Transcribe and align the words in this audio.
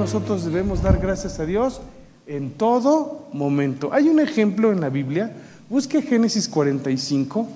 nosotros 0.00 0.46
debemos 0.46 0.80
dar 0.80 0.98
gracias 0.98 1.38
a 1.40 1.44
Dios 1.44 1.82
en 2.26 2.52
todo 2.52 3.28
momento. 3.34 3.90
Hay 3.92 4.08
un 4.08 4.18
ejemplo 4.18 4.72
en 4.72 4.80
la 4.80 4.88
Biblia, 4.88 5.30
busque 5.68 6.00
Génesis 6.00 6.48
45, 6.48 7.46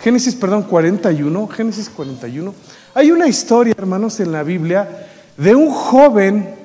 Génesis, 0.00 0.34
perdón, 0.34 0.64
41, 0.64 1.46
Génesis 1.46 1.88
41. 1.88 2.52
Hay 2.94 3.12
una 3.12 3.28
historia, 3.28 3.74
hermanos, 3.78 4.18
en 4.18 4.32
la 4.32 4.42
Biblia 4.42 5.06
de 5.36 5.54
un 5.54 5.70
joven, 5.70 6.56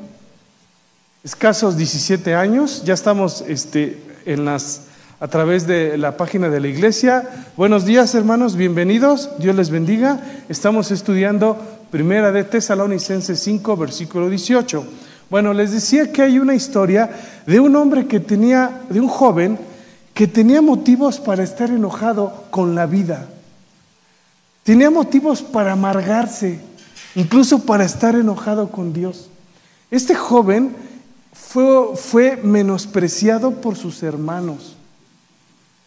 escasos 1.24 1.78
17 1.78 2.34
años, 2.34 2.82
ya 2.84 2.96
estamos 2.96 3.44
este, 3.48 4.02
en 4.26 4.46
las, 4.46 4.88
a 5.20 5.28
través 5.28 5.68
de 5.68 5.96
la 6.00 6.18
página 6.18 6.50
de 6.50 6.60
la 6.60 6.70
iglesia. 6.70 7.46
Buenos 7.56 7.86
días, 7.86 8.16
hermanos, 8.16 8.56
bienvenidos, 8.56 9.30
Dios 9.38 9.56
les 9.56 9.70
bendiga. 9.70 10.22
Estamos 10.50 10.90
estudiando 10.90 11.56
Primera 11.92 12.32
de 12.32 12.44
Tesalonicenses 12.46 13.40
5, 13.40 13.78
versículo 13.78 14.28
18. 14.28 15.09
Bueno, 15.30 15.54
les 15.54 15.72
decía 15.72 16.12
que 16.12 16.24
hay 16.24 16.40
una 16.40 16.56
historia 16.56 17.10
de 17.46 17.60
un 17.60 17.76
hombre 17.76 18.08
que 18.08 18.20
tenía, 18.20 18.82
de 18.90 19.00
un 19.00 19.08
joven 19.08 19.60
que 20.14 20.28
tenía 20.28 20.62
motivos 20.62 21.20
para 21.20 21.44
estar 21.44 21.70
enojado 21.70 22.46
con 22.50 22.76
la 22.76 22.86
vida. 22.86 23.28
Tenía 24.64 24.90
motivos 24.90 25.42
para 25.42 25.74
amargarse, 25.74 26.60
incluso 27.16 27.60
para 27.60 27.86
estar 27.86 28.16
enojado 28.16 28.70
con 28.70 28.92
Dios. 28.92 29.30
Este 29.92 30.16
joven 30.16 30.76
fue, 31.34 32.38
menospreciado 32.44 33.52
por 33.62 33.76
sus 33.76 34.04
hermanos, 34.04 34.76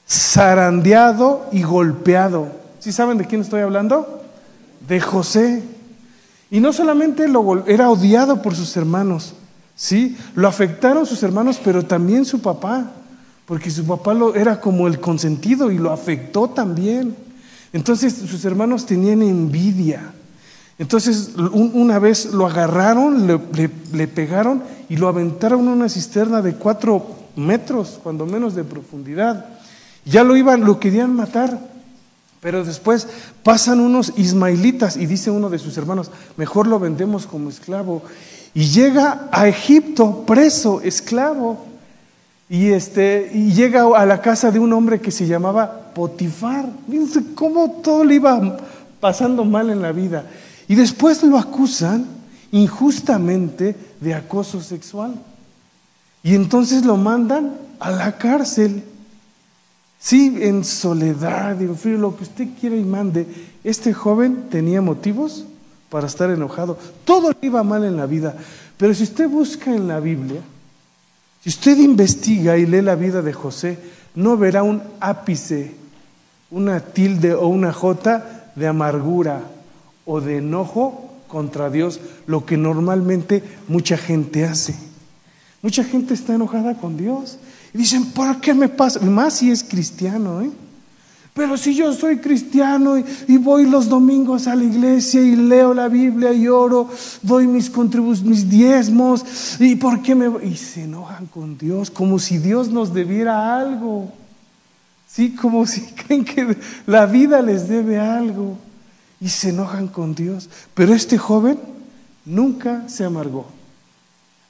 zarandeado 0.08 1.46
y 1.52 1.62
golpeado. 1.62 2.48
¿Sí 2.80 2.90
saben 2.92 3.18
de 3.18 3.26
quién 3.26 3.42
estoy 3.42 3.60
hablando? 3.60 4.24
De 4.88 5.00
José. 5.00 5.62
Y 6.52 6.60
no 6.60 6.70
solamente 6.74 7.28
lo, 7.28 7.66
era 7.66 7.88
odiado 7.88 8.42
por 8.42 8.54
sus 8.54 8.76
hermanos, 8.76 9.32
¿sí? 9.74 10.18
Lo 10.34 10.46
afectaron 10.46 11.06
sus 11.06 11.22
hermanos, 11.22 11.58
pero 11.64 11.82
también 11.82 12.26
su 12.26 12.42
papá, 12.42 12.92
porque 13.46 13.70
su 13.70 13.86
papá 13.86 14.12
lo, 14.12 14.34
era 14.34 14.60
como 14.60 14.86
el 14.86 15.00
consentido 15.00 15.72
y 15.72 15.78
lo 15.78 15.90
afectó 15.90 16.50
también. 16.50 17.16
Entonces 17.72 18.12
sus 18.12 18.44
hermanos 18.44 18.84
tenían 18.84 19.22
envidia. 19.22 20.12
Entonces 20.78 21.30
una 21.54 21.98
vez 21.98 22.26
lo 22.26 22.46
agarraron, 22.46 23.26
le, 23.26 23.70
le, 23.94 24.06
pegaron 24.06 24.62
y 24.90 24.98
lo 24.98 25.08
aventaron 25.08 25.66
a 25.68 25.72
una 25.72 25.88
cisterna 25.88 26.42
de 26.42 26.56
cuatro 26.56 27.06
metros, 27.34 27.98
cuando 28.02 28.26
menos 28.26 28.54
de 28.54 28.64
profundidad. 28.64 29.46
Ya 30.04 30.22
lo 30.22 30.36
iban, 30.36 30.66
lo 30.66 30.78
querían 30.78 31.16
matar. 31.16 31.71
Pero 32.42 32.64
después 32.64 33.06
pasan 33.44 33.78
unos 33.78 34.14
ismaelitas 34.16 34.96
y 34.96 35.06
dice 35.06 35.30
uno 35.30 35.48
de 35.48 35.60
sus 35.60 35.78
hermanos, 35.78 36.10
mejor 36.36 36.66
lo 36.66 36.80
vendemos 36.80 37.24
como 37.24 37.48
esclavo. 37.48 38.02
Y 38.52 38.64
llega 38.64 39.28
a 39.30 39.46
Egipto 39.46 40.24
preso, 40.26 40.80
esclavo. 40.80 41.64
Y, 42.50 42.70
este, 42.72 43.30
y 43.32 43.52
llega 43.52 43.84
a 43.96 44.04
la 44.04 44.20
casa 44.20 44.50
de 44.50 44.58
un 44.58 44.72
hombre 44.72 45.00
que 45.00 45.12
se 45.12 45.28
llamaba 45.28 45.92
Potifar. 45.94 46.68
Fíjense 46.90 47.32
cómo 47.36 47.80
todo 47.80 48.02
le 48.02 48.16
iba 48.16 48.58
pasando 48.98 49.44
mal 49.44 49.70
en 49.70 49.80
la 49.80 49.92
vida. 49.92 50.26
Y 50.66 50.74
después 50.74 51.22
lo 51.22 51.38
acusan 51.38 52.06
injustamente 52.50 53.76
de 54.00 54.14
acoso 54.14 54.60
sexual. 54.60 55.14
Y 56.24 56.34
entonces 56.34 56.84
lo 56.84 56.96
mandan 56.96 57.54
a 57.78 57.92
la 57.92 58.18
cárcel. 58.18 58.82
Sí, 60.02 60.36
en 60.40 60.64
soledad, 60.64 61.62
en 61.62 61.76
frío, 61.76 61.96
lo 61.96 62.16
que 62.16 62.24
usted 62.24 62.48
quiera 62.58 62.74
y 62.74 62.82
mande. 62.82 63.24
Este 63.62 63.94
joven 63.94 64.48
tenía 64.50 64.82
motivos 64.82 65.44
para 65.90 66.08
estar 66.08 66.28
enojado. 66.28 66.76
Todo 67.04 67.30
le 67.30 67.46
iba 67.46 67.62
mal 67.62 67.84
en 67.84 67.96
la 67.96 68.06
vida. 68.06 68.34
Pero 68.76 68.92
si 68.94 69.04
usted 69.04 69.28
busca 69.28 69.72
en 69.72 69.86
la 69.86 70.00
Biblia, 70.00 70.40
si 71.40 71.50
usted 71.50 71.78
investiga 71.78 72.56
y 72.58 72.66
lee 72.66 72.82
la 72.82 72.96
vida 72.96 73.22
de 73.22 73.32
José, 73.32 73.78
no 74.16 74.36
verá 74.36 74.64
un 74.64 74.82
ápice, 74.98 75.72
una 76.50 76.80
tilde 76.80 77.34
o 77.34 77.46
una 77.46 77.72
jota 77.72 78.50
de 78.56 78.66
amargura 78.66 79.42
o 80.04 80.20
de 80.20 80.38
enojo 80.38 81.12
contra 81.28 81.70
Dios, 81.70 82.00
lo 82.26 82.44
que 82.44 82.56
normalmente 82.56 83.44
mucha 83.68 83.96
gente 83.96 84.44
hace. 84.44 84.74
Mucha 85.62 85.84
gente 85.84 86.12
está 86.14 86.34
enojada 86.34 86.74
con 86.74 86.96
Dios. 86.96 87.38
Y 87.74 87.78
dicen, 87.78 88.06
¿por 88.06 88.40
qué 88.40 88.54
me 88.54 88.68
pasa? 88.68 89.00
Más 89.00 89.34
si 89.34 89.50
es 89.50 89.64
cristiano, 89.64 90.42
¿eh? 90.42 90.50
Pero 91.34 91.56
si 91.56 91.74
yo 91.74 91.94
soy 91.94 92.18
cristiano 92.18 92.98
y, 92.98 93.38
voy 93.38 93.66
los 93.66 93.88
domingos 93.88 94.46
a 94.46 94.54
la 94.54 94.64
iglesia 94.64 95.22
y 95.22 95.34
leo 95.34 95.72
la 95.72 95.88
Biblia 95.88 96.30
y 96.34 96.46
oro, 96.46 96.90
doy 97.22 97.46
mis 97.46 97.70
contribuciones, 97.70 98.28
mis 98.28 98.50
diezmos, 98.50 99.58
¿y 99.58 99.76
por 99.76 100.02
qué 100.02 100.14
me.? 100.14 100.30
Y 100.44 100.56
se 100.56 100.82
enojan 100.82 101.26
con 101.26 101.56
Dios, 101.56 101.90
como 101.90 102.18
si 102.18 102.36
Dios 102.36 102.68
nos 102.68 102.92
debiera 102.92 103.58
algo. 103.58 104.12
Sí, 105.08 105.34
como 105.34 105.66
si 105.66 105.80
creen 106.06 106.26
que 106.26 106.56
la 106.86 107.06
vida 107.06 107.40
les 107.40 107.66
debe 107.66 107.98
algo. 107.98 108.58
Y 109.18 109.30
se 109.30 109.50
enojan 109.50 109.88
con 109.88 110.14
Dios. 110.14 110.50
Pero 110.74 110.92
este 110.92 111.16
joven 111.16 111.58
nunca 112.26 112.86
se 112.88 113.04
amargó. 113.04 113.46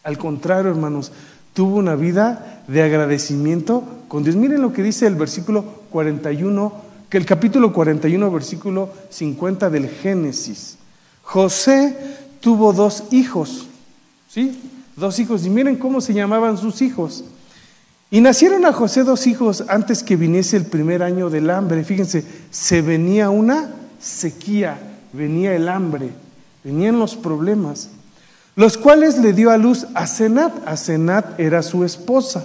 Al 0.03 0.19
contrario, 0.19 0.72
hermanos, 0.72 1.12
tuvo 1.55 1.77
una 1.77 1.95
vida 1.95 2.63
de 2.67 2.83
agradecimiento 2.83 3.85
con 4.09 4.25
Dios. 4.25 4.37
Miren 4.37 4.63
lo 4.63 4.73
que 4.73 4.83
dice 4.83 5.07
el 5.07 5.15
versículo 5.15 5.65
41, 5.91 6.73
que 7.09 7.19
el 7.19 7.27
capítulo 7.27 7.73
41, 7.73 8.31
versículo 8.31 8.91
50 9.11 9.71
del 9.71 9.89
Génesis. 9.89 10.79
José 11.23 11.97
tuvo 12.41 12.73
dos 12.73 13.05
hijos, 13.11 13.67
¿sí? 14.29 14.61
Dos 14.97 15.19
hijos. 15.19 15.45
Y 15.47 15.51
miren 15.51 15.77
cómo 15.77 16.01
se 16.01 16.15
llamaban 16.15 16.59
sus 16.59 16.83
hijos. 16.83 17.25
Y 18.11 18.21
nacieron 18.21 18.67
a 18.67 18.73
José 18.73 19.05
dos 19.05 19.27
hijos 19.27 19.65
antes 19.69 20.03
que 20.03 20.17
viniese 20.17 20.57
el 20.59 20.67
primer 20.67 21.03
año 21.03 21.31
del 21.31 21.49
hambre. 21.49 21.84
Fíjense, 21.84 22.25
se 22.51 22.83
venía 22.83 23.31
una 23.31 23.71
sequía, 23.99 24.79
venía 25.15 25.55
el 25.55 25.69
hambre, 25.69 26.11
venían 26.63 26.99
los 26.99 27.17
problemas 27.17 27.89
los 28.55 28.77
cuales 28.77 29.19
le 29.19 29.33
dio 29.33 29.51
a 29.51 29.57
luz 29.57 29.87
a 29.95 30.07
Senat. 30.07 30.53
A 30.67 30.77
Senat 30.77 31.39
era 31.39 31.63
su 31.63 31.85
esposa, 31.85 32.45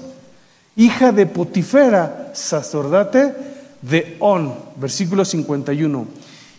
hija 0.76 1.12
de 1.12 1.26
Potifera, 1.26 2.32
sacerdote 2.34 3.34
de 3.82 4.16
On, 4.20 4.54
versículo 4.78 5.26
51. 5.26 6.08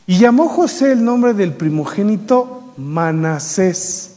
Y 0.06 0.18
llamó 0.18 0.48
José 0.48 0.92
el 0.92 1.04
nombre 1.04 1.34
del 1.34 1.52
primogénito 1.52 2.72
Manasés, 2.76 4.16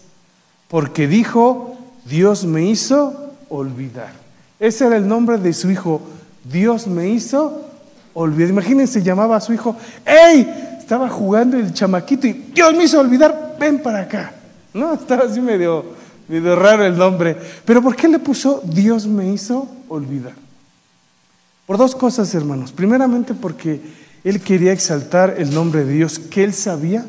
porque 0.68 1.08
dijo, 1.08 1.78
Dios 2.06 2.46
me 2.46 2.66
hizo 2.66 3.31
olvidar. 3.50 4.13
Ese 4.59 4.86
era 4.86 4.98
el 4.98 5.08
nombre 5.08 5.38
de 5.38 5.53
su 5.53 5.72
hijo, 5.72 6.02
Dios 6.44 6.88
me 6.88 7.09
hizo 7.09 7.66
olvidar. 8.13 8.52
Imagínense, 8.52 9.02
llamaba 9.02 9.38
a 9.38 9.42
su 9.42 9.53
hijo, 9.53 9.75
¡Ey! 10.06 10.78
Estaba 10.80 11.09
jugando 11.09 11.58
el 11.58 11.74
chamaquito 11.74 12.28
y 12.28 12.34
Dios 12.53 12.75
me 12.75 12.84
hizo 12.84 13.00
olvidar, 13.00 13.56
ven 13.58 13.81
para 13.81 14.02
acá. 14.02 14.34
No, 14.73 14.93
estaba 14.93 15.25
así 15.25 15.41
medio, 15.41 15.85
medio 16.27 16.55
raro 16.55 16.85
el 16.85 16.97
nombre. 16.97 17.37
Pero 17.65 17.81
¿por 17.81 17.95
qué 17.95 18.07
le 18.07 18.19
puso 18.19 18.61
Dios 18.63 19.07
me 19.07 19.31
hizo 19.31 19.67
olvidar? 19.89 20.33
Por 21.65 21.77
dos 21.77 21.95
cosas, 21.95 22.33
hermanos. 22.33 22.71
Primeramente 22.71 23.33
porque 23.33 23.81
él 24.23 24.41
quería 24.41 24.71
exaltar 24.71 25.35
el 25.37 25.53
nombre 25.53 25.85
de 25.85 25.93
Dios, 25.93 26.19
que 26.19 26.43
él 26.43 26.53
sabía 26.53 27.05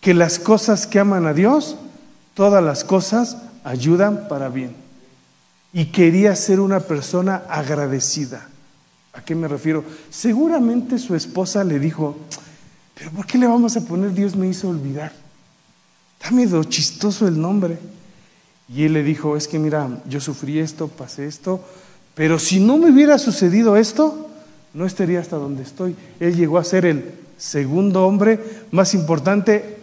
que 0.00 0.14
las 0.14 0.38
cosas 0.38 0.86
que 0.86 0.98
aman 0.98 1.26
a 1.26 1.34
Dios, 1.34 1.76
todas 2.34 2.62
las 2.62 2.84
cosas 2.84 3.38
ayudan 3.64 4.28
para 4.28 4.48
bien. 4.48 4.74
Y 5.72 5.86
quería 5.86 6.34
ser 6.36 6.60
una 6.60 6.80
persona 6.80 7.42
agradecida. 7.48 8.48
¿A 9.12 9.22
qué 9.22 9.34
me 9.34 9.48
refiero? 9.48 9.84
Seguramente 10.10 10.98
su 10.98 11.14
esposa 11.14 11.64
le 11.64 11.78
dijo, 11.78 12.16
pero 12.94 13.10
¿por 13.10 13.26
qué 13.26 13.38
le 13.38 13.46
vamos 13.46 13.76
a 13.76 13.80
poner 13.80 14.12
Dios 14.12 14.36
me 14.36 14.46
hizo 14.46 14.68
olvidar? 14.68 15.12
Está 16.18 16.30
medio 16.34 16.64
chistoso 16.64 17.26
el 17.26 17.40
nombre. 17.40 17.78
Y 18.68 18.84
él 18.84 18.94
le 18.94 19.02
dijo, 19.02 19.36
es 19.36 19.46
que 19.46 19.58
mira, 19.58 19.88
yo 20.08 20.20
sufrí 20.20 20.58
esto, 20.58 20.88
pasé 20.88 21.26
esto, 21.26 21.60
pero 22.14 22.38
si 22.38 22.58
no 22.58 22.78
me 22.78 22.90
hubiera 22.90 23.18
sucedido 23.18 23.76
esto, 23.76 24.28
no 24.74 24.86
estaría 24.86 25.20
hasta 25.20 25.36
donde 25.36 25.62
estoy. 25.62 25.94
Él 26.18 26.34
llegó 26.34 26.58
a 26.58 26.64
ser 26.64 26.84
el 26.84 27.14
segundo 27.36 28.04
hombre 28.06 28.40
más 28.70 28.94
importante 28.94 29.78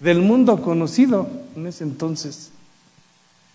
del 0.00 0.20
mundo 0.20 0.60
conocido 0.62 1.28
en 1.54 1.66
ese 1.66 1.84
entonces. 1.84 2.50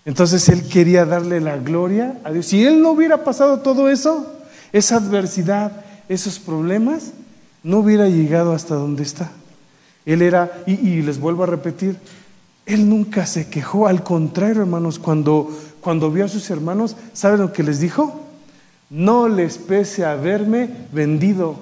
Entonces 0.06 0.48
él 0.48 0.68
quería 0.70 1.06
darle 1.06 1.42
la 1.42 1.58
gloria 1.58 2.20
a 2.24 2.32
Dios. 2.32 2.46
Si 2.46 2.64
él 2.64 2.82
no 2.82 2.92
hubiera 2.92 3.26
pasado 3.26 3.60
todo 3.60 3.90
eso, 3.90 4.26
esa 4.72 4.96
adversidad, 4.96 5.84
esos 6.08 6.40
problemas, 6.40 7.12
no 7.64 7.80
hubiera 7.80 8.08
llegado 8.08 8.54
hasta 8.54 8.76
donde 8.76 9.04
está. 9.04 9.32
Él 10.08 10.22
era, 10.22 10.64
y, 10.66 11.02
les 11.02 11.20
vuelvo 11.20 11.44
a 11.44 11.48
repetir, 11.48 11.98
él 12.66 12.88
nunca 12.88 13.26
se 13.26 13.50
quejó, 13.50 13.88
al 13.88 14.04
contrario, 14.04 14.62
hermanos, 14.62 15.00
cuando, 15.00 15.50
cuando 15.82 16.10
vio 16.10 16.24
a 16.24 16.30
sus 16.30 16.50
hermanos, 16.50 16.96
¿saben 17.12 17.42
lo 17.42 17.52
que 17.52 17.62
les 17.62 17.82
dijo? 17.82 18.24
No 18.90 19.28
les 19.28 19.58
pese 19.58 20.06
haberme 20.06 20.70
vendido, 20.94 21.60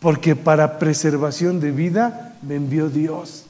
porque 0.00 0.34
para 0.34 0.80
preservación 0.80 1.60
de 1.60 1.70
vida 1.70 2.34
me 2.42 2.56
envió 2.56 2.90
Dios. 2.90 3.44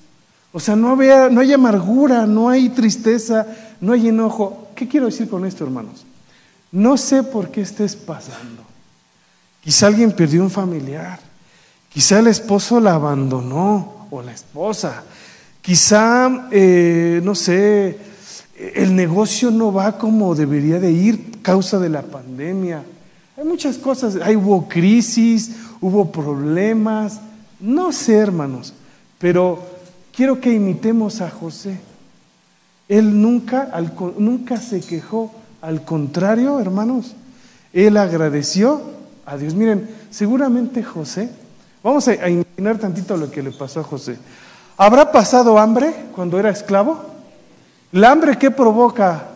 O 0.52 0.60
sea, 0.60 0.76
no, 0.76 0.90
había, 0.90 1.30
no 1.30 1.40
hay 1.40 1.54
amargura, 1.54 2.26
no 2.26 2.50
hay 2.50 2.68
tristeza, 2.68 3.46
no 3.80 3.94
hay 3.94 4.08
enojo. 4.08 4.68
¿Qué 4.74 4.86
quiero 4.86 5.06
decir 5.06 5.26
con 5.26 5.46
esto, 5.46 5.64
hermanos? 5.64 6.04
No 6.70 6.98
sé 6.98 7.22
por 7.22 7.50
qué 7.50 7.62
estés 7.62 7.96
pasando. 7.96 8.62
Quizá 9.62 9.86
alguien 9.86 10.12
perdió 10.12 10.42
un 10.42 10.50
familiar. 10.50 11.18
Quizá 11.88 12.18
el 12.18 12.26
esposo 12.26 12.78
la 12.78 12.92
abandonó 12.92 14.03
o 14.16 14.22
la 14.22 14.32
esposa. 14.32 15.04
Quizá, 15.60 16.48
eh, 16.50 17.20
no 17.24 17.34
sé, 17.34 17.98
el 18.74 18.94
negocio 18.94 19.50
no 19.50 19.72
va 19.72 19.98
como 19.98 20.34
debería 20.34 20.78
de 20.78 20.92
ir 20.92 21.40
causa 21.42 21.78
de 21.78 21.88
la 21.88 22.02
pandemia. 22.02 22.84
Hay 23.36 23.44
muchas 23.44 23.78
cosas, 23.78 24.16
hay, 24.22 24.36
hubo 24.36 24.68
crisis, 24.68 25.52
hubo 25.80 26.12
problemas, 26.12 27.20
no 27.60 27.92
sé 27.92 28.16
hermanos, 28.16 28.74
pero 29.18 29.62
quiero 30.14 30.40
que 30.40 30.52
imitemos 30.52 31.20
a 31.20 31.30
José. 31.30 31.80
Él 32.88 33.20
nunca, 33.20 33.70
nunca 34.18 34.58
se 34.58 34.80
quejó, 34.80 35.32
al 35.60 35.84
contrario 35.84 36.60
hermanos, 36.60 37.14
él 37.72 37.96
agradeció 37.96 38.82
a 39.26 39.36
Dios. 39.36 39.54
Miren, 39.54 39.88
seguramente 40.10 40.82
José, 40.82 41.30
vamos 41.84 42.08
a, 42.08 42.12
a 42.12 42.28
imaginar 42.28 42.78
tantito 42.78 43.16
lo 43.16 43.30
que 43.30 43.42
le 43.42 43.52
pasó 43.52 43.78
a 43.78 43.84
José. 43.84 44.18
¿Habrá 44.76 45.12
pasado 45.12 45.56
hambre 45.58 45.94
cuando 46.16 46.40
era 46.40 46.50
esclavo? 46.50 47.04
¿La 47.92 48.10
hambre 48.10 48.36
qué 48.36 48.50
provoca? 48.50 49.28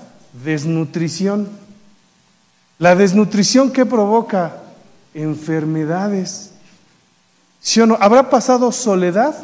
Desnutrición. 0.44 1.48
La 2.78 2.96
desnutrición 2.96 3.70
qué 3.70 3.86
provoca? 3.86 4.56
Enfermedades. 5.14 6.50
¿Sí 7.60 7.80
o 7.80 7.86
no? 7.86 7.96
¿Habrá 8.00 8.30
pasado 8.30 8.72
soledad? 8.72 9.34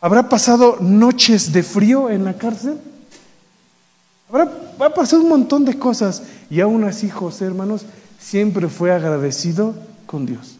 ¿Habrá 0.00 0.28
pasado 0.28 0.76
noches 0.80 1.52
de 1.52 1.62
frío 1.62 2.10
en 2.10 2.24
la 2.24 2.34
cárcel? 2.34 2.78
¿Habrá, 4.28 4.50
ha 4.78 4.90
pasado 4.90 5.22
un 5.22 5.28
montón 5.28 5.64
de 5.64 5.78
cosas. 5.78 6.22
Y 6.50 6.60
aún 6.60 6.84
así 6.84 7.08
José, 7.08 7.46
hermanos, 7.46 7.86
siempre 8.18 8.68
fue 8.68 8.92
agradecido 8.92 9.74
con 10.06 10.26
Dios. 10.26 10.56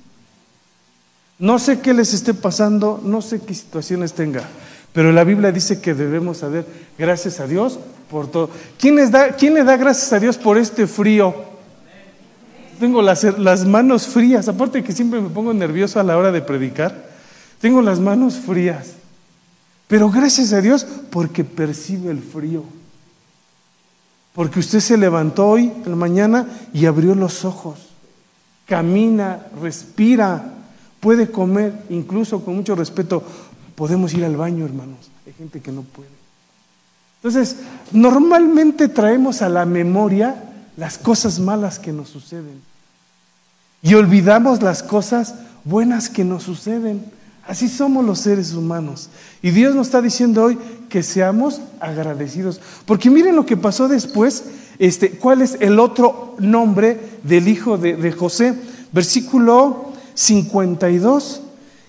No 1.43 1.59
sé 1.59 1.81
qué 1.81 1.93
les 1.93 2.15
esté 2.15 2.35
pasando, 2.35 3.01
no 3.03 3.21
sé 3.21 3.41
qué 3.41 3.53
situaciones 3.53 4.13
tenga, 4.13 4.45
pero 4.93 5.11
la 5.11 5.25
Biblia 5.25 5.51
dice 5.51 5.81
que 5.81 5.93
debemos 5.93 6.39
saber 6.39 6.65
gracias 6.97 7.41
a 7.41 7.49
Dios 7.49 7.81
por 8.09 8.31
todo. 8.31 8.49
¿Quién, 8.79 9.11
da, 9.11 9.33
¿Quién 9.33 9.55
le 9.55 9.65
da 9.65 9.77
gracias 9.77 10.13
a 10.13 10.21
Dios 10.21 10.39
por 10.39 10.57
este 10.57 10.87
frío? 10.87 11.35
Tengo 12.79 13.03
las, 13.03 13.25
las 13.41 13.67
manos 13.67 14.07
frías, 14.07 14.47
aparte 14.47 14.85
que 14.85 14.93
siempre 14.93 15.21
me 15.21 15.31
pongo 15.31 15.53
nervioso 15.53 15.99
a 15.99 16.05
la 16.05 16.17
hora 16.17 16.31
de 16.31 16.43
predicar. 16.43 17.11
Tengo 17.61 17.83
las 17.83 17.99
manos 17.99 18.37
frías. 18.37 18.93
Pero 19.89 20.11
gracias 20.11 20.53
a 20.53 20.61
Dios 20.61 20.87
porque 21.11 21.43
percibe 21.43 22.13
el 22.13 22.23
frío. 22.23 22.63
Porque 24.33 24.61
usted 24.61 24.79
se 24.79 24.97
levantó 24.97 25.49
hoy 25.49 25.73
en 25.85 25.91
la 25.91 25.97
mañana 25.97 26.47
y 26.73 26.87
abrió 26.87 27.17
los 27.17 27.45
ojos. 27.45 27.81
Camina, 28.65 29.49
respira, 29.61 30.62
puede 31.03 31.31
comer, 31.31 31.75
incluso 31.91 32.43
con 32.43 32.57
mucho 32.57 32.75
respeto, 32.75 33.23
Podemos 33.75 34.13
ir 34.15 34.25
al 34.25 34.37
baño, 34.37 34.65
hermanos. 34.65 35.11
Hay 35.27 35.33
gente 35.33 35.61
que 35.61 35.73
no 35.73 35.83
puede. 35.83 36.09
Entonces, 37.17 37.57
normalmente 37.93 38.89
traemos 38.89 39.43
a 39.43 39.49
la 39.49 39.65
memoria 39.65 40.43
las 40.77 40.99
cosas 40.99 41.39
malas 41.39 41.79
que 41.79 41.93
nos 41.93 42.09
suceden. 42.09 42.61
Y 43.83 43.95
olvidamos 43.95 44.63
las 44.63 44.83
cosas 44.83 45.35
buenas 45.65 46.09
que 46.09 46.25
nos 46.25 46.43
suceden. 46.43 47.05
Así 47.47 47.69
somos 47.69 48.05
los 48.05 48.21
seres 48.21 48.53
humanos. 48.53 49.09
Y 49.43 49.51
Dios 49.51 49.75
nos 49.75 49.89
está 49.89 50.03
diciendo 50.03 50.45
hoy 50.45 50.59
que 50.89 51.03
seamos 51.03 51.61
agradecidos. 51.81 52.61
Porque 52.87 53.11
miren 53.11 53.37
lo 53.37 53.47
que 53.47 53.57
pasó 53.57 53.89
después. 53.89 54.45
Este, 54.79 55.13
¿Cuál 55.13 55.43
es 55.43 55.57
el 55.61 55.81
otro 55.81 56.37
nombre 56.39 57.19
del 57.23 57.49
hijo 57.49 57.79
de, 57.79 57.97
de 57.97 58.13
José? 58.13 58.55
Versículo 58.93 59.92
52. 60.15 61.43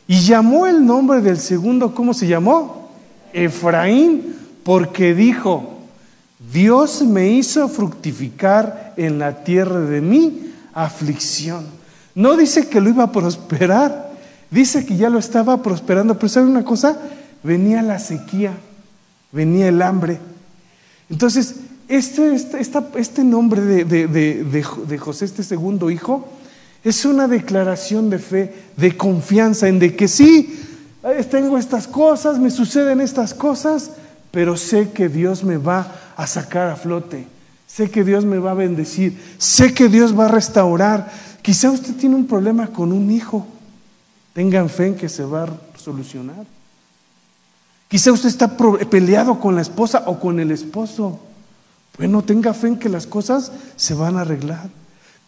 Y 0.07 0.19
llamó 0.21 0.67
el 0.67 0.85
nombre 0.85 1.21
del 1.21 1.37
segundo, 1.37 1.95
¿cómo 1.95 2.13
se 2.13 2.27
llamó? 2.27 2.89
Efraín, 3.31 4.35
porque 4.63 5.13
dijo, 5.13 5.79
Dios 6.51 7.01
me 7.03 7.29
hizo 7.29 7.67
fructificar 7.69 8.93
en 8.97 9.19
la 9.19 9.43
tierra 9.43 9.79
de 9.79 10.01
mi 10.01 10.53
aflicción. 10.73 11.65
No 12.15 12.35
dice 12.35 12.67
que 12.67 12.81
lo 12.81 12.89
iba 12.89 13.05
a 13.05 13.11
prosperar, 13.11 14.11
dice 14.51 14.85
que 14.85 14.97
ya 14.97 15.09
lo 15.09 15.19
estaba 15.19 15.63
prosperando, 15.63 16.15
pero 16.15 16.29
¿sabe 16.29 16.47
una 16.47 16.63
cosa? 16.63 16.97
Venía 17.43 17.81
la 17.81 17.97
sequía, 17.97 18.53
venía 19.31 19.67
el 19.67 19.81
hambre. 19.81 20.19
Entonces, 21.09 21.55
este, 21.87 22.35
este, 22.35 22.59
este 22.95 23.23
nombre 23.23 23.61
de, 23.61 23.85
de 23.85 24.97
José, 24.97 25.25
este 25.25 25.43
segundo 25.43 25.89
hijo, 25.89 26.27
es 26.83 27.05
una 27.05 27.27
declaración 27.27 28.09
de 28.09 28.19
fe, 28.19 28.53
de 28.75 28.97
confianza 28.97 29.67
en 29.67 29.79
de 29.79 29.95
que 29.95 30.07
sí, 30.07 30.59
tengo 31.29 31.57
estas 31.57 31.87
cosas, 31.87 32.39
me 32.39 32.49
suceden 32.49 33.01
estas 33.01 33.33
cosas, 33.33 33.91
pero 34.31 34.57
sé 34.57 34.91
que 34.91 35.09
Dios 35.09 35.43
me 35.43 35.57
va 35.57 35.87
a 36.15 36.27
sacar 36.27 36.69
a 36.69 36.75
flote. 36.75 37.27
Sé 37.67 37.89
que 37.89 38.03
Dios 38.03 38.23
me 38.23 38.37
va 38.37 38.51
a 38.51 38.55
bendecir. 38.55 39.19
Sé 39.37 39.73
que 39.73 39.89
Dios 39.89 40.17
va 40.17 40.25
a 40.25 40.27
restaurar. 40.27 41.11
Quizá 41.41 41.71
usted 41.71 41.95
tiene 41.95 42.15
un 42.15 42.27
problema 42.27 42.67
con 42.67 42.91
un 42.91 43.09
hijo. 43.09 43.47
Tengan 44.33 44.69
fe 44.69 44.87
en 44.87 44.95
que 44.95 45.09
se 45.09 45.23
va 45.23 45.43
a 45.43 45.77
solucionar. 45.77 46.45
Quizá 47.87 48.11
usted 48.11 48.29
está 48.29 48.55
peleado 48.57 49.39
con 49.39 49.55
la 49.55 49.61
esposa 49.61 50.03
o 50.07 50.19
con 50.19 50.39
el 50.39 50.51
esposo. 50.51 51.19
Bueno, 51.97 52.23
tenga 52.23 52.53
fe 52.53 52.67
en 52.67 52.79
que 52.79 52.89
las 52.89 53.07
cosas 53.07 53.51
se 53.75 53.93
van 53.93 54.17
a 54.17 54.21
arreglar. 54.21 54.69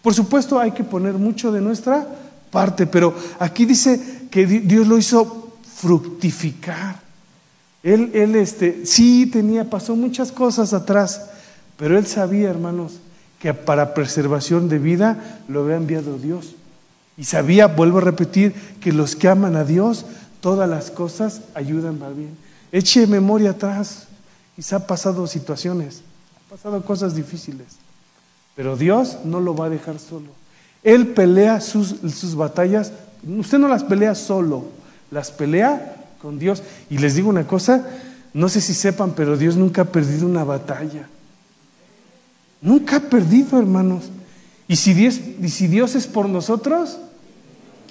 Por 0.06 0.14
supuesto 0.14 0.60
hay 0.60 0.70
que 0.70 0.84
poner 0.84 1.14
mucho 1.16 1.52
de 1.52 1.62
nuestra 1.62 2.08
parte, 2.52 2.86
pero 2.86 3.16
aquí 3.40 3.66
dice 3.66 4.28
que 4.30 4.46
Dios 4.46 4.86
lo 4.86 5.00
hizo 5.00 5.58
fructificar. 5.78 7.00
Él, 7.82 8.12
él 8.14 8.36
este, 8.36 8.86
sí 8.86 9.26
tenía, 9.26 9.68
pasó 9.68 9.96
muchas 9.96 10.32
cosas 10.32 10.74
atrás, 10.74 11.32
pero 11.76 11.98
él 11.98 12.06
sabía, 12.06 12.52
hermanos, 12.52 13.00
que 13.40 13.56
para 13.56 13.96
preservación 13.96 14.70
de 14.70 14.78
vida 14.78 15.42
lo 15.48 15.64
había 15.64 15.78
enviado 15.78 16.20
Dios. 16.20 16.54
Y 17.18 17.24
sabía, 17.24 17.66
vuelvo 17.66 17.98
a 17.98 18.02
repetir, 18.02 18.54
que 18.80 18.94
los 18.94 19.16
que 19.16 19.28
aman 19.28 19.56
a 19.56 19.64
Dios, 19.64 20.06
todas 20.40 20.70
las 20.70 20.92
cosas 20.92 21.42
ayudan 21.56 21.98
para 21.98 22.12
bien. 22.12 22.38
Eche 22.72 23.08
memoria 23.08 23.50
atrás, 23.50 24.06
quizá 24.56 24.76
ha 24.76 24.86
pasado 24.86 25.26
situaciones, 25.26 26.04
ha 26.46 26.52
pasado 26.52 26.86
cosas 26.86 27.16
difíciles. 27.16 27.84
Pero 28.56 28.78
Dios 28.78 29.18
no 29.26 29.42
lo 29.42 29.56
va 29.56 29.66
a 29.66 29.70
dejar 29.70 30.00
solo. 30.00 30.28
Él 30.84 31.08
pelea 31.08 31.62
sus, 31.62 31.96
sus 32.14 32.36
batallas. 32.36 32.92
Usted 33.28 33.58
no 33.58 33.68
las 33.68 33.84
pelea 33.84 34.16
solo, 34.16 34.66
las 35.12 35.32
pelea 35.32 35.96
con 36.22 36.40
Dios. 36.40 36.64
Y 36.90 36.98
les 37.00 37.16
digo 37.16 37.30
una 37.30 37.48
cosa, 37.48 37.86
no 38.34 38.50
sé 38.50 38.62
si 38.62 38.74
sepan, 38.74 39.14
pero 39.16 39.38
Dios 39.38 39.56
nunca 39.56 39.84
ha 39.84 39.86
perdido 39.86 40.26
una 40.26 40.44
batalla. 40.44 41.08
Nunca 42.62 42.98
ha 42.98 43.00
perdido, 43.00 43.60
hermanos. 43.60 44.06
Y 44.68 44.78
si 44.78 44.94
Dios, 44.94 45.20
y 45.42 45.50
si 45.50 45.68
Dios 45.68 45.96
es 45.96 46.08
por 46.08 46.28
nosotros, 46.28 46.98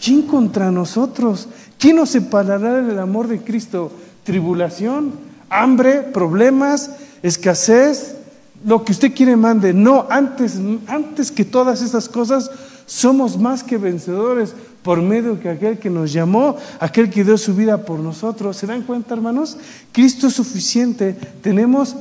¿quién 0.02 0.23
contra 0.23 0.71
nosotros? 0.71 1.49
¿Quién 1.78 1.97
nos 1.97 2.11
separará 2.11 2.83
del 2.83 2.99
amor 2.99 3.28
de 3.28 3.40
Cristo? 3.40 3.92
¿Tribulación? 4.25 5.12
¿Hambre? 5.49 6.00
¿Problemas? 6.02 6.90
¿Escasez? 7.23 8.16
Lo 8.64 8.85
que 8.85 8.92
usted 8.92 9.14
quiere 9.14 9.37
mande. 9.37 9.73
No, 9.73 10.06
antes, 10.11 10.59
antes 10.87 11.30
que 11.30 11.44
todas 11.44 11.83
esas 11.83 12.09
cosas, 12.09 12.50
somos 12.87 13.38
más 13.38 13.62
que 13.62 13.78
vencedores 13.78 14.54
por 14.83 15.00
medio 15.00 15.37
de 15.37 15.50
aquel 15.50 15.78
que 15.78 15.90
nos 15.90 16.12
llamó, 16.12 16.56
aquel 16.80 17.11
que 17.11 17.25
dio 17.25 17.38
su 17.38 17.54
vida 17.54 17.85
por 17.85 17.99
nosotros. 17.99 18.56
¿Se 18.56 18.66
dan 18.66 18.83
cuenta, 18.83 19.14
hermanos? 19.14 19.56
Cristo 19.92 20.26
es 20.26 20.35
suficiente. 20.35 21.14
Tenemos 21.42 21.94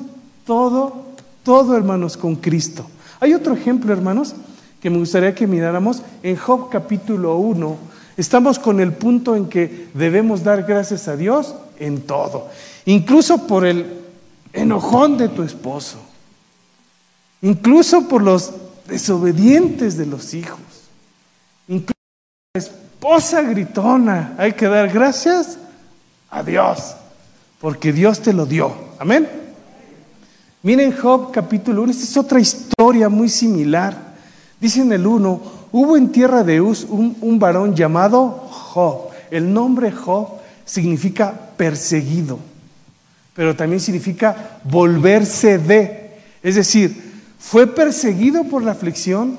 todo, 0.46 1.04
todo, 1.44 1.76
hermanos, 1.76 2.18
con 2.18 2.36
Cristo. 2.36 2.86
Hay 3.20 3.34
otro 3.34 3.54
ejemplo, 3.54 3.94
hermanos, 3.94 4.34
que 4.82 4.90
me 4.90 4.98
gustaría 4.98 5.36
que 5.36 5.48
miráramos 5.48 6.02
en 6.24 6.36
Job 6.36 6.70
capítulo 6.70 7.38
1. 7.38 7.78
Estamos 8.18 8.60
con 8.60 8.80
el 8.80 8.94
punto 8.94 9.36
en 9.36 9.48
que 9.48 9.88
debemos 9.94 10.44
dar 10.44 10.64
gracias 10.64 11.08
a 11.08 11.16
Dios 11.16 11.56
en 11.80 12.02
todo, 12.02 12.48
incluso 12.86 13.48
por 13.48 13.66
el 13.66 13.86
enojón 14.54 15.18
de 15.18 15.30
tu 15.30 15.42
esposo 15.42 16.13
incluso 17.44 18.08
por 18.08 18.24
los 18.24 18.54
desobedientes 18.88 19.98
de 19.98 20.06
los 20.06 20.34
hijos, 20.34 20.60
incluso 21.68 21.94
la 22.56 22.62
esposa 22.62 23.42
gritona. 23.42 24.34
Hay 24.38 24.54
que 24.54 24.68
dar 24.68 24.90
gracias 24.90 25.60
a 26.32 26.42
Dios, 26.42 26.96
porque 27.60 27.94
Dios 27.94 28.22
te 28.22 28.34
lo 28.34 28.46
dio. 28.46 28.74
Amén. 28.98 29.30
Miren 30.64 30.96
Job 30.96 31.32
capítulo 31.34 31.84
1, 31.84 31.92
esta 31.92 32.04
es 32.06 32.18
otra 32.18 32.40
historia 32.40 33.10
muy 33.10 33.28
similar. 33.28 34.14
Dice 34.60 34.82
en 34.82 34.94
el 34.94 35.06
1, 35.06 35.42
hubo 35.74 35.98
en 35.98 36.14
tierra 36.14 36.44
de 36.44 36.62
Uz 36.62 36.86
un, 36.90 37.18
un 37.20 37.38
varón 37.38 37.76
llamado 37.76 38.48
Job. 38.50 39.10
El 39.30 39.52
nombre 39.52 39.92
Job 39.92 40.30
significa 40.64 41.34
perseguido. 41.58 42.40
pero 43.36 43.54
también 43.54 43.82
significa 43.82 44.60
volverse 44.64 45.58
de. 45.58 46.12
Es 46.42 46.56
decir, 46.56 47.13
fue 47.44 47.68
perseguido 47.68 48.46
por 48.46 48.64
la 48.64 48.72
aflicción, 48.72 49.38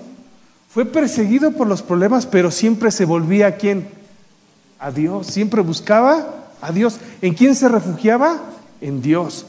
fue 0.68 0.84
perseguido 0.84 1.52
por 1.52 1.66
los 1.66 1.82
problemas, 1.82 2.26
pero 2.26 2.50
siempre 2.50 2.90
se 2.90 3.06
volvía 3.06 3.46
a 3.46 3.52
quién? 3.52 3.88
A 4.78 4.90
Dios. 4.90 5.26
Siempre 5.28 5.62
buscaba 5.62 6.26
a 6.60 6.70
Dios. 6.70 6.98
¿En 7.22 7.32
quién 7.32 7.56
se 7.56 7.66
refugiaba? 7.66 8.42
En 8.82 9.00
Dios. 9.00 9.46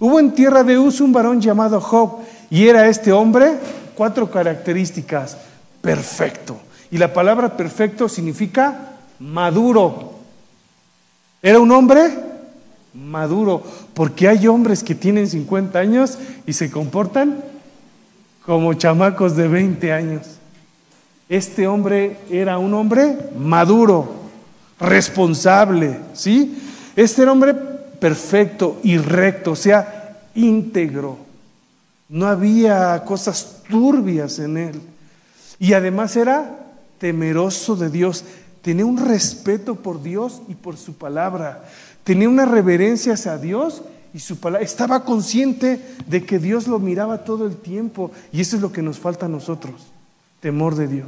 Hubo 0.00 0.18
en 0.18 0.32
tierra 0.32 0.64
de 0.64 0.78
Uz 0.78 1.02
un 1.02 1.12
varón 1.12 1.40
llamado 1.42 1.80
Job 1.82 2.20
y 2.50 2.66
era 2.66 2.88
este 2.88 3.12
hombre 3.12 3.58
cuatro 3.94 4.30
características. 4.30 5.36
Perfecto. 5.82 6.56
Y 6.90 6.96
la 6.96 7.12
palabra 7.12 7.58
perfecto 7.58 8.08
significa 8.08 8.96
maduro. 9.18 10.14
Era 11.42 11.60
un 11.60 11.70
hombre 11.70 12.10
maduro, 12.94 13.62
porque 13.92 14.28
hay 14.28 14.48
hombres 14.48 14.82
que 14.82 14.94
tienen 14.94 15.28
50 15.28 15.78
años 15.78 16.18
y 16.46 16.54
se 16.54 16.70
comportan 16.70 17.44
como 18.48 18.72
chamacos 18.72 19.36
de 19.36 19.46
20 19.46 19.92
años. 19.92 20.22
Este 21.28 21.66
hombre 21.66 22.16
era 22.30 22.56
un 22.56 22.72
hombre 22.72 23.18
maduro, 23.38 24.10
responsable, 24.80 26.00
¿sí? 26.14 26.56
Este 26.96 27.26
hombre 27.26 27.52
perfecto 27.52 28.80
y 28.82 28.96
recto, 28.96 29.50
o 29.50 29.54
sea, 29.54 30.22
íntegro. 30.34 31.18
No 32.08 32.26
había 32.26 33.04
cosas 33.04 33.64
turbias 33.68 34.38
en 34.38 34.56
él. 34.56 34.80
Y 35.58 35.74
además 35.74 36.16
era 36.16 36.58
temeroso 36.96 37.76
de 37.76 37.90
Dios, 37.90 38.24
tenía 38.62 38.86
un 38.86 38.96
respeto 38.96 39.74
por 39.74 40.02
Dios 40.02 40.40
y 40.48 40.54
por 40.54 40.78
su 40.78 40.94
palabra, 40.94 41.64
tenía 42.02 42.30
una 42.30 42.46
reverencia 42.46 43.12
hacia 43.12 43.36
Dios 43.36 43.82
y 44.18 44.20
su 44.20 44.40
palabra. 44.40 44.64
Estaba 44.64 45.04
consciente 45.04 45.80
de 46.08 46.26
que 46.26 46.40
Dios 46.40 46.66
lo 46.66 46.80
miraba 46.80 47.22
todo 47.22 47.46
el 47.46 47.54
tiempo 47.54 48.10
y 48.32 48.40
eso 48.40 48.56
es 48.56 48.62
lo 48.62 48.72
que 48.72 48.82
nos 48.82 48.98
falta 48.98 49.26
a 49.26 49.28
nosotros, 49.28 49.80
temor 50.40 50.74
de 50.74 50.88
Dios. 50.88 51.06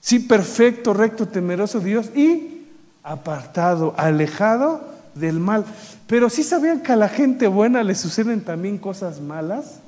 Sí, 0.00 0.20
perfecto, 0.20 0.94
recto, 0.94 1.28
temeroso 1.28 1.80
Dios 1.80 2.06
y 2.16 2.62
apartado, 3.02 3.92
alejado 3.98 4.88
del 5.14 5.38
mal. 5.38 5.66
Pero 6.06 6.30
sí 6.30 6.42
sabían 6.44 6.80
que 6.80 6.92
a 6.92 6.96
la 6.96 7.10
gente 7.10 7.46
buena 7.46 7.82
le 7.82 7.94
suceden 7.94 8.40
también 8.40 8.78
cosas 8.78 9.20
malas. 9.20 9.80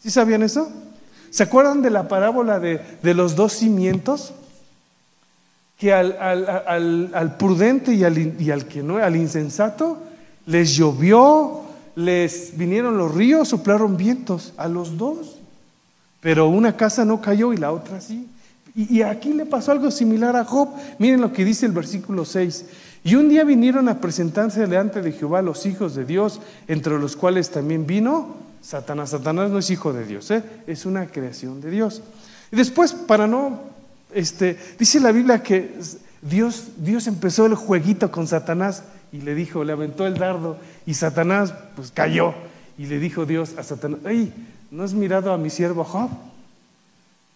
¿Sí 0.00 0.10
sabían 0.10 0.42
eso? 0.42 0.72
¿Se 1.28 1.42
acuerdan 1.42 1.82
de 1.82 1.90
la 1.90 2.08
parábola 2.08 2.58
de, 2.60 2.80
los 3.02 3.36
dos 3.36 3.52
cimientos? 3.52 4.32
Que 5.78 5.92
al, 5.92 7.36
prudente 7.38 7.92
y 7.92 7.98
y 8.42 8.50
al 8.50 8.64
que 8.64 8.82
no, 8.82 8.96
al 8.96 9.16
insensato, 9.16 10.07
les 10.48 10.74
llovió, 10.74 11.60
les 11.94 12.56
vinieron 12.56 12.96
los 12.96 13.14
ríos, 13.14 13.48
soplaron 13.48 13.98
vientos, 13.98 14.54
a 14.56 14.66
los 14.66 14.96
dos. 14.96 15.36
Pero 16.20 16.48
una 16.48 16.74
casa 16.74 17.04
no 17.04 17.20
cayó 17.20 17.52
y 17.52 17.58
la 17.58 17.70
otra 17.70 18.00
sí. 18.00 18.26
Y, 18.74 19.02
aquí 19.02 19.32
le 19.32 19.44
pasó 19.44 19.72
algo 19.72 19.90
similar 19.90 20.36
a 20.36 20.44
Job. 20.44 20.68
Miren 20.98 21.20
lo 21.20 21.32
que 21.32 21.44
dice 21.44 21.66
el 21.66 21.72
versículo 21.72 22.24
6. 22.24 22.64
Y 23.04 23.16
un 23.16 23.28
día 23.28 23.44
vinieron 23.44 23.88
a 23.88 24.00
presentarse 24.00 24.60
delante 24.60 25.02
de 25.02 25.12
Jehová 25.12 25.42
los 25.42 25.66
hijos 25.66 25.94
de 25.94 26.04
Dios, 26.04 26.40
entre 26.66 26.98
los 26.98 27.16
cuales 27.16 27.50
también 27.50 27.86
vino 27.86 28.36
Satanás. 28.62 29.10
Satanás 29.10 29.50
no 29.50 29.58
es 29.58 29.70
hijo 29.70 29.92
de 29.92 30.06
Dios, 30.06 30.30
¿eh? 30.30 30.42
es 30.66 30.86
una 30.86 31.08
creación 31.08 31.60
de 31.60 31.70
Dios. 31.70 32.02
Y 32.52 32.56
después, 32.56 32.92
para 32.92 33.26
no, 33.26 33.60
este, 34.14 34.56
dice 34.78 35.00
la 35.00 35.12
Biblia 35.12 35.42
que 35.42 35.74
Dios, 36.22 36.68
Dios 36.78 37.06
empezó 37.06 37.46
el 37.46 37.54
jueguito 37.54 38.10
con 38.10 38.26
Satanás 38.26 38.84
y 39.12 39.20
le 39.20 39.34
dijo, 39.34 39.64
le 39.64 39.72
aventó 39.72 40.06
el 40.06 40.14
dardo 40.14 40.58
y 40.86 40.94
Satanás 40.94 41.54
pues 41.76 41.90
cayó. 41.90 42.34
Y 42.76 42.86
le 42.86 42.98
dijo 42.98 43.26
Dios 43.26 43.54
a 43.58 43.62
Satanás, 43.62 44.00
hey, 44.04 44.32
¿no 44.70 44.84
has 44.84 44.94
mirado 44.94 45.32
a 45.32 45.38
mi 45.38 45.50
siervo 45.50 45.84
Job? 45.84 46.10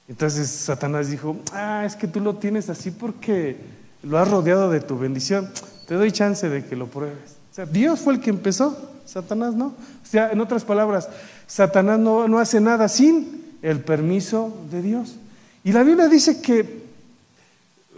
Entonces 0.08 0.48
Satanás 0.48 1.10
dijo, 1.10 1.36
ah, 1.52 1.84
es 1.86 1.96
que 1.96 2.06
tú 2.06 2.20
lo 2.20 2.36
tienes 2.36 2.68
así 2.68 2.90
porque 2.90 3.56
lo 4.02 4.18
has 4.18 4.30
rodeado 4.30 4.70
de 4.70 4.80
tu 4.80 4.98
bendición. 4.98 5.50
Te 5.86 5.94
doy 5.94 6.12
chance 6.12 6.48
de 6.48 6.64
que 6.64 6.76
lo 6.76 6.86
pruebes. 6.86 7.36
O 7.50 7.54
sea, 7.54 7.66
Dios 7.66 8.00
fue 8.00 8.14
el 8.14 8.20
que 8.20 8.30
empezó. 8.30 8.90
Satanás 9.04 9.54
no. 9.54 9.66
O 9.66 10.06
sea, 10.06 10.30
en 10.30 10.40
otras 10.40 10.64
palabras, 10.64 11.08
Satanás 11.46 11.98
no, 11.98 12.28
no 12.28 12.38
hace 12.38 12.60
nada 12.60 12.88
sin 12.88 13.56
el 13.62 13.80
permiso 13.80 14.56
de 14.70 14.82
Dios. 14.82 15.16
Y 15.64 15.72
la 15.72 15.82
Biblia 15.82 16.08
dice 16.08 16.40
que 16.40 16.81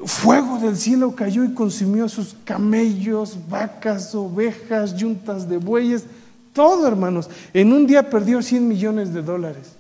fuego 0.07 0.59
del 0.59 0.77
cielo 0.77 1.15
cayó 1.15 1.45
y 1.45 1.55
consumió 1.55 2.09
sus 2.09 2.37
camellos, 2.45 3.39
vacas, 3.49 4.15
ovejas, 4.15 4.97
yuntas 4.97 5.49
de 5.49 5.59
bueyes, 5.59 6.05
todo 6.53 6.87
hermanos. 6.87 7.29
En 7.53 7.73
un 7.73 7.87
día 7.87 8.11
perdió 8.11 8.43
100 8.43 8.67
millones 8.69 9.13
de 9.13 9.23
dólares. 9.23 9.73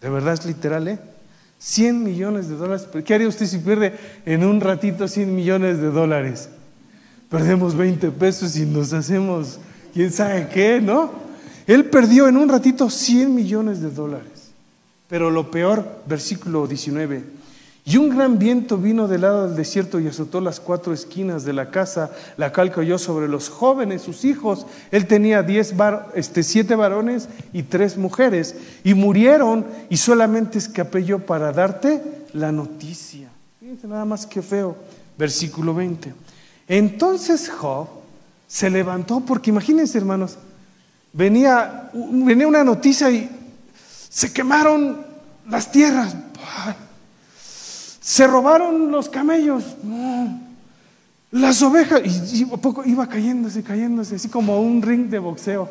De 0.00 0.10
verdad 0.10 0.34
es 0.34 0.44
literal, 0.44 0.88
¿eh? 0.88 0.98
100 1.58 2.02
millones 2.02 2.48
de 2.48 2.56
dólares. 2.56 2.86
¿Qué 3.04 3.14
haría 3.14 3.28
usted 3.28 3.46
si 3.46 3.58
pierde 3.58 3.94
en 4.26 4.44
un 4.44 4.60
ratito 4.60 5.08
100 5.08 5.34
millones 5.34 5.78
de 5.78 5.90
dólares? 5.90 6.48
Perdemos 7.30 7.74
20 7.74 8.10
pesos 8.10 8.56
y 8.56 8.66
nos 8.66 8.92
hacemos 8.92 9.58
quién 9.94 10.12
sabe 10.12 10.48
qué, 10.52 10.80
¿no? 10.80 11.10
Él 11.66 11.86
perdió 11.86 12.28
en 12.28 12.36
un 12.36 12.48
ratito 12.48 12.90
100 12.90 13.34
millones 13.34 13.80
de 13.80 13.90
dólares. 13.90 14.50
Pero 15.08 15.30
lo 15.30 15.50
peor, 15.50 16.02
versículo 16.06 16.66
19, 16.66 17.24
y 17.86 17.98
un 17.98 18.08
gran 18.08 18.38
viento 18.38 18.78
vino 18.78 19.08
del 19.08 19.20
lado 19.20 19.46
del 19.46 19.56
desierto 19.56 20.00
y 20.00 20.08
azotó 20.08 20.40
las 20.40 20.58
cuatro 20.58 20.94
esquinas 20.94 21.44
de 21.44 21.52
la 21.52 21.70
casa, 21.70 22.10
la 22.38 22.50
cual 22.50 22.72
cayó 22.72 22.96
sobre 22.96 23.28
los 23.28 23.50
jóvenes, 23.50 24.00
sus 24.00 24.24
hijos. 24.24 24.66
Él 24.90 25.06
tenía 25.06 25.42
diez 25.42 25.74
este, 26.14 26.42
siete 26.42 26.76
varones 26.76 27.28
y 27.52 27.64
tres 27.64 27.98
mujeres, 27.98 28.56
y 28.84 28.94
murieron, 28.94 29.66
y 29.90 29.98
solamente 29.98 30.56
escapé 30.56 31.04
yo 31.04 31.18
para 31.18 31.52
darte 31.52 32.02
la 32.32 32.50
noticia. 32.52 33.28
Fíjense 33.60 33.86
nada 33.86 34.06
más 34.06 34.26
que 34.26 34.40
feo. 34.40 34.76
Versículo 35.18 35.74
20. 35.74 36.14
Entonces 36.66 37.50
Job 37.50 37.88
se 38.48 38.70
levantó, 38.70 39.20
porque 39.20 39.50
imagínense 39.50 39.98
hermanos, 39.98 40.38
venía, 41.12 41.90
venía 41.92 42.48
una 42.48 42.64
noticia 42.64 43.10
y 43.10 43.30
se 44.08 44.32
quemaron 44.32 45.04
las 45.48 45.70
tierras, 45.70 46.16
se 48.04 48.26
robaron 48.26 48.92
los 48.92 49.08
camellos, 49.08 49.64
las 51.30 51.62
ovejas, 51.62 52.02
y, 52.04 52.44
poco 52.44 52.84
iba 52.84 53.08
cayéndose, 53.08 53.62
cayéndose, 53.62 54.16
así 54.16 54.28
como 54.28 54.60
un 54.60 54.82
ring 54.82 55.08
de 55.08 55.18
boxeo. 55.18 55.70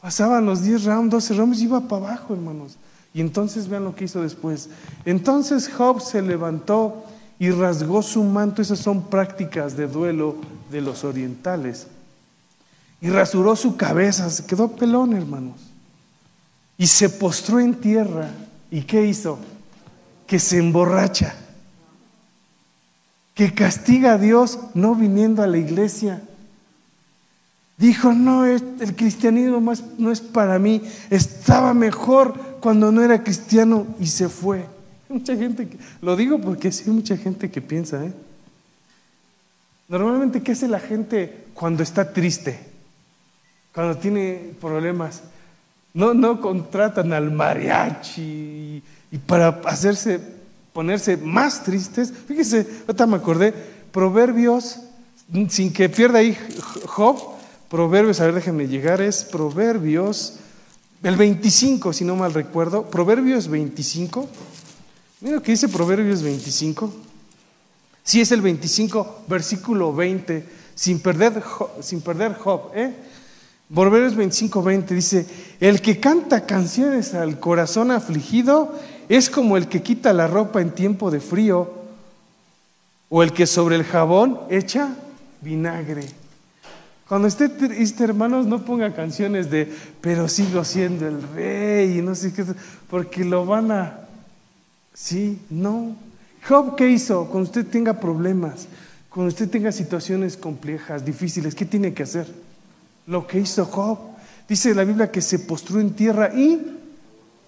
Pasaban 0.00 0.46
los 0.46 0.62
10 0.62 0.84
rounds, 0.84 1.10
12 1.10 1.34
rounds, 1.34 1.60
iba 1.60 1.80
para 1.80 2.06
abajo, 2.06 2.34
hermanos. 2.34 2.76
Y 3.12 3.20
entonces 3.20 3.68
vean 3.68 3.82
lo 3.82 3.96
que 3.96 4.04
hizo 4.04 4.22
después. 4.22 4.68
Entonces 5.04 5.68
Job 5.68 6.00
se 6.00 6.22
levantó 6.22 7.04
y 7.40 7.50
rasgó 7.50 8.00
su 8.00 8.22
manto. 8.22 8.62
Esas 8.62 8.78
son 8.78 9.02
prácticas 9.02 9.76
de 9.76 9.88
duelo 9.88 10.36
de 10.70 10.82
los 10.82 11.02
orientales. 11.02 11.88
Y 13.00 13.08
rasuró 13.08 13.56
su 13.56 13.76
cabeza, 13.76 14.30
se 14.30 14.46
quedó 14.46 14.68
pelón, 14.68 15.14
hermanos. 15.14 15.56
Y 16.76 16.86
se 16.86 17.08
postró 17.08 17.58
en 17.58 17.74
tierra. 17.74 18.30
¿Y 18.70 18.82
qué 18.82 19.04
hizo? 19.04 19.40
Que 20.28 20.38
se 20.38 20.58
emborracha. 20.58 21.34
Que 23.34 23.52
castiga 23.52 24.12
a 24.12 24.18
Dios 24.18 24.60
no 24.74 24.94
viniendo 24.94 25.42
a 25.42 25.48
la 25.48 25.58
iglesia. 25.58 26.22
Dijo, 27.76 28.12
no, 28.12 28.46
el 28.46 28.94
cristianismo 28.96 29.74
no 29.98 30.12
es 30.12 30.20
para 30.20 30.60
mí. 30.60 30.82
Estaba 31.10 31.74
mejor 31.74 32.58
cuando 32.60 32.92
no 32.92 33.02
era 33.02 33.24
cristiano 33.24 33.86
y 33.98 34.06
se 34.06 34.28
fue. 34.28 34.64
Mucha 35.08 35.34
gente, 35.36 35.68
que, 35.68 35.78
lo 36.02 36.16
digo 36.16 36.40
porque 36.40 36.70
sí 36.70 36.84
hay 36.86 36.92
mucha 36.92 37.16
gente 37.16 37.50
que 37.50 37.60
piensa, 37.60 38.04
¿eh? 38.04 38.12
Normalmente, 39.88 40.42
¿qué 40.42 40.52
hace 40.52 40.68
la 40.68 40.80
gente 40.80 41.46
cuando 41.54 41.82
está 41.82 42.12
triste? 42.12 42.58
Cuando 43.72 43.96
tiene 43.96 44.52
problemas. 44.60 45.22
No, 45.94 46.12
no 46.12 46.40
contratan 46.40 47.14
al 47.14 47.30
mariachi 47.30 48.82
y, 49.10 49.18
para 49.18 49.60
hacerse, 49.64 50.20
ponerse 50.72 51.16
más 51.16 51.64
tristes. 51.64 52.12
Fíjese, 52.26 52.66
ahorita 52.86 53.06
me 53.06 53.16
acordé, 53.16 53.54
Proverbios, 53.92 54.80
sin 55.48 55.72
que 55.72 55.88
pierda 55.88 56.18
ahí 56.18 56.36
Job, 56.86 57.16
Proverbios, 57.68 58.20
a 58.20 58.24
ver, 58.24 58.34
déjenme 58.34 58.68
llegar, 58.68 59.00
es 59.00 59.24
Proverbios, 59.24 60.34
el 61.02 61.16
25, 61.16 61.92
si 61.92 62.04
no 62.04 62.16
mal 62.16 62.34
recuerdo, 62.34 62.90
Proverbios 62.90 63.48
25. 63.48 64.28
Mira 65.20 65.36
lo 65.36 65.42
que 65.42 65.52
dice 65.52 65.68
Proverbios 65.68 66.22
25. 66.22 66.92
Si 68.02 68.20
es 68.20 68.32
el 68.32 68.40
25, 68.40 69.24
versículo 69.28 69.94
20, 69.94 70.44
sin 70.74 71.00
perder, 71.00 71.42
sin 71.80 72.00
perder 72.00 72.34
Job. 72.34 72.70
¿eh? 72.74 72.94
Proverbios 73.72 74.16
25, 74.16 74.62
20 74.62 74.94
dice, 74.94 75.26
el 75.60 75.82
que 75.82 76.00
canta 76.00 76.46
canciones 76.46 77.14
al 77.14 77.38
corazón 77.38 77.90
afligido 77.90 78.74
es 79.08 79.30
como 79.30 79.56
el 79.56 79.68
que 79.68 79.82
quita 79.82 80.12
la 80.12 80.26
ropa 80.26 80.60
en 80.60 80.70
tiempo 80.70 81.10
de 81.10 81.20
frío 81.20 81.72
o 83.08 83.22
el 83.22 83.32
que 83.32 83.46
sobre 83.46 83.76
el 83.76 83.84
jabón 83.84 84.40
echa 84.50 84.94
vinagre. 85.40 86.04
Cuando 87.08 87.26
esté 87.26 87.48
triste, 87.48 88.04
hermanos, 88.04 88.46
no 88.46 88.64
ponga 88.66 88.94
canciones 88.94 89.50
de, 89.50 89.72
pero 90.02 90.28
sigo 90.28 90.62
siendo 90.62 91.08
el 91.08 91.22
rey 91.34 91.98
y 91.98 92.02
no 92.02 92.14
sé 92.14 92.34
qué, 92.34 92.44
porque 92.90 93.24
lo 93.24 93.46
van 93.46 93.72
a... 93.72 94.00
Sí, 94.92 95.40
no. 95.48 95.96
Job, 96.46 96.76
¿qué 96.76 96.90
hizo? 96.90 97.24
Cuando 97.26 97.48
usted 97.48 97.66
tenga 97.66 97.98
problemas, 97.98 98.66
cuando 99.08 99.28
usted 99.28 99.48
tenga 99.48 99.72
situaciones 99.72 100.36
complejas, 100.36 101.02
difíciles, 101.02 101.54
¿qué 101.54 101.64
tiene 101.64 101.94
que 101.94 102.02
hacer? 102.02 102.26
Lo 103.06 103.26
que 103.26 103.40
hizo 103.40 103.64
Job. 103.64 103.98
Dice 104.46 104.74
la 104.74 104.84
Biblia 104.84 105.10
que 105.10 105.22
se 105.22 105.38
postró 105.38 105.80
en 105.80 105.94
tierra 105.94 106.34
y 106.34 106.60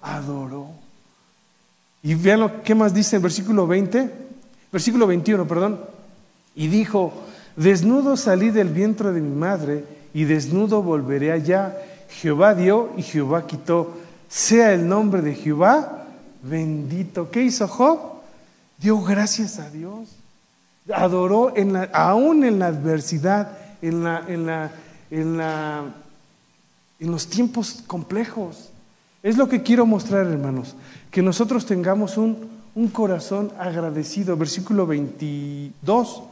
adoró. 0.01 0.69
Y 2.03 2.15
vean 2.15 2.41
lo 2.41 2.63
que 2.63 2.75
más 2.75 2.95
dice 2.95 3.17
en 3.17 3.23
versículo 3.23 3.67
20, 3.67 4.11
versículo 4.73 5.07
21, 5.07 5.47
perdón. 5.47 5.81
Y 6.55 6.69
dijo, 6.69 7.13
desnudo 7.57 8.17
salí 8.17 8.51
del 8.51 8.69
vientre 8.69 9.13
de 9.13 9.21
mi 9.21 9.35
madre 9.35 9.85
y 10.15 10.25
desnudo 10.25 10.83
volveré 10.83 11.33
allá. 11.33 11.77
Jehová 12.09 12.55
dio 12.55 12.91
y 12.97 13.03
Jehová 13.03 13.47
quitó. 13.47 13.99
Sea 14.29 14.73
el 14.73 14.89
nombre 14.89 15.23
de 15.23 15.35
Jehová 15.35 16.07
bendito. 16.43 17.31
¿Qué 17.31 17.43
hizo 17.43 17.69
Job? 17.69 17.99
Dio 18.79 19.01
gracias 19.03 19.59
a 19.59 19.69
Dios. 19.71 20.09
Adoró 20.93 21.53
aún 21.93 22.45
en 22.45 22.59
la 22.59 22.67
adversidad, 22.69 23.59
en 23.83 24.03
los 27.01 27.27
tiempos 27.29 27.83
complejos. 27.87 28.70
Es 29.23 29.37
lo 29.37 29.49
que 29.49 29.63
quiero 29.63 29.85
mostrar, 29.85 30.27
hermanos, 30.27 30.75
que 31.11 31.23
nosotros 31.23 31.67
tengamos 31.67 32.17
un, 32.17 32.61
corazón 32.93 33.53
agradecido. 33.59 34.37
Versículo 34.37 34.87
22 34.87 36.23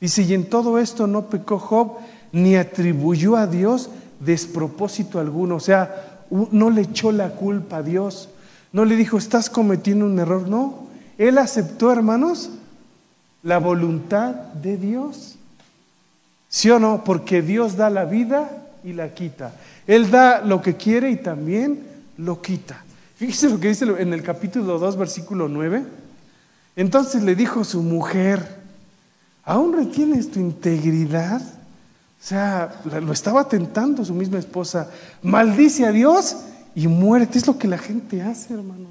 dice, 0.00 0.22
y 0.22 0.34
en 0.34 0.48
todo 0.48 0.78
esto 0.78 1.08
no 1.08 1.26
pecó 1.26 1.58
Job 1.58 1.96
ni 2.30 2.54
atribuyó 2.54 3.36
a 3.36 3.48
Dios 3.48 3.90
despropósito 4.20 5.18
alguno, 5.18 5.56
o 5.56 5.60
sea, 5.60 6.22
no 6.30 6.70
le 6.70 6.82
echó 6.82 7.12
la 7.12 7.30
culpa 7.30 7.78
a 7.78 7.82
Dios, 7.82 8.28
no 8.72 8.84
le 8.84 8.94
dijo, 8.94 9.18
estás 9.18 9.50
cometiendo 9.50 10.06
un 10.06 10.18
error, 10.18 10.48
no, 10.48 10.86
él 11.18 11.38
aceptó, 11.38 11.92
hermanos, 11.92 12.50
la 13.42 13.58
voluntad 13.58 14.34
de 14.34 14.76
Dios. 14.76 15.36
¿Sí 16.48 16.70
o 16.70 16.78
no? 16.78 17.02
Porque 17.04 17.42
Dios 17.42 17.76
da 17.76 17.90
la 17.90 18.04
vida 18.04 18.50
y 18.84 18.92
la 18.92 19.14
quita. 19.14 19.52
Él 19.86 20.10
da 20.10 20.40
lo 20.40 20.62
que 20.62 20.76
quiere 20.76 21.10
y 21.10 21.16
también 21.16 21.95
lo 22.18 22.40
quita. 22.40 22.84
Fíjese 23.16 23.48
lo 23.48 23.58
que 23.58 23.68
dice 23.68 23.84
en 23.84 24.12
el 24.12 24.22
capítulo 24.22 24.78
2, 24.78 24.96
versículo 24.96 25.48
9. 25.48 25.84
Entonces 26.76 27.22
le 27.22 27.34
dijo 27.34 27.64
su 27.64 27.82
mujer, 27.82 28.46
¿aún 29.44 29.72
retienes 29.72 30.30
tu 30.30 30.38
integridad? 30.38 31.40
O 31.40 32.28
sea, 32.28 32.74
lo 32.84 33.12
estaba 33.12 33.48
tentando 33.48 34.04
su 34.04 34.12
misma 34.12 34.38
esposa. 34.38 34.90
Maldice 35.22 35.86
a 35.86 35.92
Dios 35.92 36.36
y 36.74 36.88
muérete. 36.88 37.38
Es 37.38 37.46
lo 37.46 37.58
que 37.58 37.68
la 37.68 37.78
gente 37.78 38.20
hace, 38.20 38.54
hermanos. 38.54 38.90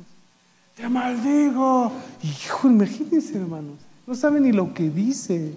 Te 0.76 0.90
maldigo. 0.90 1.92
Hijo, 2.24 2.68
imagínense, 2.68 3.38
hermanos. 3.38 3.78
No 4.08 4.16
sabe 4.16 4.40
ni 4.40 4.52
lo 4.52 4.74
que 4.74 4.90
dice. 4.90 5.54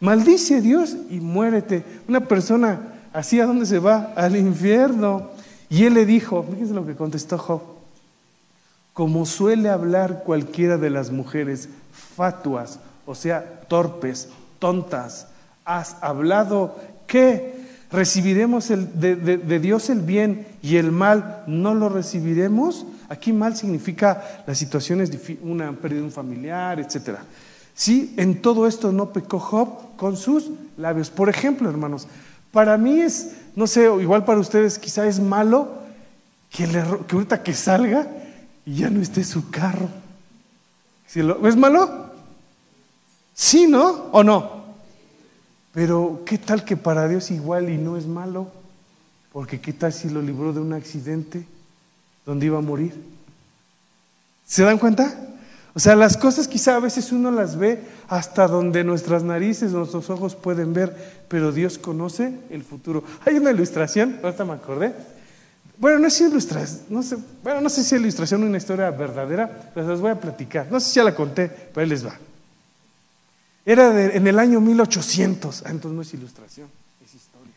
Maldice 0.00 0.56
a 0.56 0.60
Dios 0.60 0.96
y 1.10 1.20
muérete. 1.20 1.84
Una 2.08 2.20
persona 2.20 2.80
así, 3.12 3.40
¿a 3.40 3.46
dónde 3.46 3.66
se 3.66 3.78
va? 3.78 4.12
Al 4.16 4.36
infierno. 4.36 5.30
Y 5.70 5.84
él 5.84 5.94
le 5.94 6.06
dijo, 6.06 6.42
fíjense 6.42 6.74
lo 6.74 6.86
que 6.86 6.96
contestó 6.96 7.38
Job, 7.38 7.62
como 8.94 9.26
suele 9.26 9.68
hablar 9.68 10.22
cualquiera 10.24 10.76
de 10.76 10.90
las 10.90 11.10
mujeres 11.10 11.68
fatuas, 11.92 12.80
o 13.06 13.14
sea, 13.14 13.60
torpes, 13.68 14.28
tontas, 14.58 15.28
has 15.64 15.96
hablado 16.00 16.76
que 17.06 17.58
recibiremos 17.90 18.68
de, 18.68 19.58
Dios 19.60 19.90
el 19.90 20.00
bien 20.00 20.46
y 20.62 20.76
el 20.76 20.92
mal 20.92 21.44
no 21.46 21.74
lo 21.74 21.88
recibiremos. 21.88 22.86
Aquí 23.08 23.32
mal 23.32 23.56
significa 23.56 24.42
las 24.46 24.58
situaciones, 24.58 25.10
una 25.42 25.72
pérdida 25.72 26.00
de 26.00 26.06
un 26.06 26.12
familiar, 26.12 26.80
etc. 26.80 27.18
Sí, 27.74 28.14
en 28.16 28.42
todo 28.42 28.66
esto 28.66 28.92
no 28.92 29.12
pecó 29.12 29.38
Job 29.38 29.96
con 29.96 30.16
sus 30.16 30.50
labios. 30.76 31.10
Por 31.10 31.28
ejemplo, 31.28 31.70
hermanos, 31.70 32.08
para 32.52 32.76
mí 32.76 33.00
es 33.00 33.32
no 33.58 33.66
sé, 33.66 33.86
igual 34.00 34.24
para 34.24 34.38
ustedes 34.38 34.78
quizá 34.78 35.08
es 35.08 35.18
malo 35.18 35.68
que, 36.48 36.64
le, 36.68 36.80
que 37.08 37.16
ahorita 37.16 37.42
que 37.42 37.52
salga 37.52 38.06
y 38.64 38.76
ya 38.76 38.88
no 38.88 39.02
esté 39.02 39.24
su 39.24 39.50
carro. 39.50 39.88
¿Es 41.12 41.56
malo? 41.56 42.12
Sí, 43.34 43.66
¿no? 43.66 44.06
¿O 44.12 44.22
no? 44.22 44.62
Pero 45.72 46.22
¿qué 46.24 46.38
tal 46.38 46.64
que 46.64 46.76
para 46.76 47.08
Dios 47.08 47.32
igual 47.32 47.68
y 47.68 47.78
no 47.78 47.96
es 47.96 48.06
malo? 48.06 48.52
Porque 49.32 49.60
¿qué 49.60 49.72
tal 49.72 49.92
si 49.92 50.08
lo 50.08 50.22
libró 50.22 50.52
de 50.52 50.60
un 50.60 50.72
accidente 50.72 51.44
donde 52.24 52.46
iba 52.46 52.58
a 52.58 52.62
morir? 52.62 52.94
¿Se 54.46 54.62
dan 54.62 54.78
cuenta? 54.78 55.18
O 55.78 55.80
sea, 55.80 55.94
las 55.94 56.16
cosas 56.16 56.48
quizá 56.48 56.74
a 56.74 56.80
veces 56.80 57.12
uno 57.12 57.30
las 57.30 57.56
ve 57.56 57.80
hasta 58.08 58.48
donde 58.48 58.82
nuestras 58.82 59.22
narices, 59.22 59.70
nuestros 59.70 60.10
ojos 60.10 60.34
pueden 60.34 60.74
ver, 60.74 61.22
pero 61.28 61.52
Dios 61.52 61.78
conoce 61.78 62.34
el 62.50 62.64
futuro. 62.64 63.04
Hay 63.24 63.36
una 63.36 63.52
ilustración, 63.52 64.18
ahorita 64.20 64.44
me 64.44 64.54
acordé. 64.54 64.92
Bueno, 65.78 66.00
no 66.00 66.08
es 66.08 66.20
ilustración, 66.20 66.80
no 66.88 67.00
sé, 67.04 67.16
bueno, 67.44 67.60
no 67.60 67.68
sé 67.68 67.84
si 67.84 67.94
es 67.94 68.00
ilustración 68.00 68.42
o 68.42 68.46
una 68.46 68.58
historia 68.58 68.90
verdadera, 68.90 69.70
pero 69.72 69.88
les 69.88 70.00
voy 70.00 70.10
a 70.10 70.20
platicar. 70.20 70.66
No 70.68 70.80
sé 70.80 70.88
si 70.88 70.96
ya 70.96 71.04
la 71.04 71.14
conté, 71.14 71.46
pero 71.48 71.84
ahí 71.84 71.88
les 71.88 72.04
va. 72.04 72.18
Era 73.64 74.16
en 74.16 74.26
el 74.26 74.36
año 74.40 74.60
1800, 74.60 75.62
ah, 75.64 75.70
entonces 75.70 75.94
no 75.94 76.02
es 76.02 76.12
ilustración, 76.12 76.66
es 77.04 77.14
historia. 77.14 77.54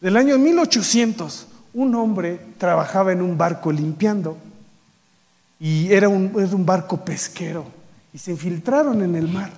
Del 0.00 0.16
año 0.16 0.38
1800, 0.38 1.48
un 1.74 1.96
hombre 1.96 2.38
trabajaba 2.58 3.10
en 3.10 3.22
un 3.22 3.36
barco 3.36 3.72
limpiando 3.72 4.38
y 5.64 5.90
era 5.94 6.10
un, 6.10 6.30
un 6.34 6.66
barco 6.66 7.02
pesquero 7.06 7.64
y 8.12 8.18
se 8.18 8.32
infiltraron 8.32 9.00
en 9.00 9.14
el 9.14 9.28
mar. 9.28 9.50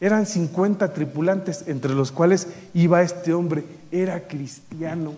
Eran 0.00 0.24
50 0.24 0.94
tripulantes, 0.94 1.64
entre 1.66 1.92
los 1.92 2.12
cuales 2.12 2.48
iba 2.72 3.02
este 3.02 3.34
hombre. 3.34 3.62
Era 3.92 4.26
cristiano, 4.26 5.12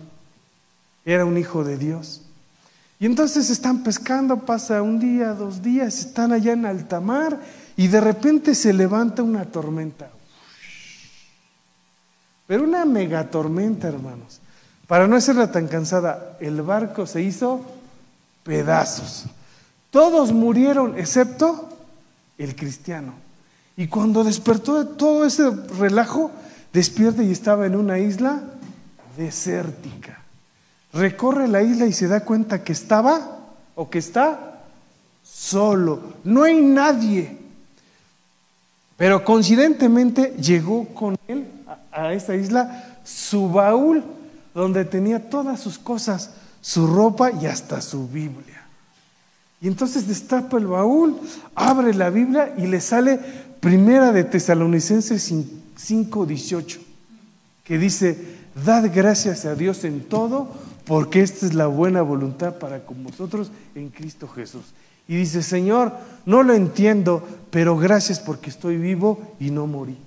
era 1.05 1.23
un 1.23 1.37
hijo 1.37 1.63
de 1.63 1.77
Dios. 1.77 2.23
Y 2.99 3.05
entonces 3.05 3.49
están 3.49 3.83
pescando, 3.83 4.39
pasa 4.39 4.81
un 4.81 4.99
día, 4.99 5.31
dos 5.31 5.61
días, 5.61 5.97
están 5.97 6.33
allá 6.33 6.51
en 6.51 6.65
alta 6.65 6.99
mar 6.99 7.39
y 7.77 7.87
de 7.87 8.01
repente 8.01 8.53
se 8.53 8.73
levanta 8.73 9.23
una 9.23 9.45
tormenta. 9.45 10.09
Pero 12.47 12.65
una 12.65 12.83
megatormenta, 12.83 13.87
hermanos. 13.87 14.41
Para 14.87 15.07
no 15.07 15.15
hacerla 15.15 15.53
tan 15.53 15.69
cansada, 15.69 16.35
el 16.41 16.61
barco 16.63 17.07
se 17.07 17.21
hizo 17.21 17.61
pedazos. 18.43 19.27
Todos 19.91 20.31
murieron 20.31 20.97
excepto 20.97 21.69
el 22.37 22.55
cristiano. 22.55 23.13
Y 23.75 23.87
cuando 23.87 24.23
despertó 24.23 24.83
de 24.83 24.95
todo 24.95 25.25
ese 25.25 25.49
relajo, 25.79 26.31
despierta 26.73 27.23
y 27.23 27.31
estaba 27.31 27.65
en 27.65 27.75
una 27.75 27.99
isla 27.99 28.41
desértica. 29.15 30.21
Recorre 30.93 31.47
la 31.47 31.61
isla 31.61 31.85
y 31.85 31.93
se 31.93 32.07
da 32.07 32.21
cuenta 32.21 32.63
que 32.63 32.73
estaba 32.73 33.39
o 33.75 33.89
que 33.89 33.99
está 33.99 34.61
solo. 35.23 36.01
No 36.23 36.43
hay 36.43 36.61
nadie. 36.61 37.37
Pero 38.97 39.23
coincidentemente 39.23 40.33
llegó 40.39 40.85
con 40.87 41.15
él 41.27 41.45
a, 41.91 42.01
a 42.05 42.13
esta 42.13 42.35
isla 42.35 42.97
su 43.03 43.49
baúl 43.49 44.03
donde 44.55 44.85
tenía 44.85 45.29
todas 45.29 45.59
sus 45.59 45.77
cosas, 45.77 46.31
su 46.61 46.87
ropa 46.87 47.31
y 47.31 47.45
hasta 47.45 47.79
su 47.79 48.07
Biblia. 48.07 48.56
Y 49.61 49.67
entonces 49.67 50.07
destapa 50.07 50.57
el 50.57 50.67
baúl, 50.67 51.17
abre 51.55 51.93
la 51.93 52.09
Biblia 52.09 52.53
y 52.57 52.67
le 52.67 52.79
sale 52.79 53.19
Primera 53.59 54.11
de 54.11 54.23
Tesalonicenses 54.23 55.31
5:18, 55.31 56.79
que 57.63 57.77
dice, 57.77 58.17
dad 58.65 58.91
gracias 58.93 59.45
a 59.45 59.55
Dios 59.55 59.83
en 59.83 60.01
todo, 60.01 60.47
porque 60.85 61.21
esta 61.21 61.45
es 61.45 61.53
la 61.53 61.67
buena 61.67 62.01
voluntad 62.01 62.59
para 62.59 62.85
con 62.85 63.03
vosotros 63.03 63.51
en 63.75 63.89
Cristo 63.89 64.27
Jesús. 64.27 64.73
Y 65.07 65.15
dice, 65.15 65.41
Señor, 65.41 65.93
no 66.25 66.43
lo 66.43 66.53
entiendo, 66.53 67.25
pero 67.49 67.77
gracias 67.77 68.19
porque 68.19 68.49
estoy 68.49 68.77
vivo 68.77 69.35
y 69.39 69.51
no 69.51 69.65
morí. 69.65 69.97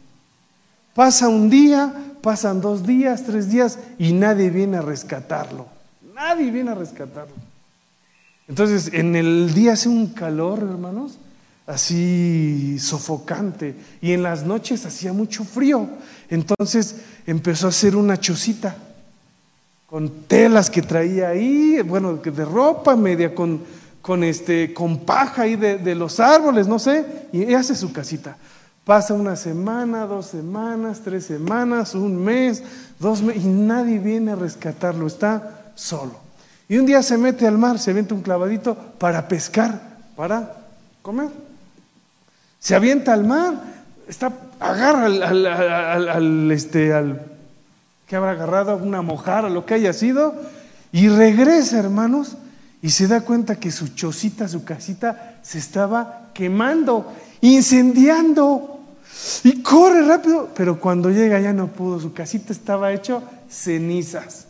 Pasa 0.94 1.28
un 1.28 1.50
día, 1.50 1.92
pasan 2.22 2.60
dos 2.60 2.86
días, 2.86 3.24
tres 3.24 3.50
días 3.50 3.78
y 3.98 4.12
nadie 4.12 4.50
viene 4.50 4.76
a 4.76 4.82
rescatarlo. 4.82 5.66
Nadie 6.14 6.50
viene 6.50 6.70
a 6.70 6.74
rescatarlo. 6.74 7.49
Entonces, 8.50 8.90
en 8.92 9.14
el 9.14 9.54
día 9.54 9.74
hace 9.74 9.88
un 9.88 10.08
calor, 10.08 10.58
hermanos, 10.58 11.18
así 11.68 12.80
sofocante, 12.80 13.76
y 14.02 14.10
en 14.10 14.24
las 14.24 14.42
noches 14.42 14.84
hacía 14.84 15.12
mucho 15.12 15.44
frío. 15.44 15.88
Entonces 16.28 16.96
empezó 17.28 17.66
a 17.66 17.68
hacer 17.68 17.94
una 17.94 18.18
chocita 18.18 18.74
con 19.86 20.10
telas 20.26 20.68
que 20.68 20.82
traía 20.82 21.28
ahí, 21.28 21.80
bueno, 21.82 22.14
de 22.14 22.44
ropa, 22.44 22.96
media 22.96 23.36
con, 23.36 23.60
con, 24.02 24.24
este, 24.24 24.74
con 24.74 24.98
paja 25.04 25.42
ahí 25.42 25.54
de, 25.54 25.78
de 25.78 25.94
los 25.94 26.18
árboles, 26.18 26.66
no 26.66 26.80
sé, 26.80 27.28
y 27.32 27.54
hace 27.54 27.76
su 27.76 27.92
casita. 27.92 28.36
Pasa 28.84 29.14
una 29.14 29.36
semana, 29.36 30.06
dos 30.06 30.26
semanas, 30.26 31.02
tres 31.04 31.24
semanas, 31.24 31.94
un 31.94 32.16
mes, 32.16 32.64
dos 32.98 33.20
y 33.20 33.46
nadie 33.46 34.00
viene 34.00 34.32
a 34.32 34.34
rescatarlo, 34.34 35.06
está 35.06 35.70
solo. 35.76 36.29
Y 36.70 36.78
un 36.78 36.87
día 36.87 37.02
se 37.02 37.18
mete 37.18 37.48
al 37.48 37.59
mar, 37.59 37.80
se 37.80 37.90
avienta 37.90 38.14
un 38.14 38.22
clavadito 38.22 38.76
para 38.76 39.26
pescar, 39.26 39.80
para 40.14 40.54
comer. 41.02 41.28
Se 42.61 42.76
avienta 42.76 43.12
al 43.12 43.24
mar, 43.24 43.54
está, 44.06 44.33
agarra 44.61 45.06
al, 45.06 46.48
este, 46.52 46.92
al 46.92 47.26
que 48.06 48.14
habrá 48.14 48.30
agarrado, 48.30 48.76
una 48.76 49.02
mojara, 49.02 49.48
lo 49.48 49.66
que 49.66 49.74
haya 49.74 49.92
sido, 49.92 50.33
y 50.92 51.09
regresa, 51.09 51.80
hermanos, 51.80 52.37
y 52.80 52.90
se 52.90 53.09
da 53.09 53.22
cuenta 53.22 53.56
que 53.56 53.72
su 53.72 53.88
chocita, 53.88 54.46
su 54.46 54.62
casita, 54.62 55.40
se 55.42 55.59
estaba 55.59 56.30
quemando, 56.35 57.12
incendiando. 57.40 58.78
Y 59.42 59.61
corre 59.61 60.06
rápido, 60.06 60.50
pero 60.54 60.78
cuando 60.78 61.11
llega 61.11 61.40
ya 61.40 61.52
no 61.52 61.66
pudo, 61.66 61.98
su 61.98 62.12
casita 62.12 62.52
estaba 62.52 62.92
hecho 62.92 63.24
cenizas. 63.48 64.46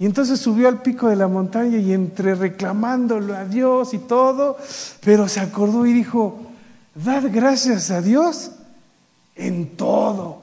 Y 0.00 0.06
entonces 0.06 0.40
subió 0.40 0.66
al 0.66 0.80
pico 0.80 1.08
de 1.08 1.16
la 1.16 1.28
montaña 1.28 1.76
y 1.76 1.92
entre 1.92 2.34
reclamándolo 2.34 3.36
a 3.36 3.44
Dios 3.44 3.92
y 3.92 3.98
todo, 3.98 4.56
pero 5.04 5.28
se 5.28 5.40
acordó 5.40 5.84
y 5.84 5.92
dijo, 5.92 6.38
dad 6.94 7.24
gracias 7.30 7.90
a 7.90 8.00
Dios 8.00 8.52
en 9.36 9.76
todo. 9.76 10.40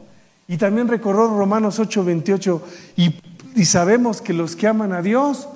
Y 0.48 0.58
también 0.58 0.88
recordó 0.88 1.36
Romanos 1.36 1.80
8:28 1.80 2.62
y, 2.98 3.16
y 3.56 3.66
sabemos 3.66 4.22
que 4.22 4.32
los 4.32 4.56
que 4.56 4.68
aman 4.68 4.94
a 4.94 5.02
Dios, 5.02 5.48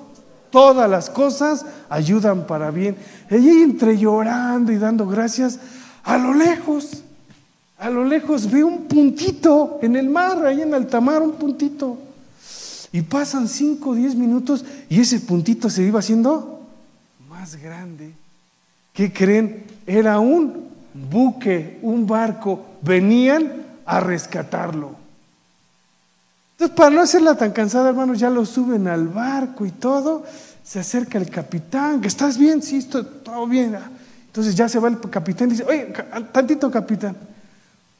todas 0.50 0.90
las 0.90 1.08
cosas 1.08 1.64
ayudan 1.88 2.48
para 2.48 2.72
bien. 2.72 2.96
Ella 3.30 3.52
entre 3.62 3.96
llorando 3.96 4.72
y 4.72 4.78
dando 4.78 5.06
gracias, 5.06 5.60
a 6.02 6.18
lo 6.18 6.34
lejos, 6.34 7.04
a 7.78 7.88
lo 7.88 8.04
lejos 8.04 8.50
ve 8.50 8.64
un 8.64 8.88
puntito 8.88 9.78
en 9.80 9.94
el 9.94 10.10
mar, 10.10 10.44
ahí 10.44 10.60
en 10.60 10.74
alta 10.74 11.00
mar, 11.00 11.22
un 11.22 11.34
puntito. 11.34 11.98
Y 12.92 13.02
pasan 13.02 13.48
5 13.48 13.90
o 13.90 13.94
10 13.94 14.14
minutos 14.16 14.64
y 14.88 15.00
ese 15.00 15.20
puntito 15.20 15.70
se 15.70 15.82
iba 15.82 16.00
haciendo 16.00 16.60
más 17.28 17.56
grande. 17.56 18.12
¿Qué 18.92 19.12
creen? 19.12 19.64
Era 19.86 20.20
un 20.20 20.68
buque, 20.92 21.78
un 21.82 22.06
barco. 22.06 22.64
Venían 22.82 23.62
a 23.86 24.00
rescatarlo. 24.00 24.94
Entonces, 26.52 26.76
para 26.76 26.90
no 26.90 27.00
hacerla 27.00 27.34
tan 27.34 27.52
cansada, 27.52 27.88
hermanos, 27.88 28.18
ya 28.18 28.30
lo 28.30 28.44
suben 28.44 28.86
al 28.86 29.08
barco 29.08 29.64
y 29.64 29.70
todo. 29.70 30.24
Se 30.62 30.78
acerca 30.78 31.18
el 31.18 31.28
capitán, 31.28 32.00
que 32.00 32.08
estás 32.08 32.38
bien, 32.38 32.62
sí, 32.62 32.76
estoy 32.76 33.04
todo 33.24 33.46
bien. 33.46 33.76
Entonces 34.26 34.54
ya 34.54 34.68
se 34.68 34.78
va 34.78 34.88
el 34.88 35.00
capitán 35.00 35.48
y 35.48 35.52
dice, 35.52 35.64
oye, 35.64 35.92
tantito 36.30 36.70
capitán, 36.70 37.16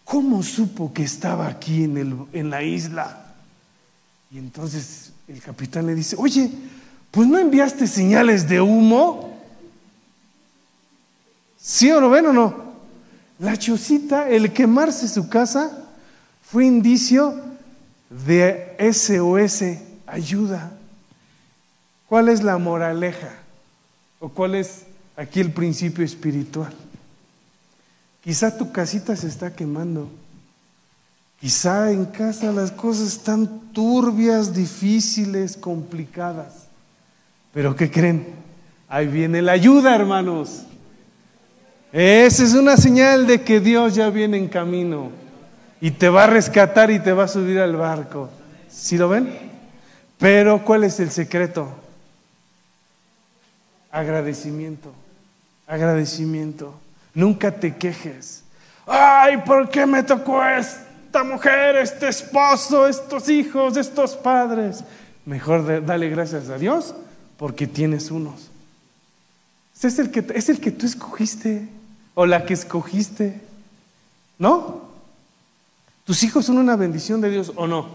¿cómo 0.05 0.43
supo 0.43 0.93
que 0.93 1.03
estaba 1.03 1.49
aquí 1.49 1.85
en, 1.85 1.97
el, 1.97 2.17
en 2.33 2.51
la 2.51 2.63
isla? 2.63 3.22
Y 4.33 4.39
entonces 4.39 5.13
el 5.29 5.43
capitán 5.43 5.87
le 5.87 5.95
dice, 5.95 6.17
oye, 6.19 6.51
pues 7.11 7.29
no 7.29 7.39
enviaste 7.39 7.87
señales 7.87 8.49
de 8.49 8.63
humo. 8.63 9.39
¿Sí 11.61 11.91
o 11.91 12.01
no 12.01 12.09
ven 12.09 12.27
o 12.27 12.33
no? 12.33 12.73
La 13.39 13.59
chocita, 13.59 14.31
el 14.31 14.53
quemarse 14.53 15.07
su 15.07 15.29
casa, 15.29 15.87
fue 16.43 16.65
indicio 16.65 17.39
de 18.09 18.77
SOS, 18.93 19.65
ayuda. 20.07 20.73
¿Cuál 22.09 22.31
es 22.31 22.43
la 22.43 22.57
moraleja? 22.57 23.35
¿O 24.19 24.31
cuál 24.31 24.55
es 24.55 24.85
aquí 25.15 25.41
el 25.41 25.53
principio 25.53 26.05
espiritual? 26.05 26.73
Quizá 28.23 28.57
tu 28.57 28.73
casita 28.73 29.15
se 29.15 29.27
está 29.27 29.55
quemando. 29.55 30.09
Quizá 31.43 31.91
en 31.91 32.05
casa 32.05 32.53
las 32.53 32.71
cosas 32.71 33.09
están 33.09 33.73
turbias, 33.73 34.55
difíciles, 34.55 35.57
complicadas. 35.57 36.69
Pero 37.53 37.75
¿qué 37.75 37.91
creen? 37.91 38.29
Ahí 38.89 39.09
viene 39.09 39.43
la 39.43 39.51
ayuda, 39.51 39.93
hermanos. 39.93 40.63
Esa 41.91 42.45
es 42.45 42.55
una 42.55 42.77
señal 42.77 43.27
de 43.27 43.43
que 43.43 43.59
Dios 43.59 43.97
ya 43.97 44.09
viene 44.11 44.37
en 44.37 44.47
camino 44.47 45.11
y 45.81 45.91
te 45.91 46.09
va 46.09 46.23
a 46.23 46.27
rescatar 46.29 46.93
y 46.93 47.01
te 47.01 47.13
va 47.13 47.25
a 47.25 47.29
subir 47.29 47.59
al 47.59 47.75
barco. 47.75 48.31
¿Sí 48.71 48.97
lo 48.97 49.09
ven? 49.09 49.37
Pero 50.19 50.65
¿cuál 50.65 50.85
es 50.85 51.01
el 51.01 51.11
secreto? 51.11 51.69
Agradecimiento, 53.91 54.93
agradecimiento. 55.67 56.73
Nunca 57.15 57.51
te 57.51 57.75
quejes. 57.75 58.45
Ay, 58.87 59.39
¿por 59.39 59.69
qué 59.71 59.87
me 59.87 60.05
tocó 60.05 60.41
esta 61.13 61.25
mujer, 61.25 61.77
este 61.77 62.09
esposo, 62.09 62.89
estos 62.89 63.29
hijos, 63.29 63.77
estos 63.77 64.17
padres? 64.17 64.83
Mejor 65.27 65.85
dale 65.85 66.09
gracias 66.09 66.49
a 66.49 66.57
Dios 66.57 66.95
porque 67.37 67.67
tienes 67.67 68.11
unos. 68.11 68.49
Es 69.83 69.99
el 69.99 70.11
que, 70.11 70.25
es 70.35 70.49
el 70.49 70.59
que 70.59 70.71
tú 70.71 70.87
escogiste 70.87 71.69
o 72.15 72.25
la 72.25 72.47
que 72.47 72.55
escogiste. 72.55 73.43
¿No? 74.39 74.89
¿Tus 76.07 76.23
hijos 76.23 76.47
son 76.47 76.57
una 76.57 76.77
bendición 76.77 77.21
de 77.21 77.29
Dios 77.29 77.53
o 77.57 77.67
no? 77.67 77.89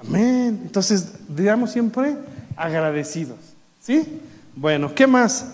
Amén. 0.00 0.62
Entonces, 0.64 1.12
digamos 1.28 1.70
siempre 1.70 2.16
agradecidos. 2.56 3.38
¿Sí? 3.80 4.20
Bueno, 4.56 4.92
¿qué 4.92 5.06
más? 5.06 5.46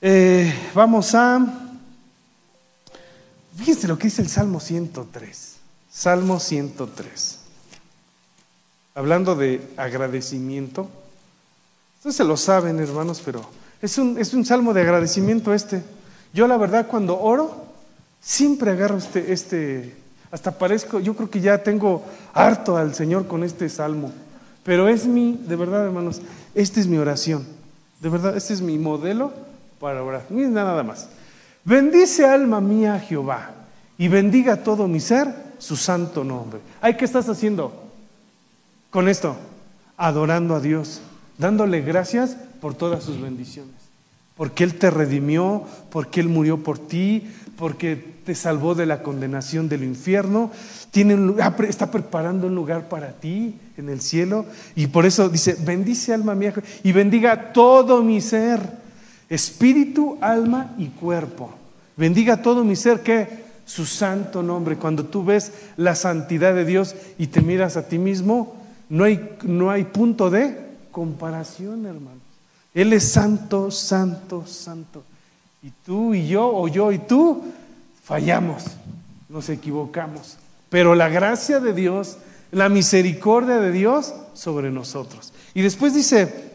Eh, 0.00 0.54
vamos 0.74 1.14
a... 1.14 1.63
Fíjense 3.56 3.88
lo 3.88 3.98
que 3.98 4.08
dice 4.08 4.22
el 4.22 4.28
Salmo 4.28 4.60
103. 4.60 5.56
Salmo 5.90 6.40
103. 6.40 7.38
Hablando 8.94 9.34
de 9.34 9.60
agradecimiento. 9.76 10.88
Ustedes 11.98 12.16
se 12.16 12.24
lo 12.24 12.36
saben, 12.36 12.80
hermanos, 12.80 13.22
pero 13.24 13.42
es 13.80 13.98
un, 13.98 14.18
es 14.18 14.34
un 14.34 14.44
salmo 14.44 14.74
de 14.74 14.82
agradecimiento 14.82 15.54
este. 15.54 15.82
Yo 16.32 16.48
la 16.48 16.56
verdad 16.56 16.88
cuando 16.88 17.20
oro, 17.20 17.64
siempre 18.20 18.72
agarro 18.72 18.98
este, 18.98 19.32
este, 19.32 19.94
hasta 20.30 20.58
parezco, 20.58 20.98
yo 20.98 21.14
creo 21.14 21.30
que 21.30 21.40
ya 21.40 21.62
tengo 21.62 22.04
harto 22.32 22.76
al 22.76 22.94
Señor 22.94 23.26
con 23.26 23.44
este 23.44 23.68
salmo. 23.68 24.12
Pero 24.64 24.88
es 24.88 25.06
mi, 25.06 25.36
de 25.46 25.56
verdad 25.56 25.84
hermanos, 25.84 26.22
esta 26.54 26.80
es 26.80 26.86
mi 26.86 26.96
oración. 26.96 27.46
De 28.00 28.08
verdad, 28.08 28.36
este 28.36 28.54
es 28.54 28.60
mi 28.60 28.78
modelo 28.78 29.32
para 29.78 30.02
orar. 30.02 30.24
Ni 30.30 30.42
nada 30.42 30.82
más. 30.82 31.08
Bendice 31.64 32.26
alma 32.26 32.60
mía 32.60 33.00
Jehová 33.00 33.50
y 33.96 34.08
bendiga 34.08 34.62
todo 34.62 34.86
mi 34.86 35.00
ser 35.00 35.34
su 35.58 35.76
santo 35.76 36.24
nombre. 36.24 36.60
¿Ay 36.80 36.96
qué 36.96 37.04
estás 37.04 37.28
haciendo 37.28 37.72
con 38.90 39.08
esto? 39.08 39.36
Adorando 39.96 40.54
a 40.54 40.60
Dios, 40.60 41.00
dándole 41.38 41.80
gracias 41.80 42.36
por 42.60 42.74
todas 42.74 43.02
sus 43.04 43.20
bendiciones 43.20 43.84
porque 44.36 44.64
Él 44.64 44.74
te 44.74 44.90
redimió, 44.90 45.62
porque 45.90 46.20
Él 46.20 46.28
murió 46.28 46.62
por 46.62 46.78
ti, 46.78 47.22
porque 47.56 48.14
te 48.24 48.34
salvó 48.34 48.74
de 48.74 48.86
la 48.86 49.02
condenación 49.02 49.68
del 49.68 49.84
infierno, 49.84 50.50
tiene 50.90 51.16
está 51.68 51.90
preparando 51.90 52.46
un 52.48 52.54
lugar 52.54 52.88
para 52.88 53.12
ti 53.12 53.54
en 53.76 53.88
el 53.88 54.00
cielo 54.00 54.46
y 54.74 54.88
por 54.88 55.06
eso 55.06 55.28
dice, 55.28 55.56
bendice 55.60 56.14
alma 56.14 56.34
mía 56.34 56.54
y 56.82 56.92
bendiga 56.92 57.52
todo 57.52 58.02
mi 58.02 58.20
ser, 58.20 58.60
espíritu, 59.34 60.18
alma 60.20 60.74
y 60.78 60.88
cuerpo. 60.88 61.52
Bendiga 61.96 62.42
todo 62.42 62.64
mi 62.64 62.76
ser 62.76 63.00
que 63.00 63.44
su 63.64 63.86
santo 63.86 64.42
nombre. 64.42 64.76
Cuando 64.76 65.04
tú 65.04 65.24
ves 65.24 65.52
la 65.76 65.94
santidad 65.94 66.54
de 66.54 66.64
Dios 66.64 66.94
y 67.18 67.28
te 67.28 67.40
miras 67.40 67.76
a 67.76 67.88
ti 67.88 67.98
mismo, 67.98 68.56
no 68.88 69.04
hay, 69.04 69.36
no 69.42 69.70
hay 69.70 69.84
punto 69.84 70.30
de 70.30 70.58
comparación, 70.90 71.86
hermano. 71.86 72.20
Él 72.74 72.92
es 72.92 73.10
santo, 73.10 73.70
santo, 73.70 74.46
santo. 74.46 75.04
Y 75.62 75.70
tú 75.84 76.12
y 76.12 76.26
yo, 76.26 76.46
o 76.46 76.68
yo 76.68 76.92
y 76.92 76.98
tú, 76.98 77.44
fallamos, 78.02 78.64
nos 79.28 79.48
equivocamos. 79.48 80.36
Pero 80.68 80.94
la 80.94 81.08
gracia 81.08 81.60
de 81.60 81.72
Dios, 81.72 82.18
la 82.50 82.68
misericordia 82.68 83.58
de 83.58 83.72
Dios 83.72 84.14
sobre 84.34 84.70
nosotros. 84.70 85.32
Y 85.54 85.62
después 85.62 85.94
dice, 85.94 86.53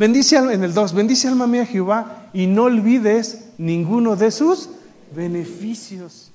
bendice 0.00 0.36
en 0.36 0.64
el 0.64 0.72
2, 0.72 0.94
bendice 0.94 1.28
alma 1.28 1.46
mía 1.46 1.66
Jehová 1.66 2.30
y 2.32 2.46
no 2.46 2.64
olvides 2.64 3.50
ninguno 3.58 4.16
de 4.16 4.30
sus 4.30 4.70
beneficios. 5.14 6.30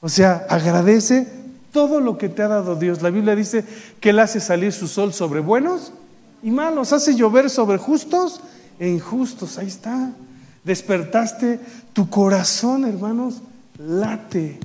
O 0.00 0.08
sea, 0.08 0.44
agradece 0.50 1.28
todo 1.70 2.00
lo 2.00 2.18
que 2.18 2.28
te 2.28 2.42
ha 2.42 2.48
dado 2.48 2.74
Dios. 2.74 3.02
La 3.02 3.10
Biblia 3.10 3.36
dice 3.36 3.64
que 4.00 4.10
Él 4.10 4.18
hace 4.18 4.40
salir 4.40 4.72
su 4.72 4.88
sol 4.88 5.12
sobre 5.12 5.38
buenos 5.38 5.92
y 6.42 6.50
malos, 6.50 6.92
hace 6.92 7.14
llover 7.14 7.48
sobre 7.48 7.78
justos 7.78 8.40
e 8.80 8.88
injustos. 8.88 9.56
Ahí 9.58 9.68
está. 9.68 10.10
Despertaste 10.64 11.60
tu 11.92 12.10
corazón, 12.10 12.84
hermanos, 12.84 13.36
late. 13.78 14.58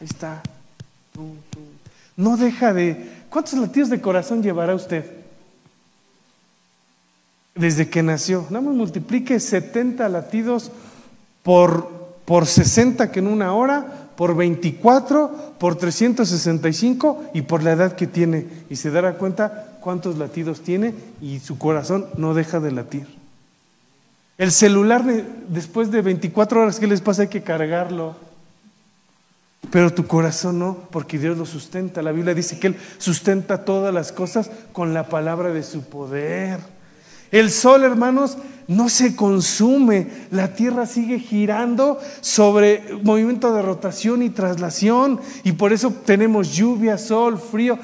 Ahí 0.00 0.06
está. 0.06 0.42
No 2.16 2.36
deja 2.36 2.72
de... 2.72 3.12
¿Cuántos 3.30 3.54
latidos 3.54 3.90
de 3.90 4.00
corazón 4.00 4.42
llevará 4.42 4.74
usted? 4.74 5.23
Desde 7.54 7.88
que 7.88 8.02
nació. 8.02 8.46
Nada 8.50 8.64
más 8.64 8.74
multiplique 8.74 9.38
70 9.38 10.08
latidos 10.08 10.72
por, 11.42 12.16
por 12.24 12.46
60 12.46 13.12
que 13.12 13.20
en 13.20 13.28
una 13.28 13.54
hora 13.54 14.04
por 14.16 14.36
24, 14.36 15.54
por 15.58 15.76
365 15.76 17.30
y 17.34 17.42
por 17.42 17.62
la 17.62 17.72
edad 17.72 17.96
que 17.96 18.06
tiene. 18.06 18.46
Y 18.70 18.76
se 18.76 18.90
dará 18.90 19.14
cuenta 19.14 19.78
cuántos 19.80 20.18
latidos 20.18 20.62
tiene 20.62 20.94
y 21.20 21.40
su 21.40 21.58
corazón 21.58 22.06
no 22.16 22.34
deja 22.34 22.60
de 22.60 22.72
latir. 22.72 23.06
El 24.36 24.50
celular 24.50 25.04
después 25.48 25.90
de 25.90 26.02
24 26.02 26.62
horas, 26.62 26.80
¿qué 26.80 26.86
les 26.86 27.00
pasa? 27.00 27.22
Hay 27.22 27.28
que 27.28 27.42
cargarlo. 27.42 28.16
Pero 29.70 29.92
tu 29.92 30.06
corazón 30.06 30.58
no, 30.58 30.76
porque 30.90 31.18
Dios 31.18 31.38
lo 31.38 31.46
sustenta. 31.46 32.02
La 32.02 32.12
Biblia 32.12 32.34
dice 32.34 32.58
que 32.58 32.68
Él 32.68 32.76
sustenta 32.98 33.64
todas 33.64 33.94
las 33.94 34.12
cosas 34.12 34.50
con 34.72 34.92
la 34.92 35.08
palabra 35.08 35.50
de 35.50 35.62
su 35.62 35.82
poder. 35.84 36.60
El 37.34 37.50
sol, 37.50 37.82
hermanos, 37.82 38.38
no 38.68 38.88
se 38.88 39.16
consume. 39.16 40.06
La 40.30 40.54
tierra 40.54 40.86
sigue 40.86 41.18
girando 41.18 41.98
sobre 42.20 42.84
movimiento 43.02 43.52
de 43.52 43.60
rotación 43.60 44.22
y 44.22 44.30
traslación. 44.30 45.18
Y 45.42 45.50
por 45.50 45.72
eso 45.72 45.92
tenemos 46.04 46.54
lluvia, 46.54 46.96
sol, 46.96 47.40
frío. 47.40 47.76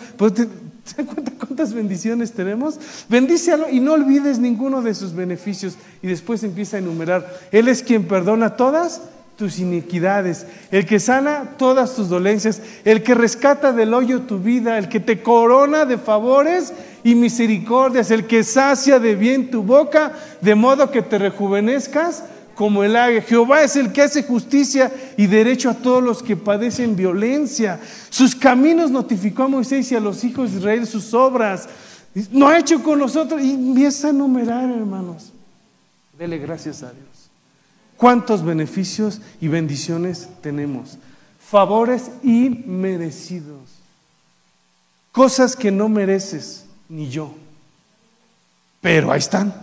¿Se 0.85 0.95
dan 0.99 1.07
cuenta 1.07 1.33
cuántas 1.37 1.75
bendiciones 1.75 2.31
tenemos? 2.31 2.79
Bendícealo 3.09 3.69
y 3.69 3.81
no 3.81 3.95
olvides 3.95 4.39
ninguno 4.39 4.83
de 4.83 4.95
sus 4.95 5.17
beneficios. 5.17 5.75
Y 6.01 6.07
después 6.07 6.45
empieza 6.45 6.77
a 6.77 6.79
enumerar. 6.79 7.29
Él 7.51 7.67
es 7.67 7.83
quien 7.83 8.07
perdona 8.07 8.55
todas 8.55 9.03
tus 9.41 9.59
iniquidades, 9.59 10.47
el 10.71 10.85
que 10.85 11.01
sana 11.01 11.55
todas 11.57 11.97
tus 11.97 12.11
dolencias, 12.11 12.61
el 12.85 13.03
que 13.03 13.15
rescata 13.15 13.73
del 13.73 13.95
hoyo 13.95 14.21
tu 14.21 14.39
vida, 14.39 14.77
el 14.77 14.91
que 14.91 15.01
te 15.01 15.23
corona 15.23 15.87
de 15.87 15.97
favores 15.97 16.75
y 17.03 17.15
misericordias, 17.15 18.11
el 18.11 18.27
que 18.27 18.45
sacia 18.45 18.99
de 18.99 19.15
bien 19.15 19.51
tu 19.51 19.63
boca, 19.63 20.13
de 20.41 20.55
modo 20.55 20.91
que 20.91 21.03
te 21.03 21.19
rejuvenezcas 21.19 22.25
como 22.55 22.85
el 22.85 22.95
águila. 22.95 23.23
Jehová 23.23 23.63
es 23.63 23.77
el 23.77 23.93
que 23.93 24.03
hace 24.03 24.23
justicia 24.23 24.93
y 25.17 25.27
derecho 25.27 25.71
a 25.71 25.75
todos 25.75 26.03
los 26.03 26.23
que 26.23 26.37
padecen 26.37 26.97
violencia. 26.97 27.81
Sus 28.11 28.35
caminos 28.35 28.91
notificó 28.91 29.45
a 29.45 29.49
Moisés 29.49 29.91
y 29.91 29.97
a 29.97 30.01
los 30.01 30.23
hijos 30.25 30.53
de 30.53 30.59
Israel 30.59 30.87
sus 30.87 31.15
obras. 31.15 31.69
No 32.31 32.49
ha 32.49 32.59
hecho 32.59 32.83
con 32.83 32.99
nosotros. 32.99 33.41
Y 33.41 33.55
empieza 33.55 34.09
a 34.09 34.11
enumerar, 34.11 34.69
hermanos. 34.71 35.33
Dele 36.19 36.37
gracias 36.37 36.83
a 36.83 36.93
Dios. 36.93 37.31
¿Cuántos 37.97 38.45
beneficios 38.45 39.21
y 39.41 39.49
bendiciones 39.49 40.29
tenemos? 40.43 40.99
Favores 41.39 42.11
inmerecidos. 42.23 43.81
Cosas 45.13 45.57
que 45.57 45.71
no 45.71 45.89
mereces 45.89 46.67
ni 46.91 47.09
yo. 47.09 47.35
Pero 48.83 49.11
ahí 49.11 49.19
están. 49.19 49.55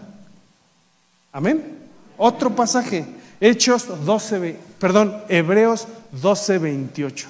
Amén. 1.31 1.77
Otro 2.17 2.55
pasaje, 2.55 3.05
Hechos 3.39 4.03
12, 4.03 4.57
perdón, 4.79 5.15
Hebreos 5.29 5.87
12, 6.11 6.57
28. 6.57 7.27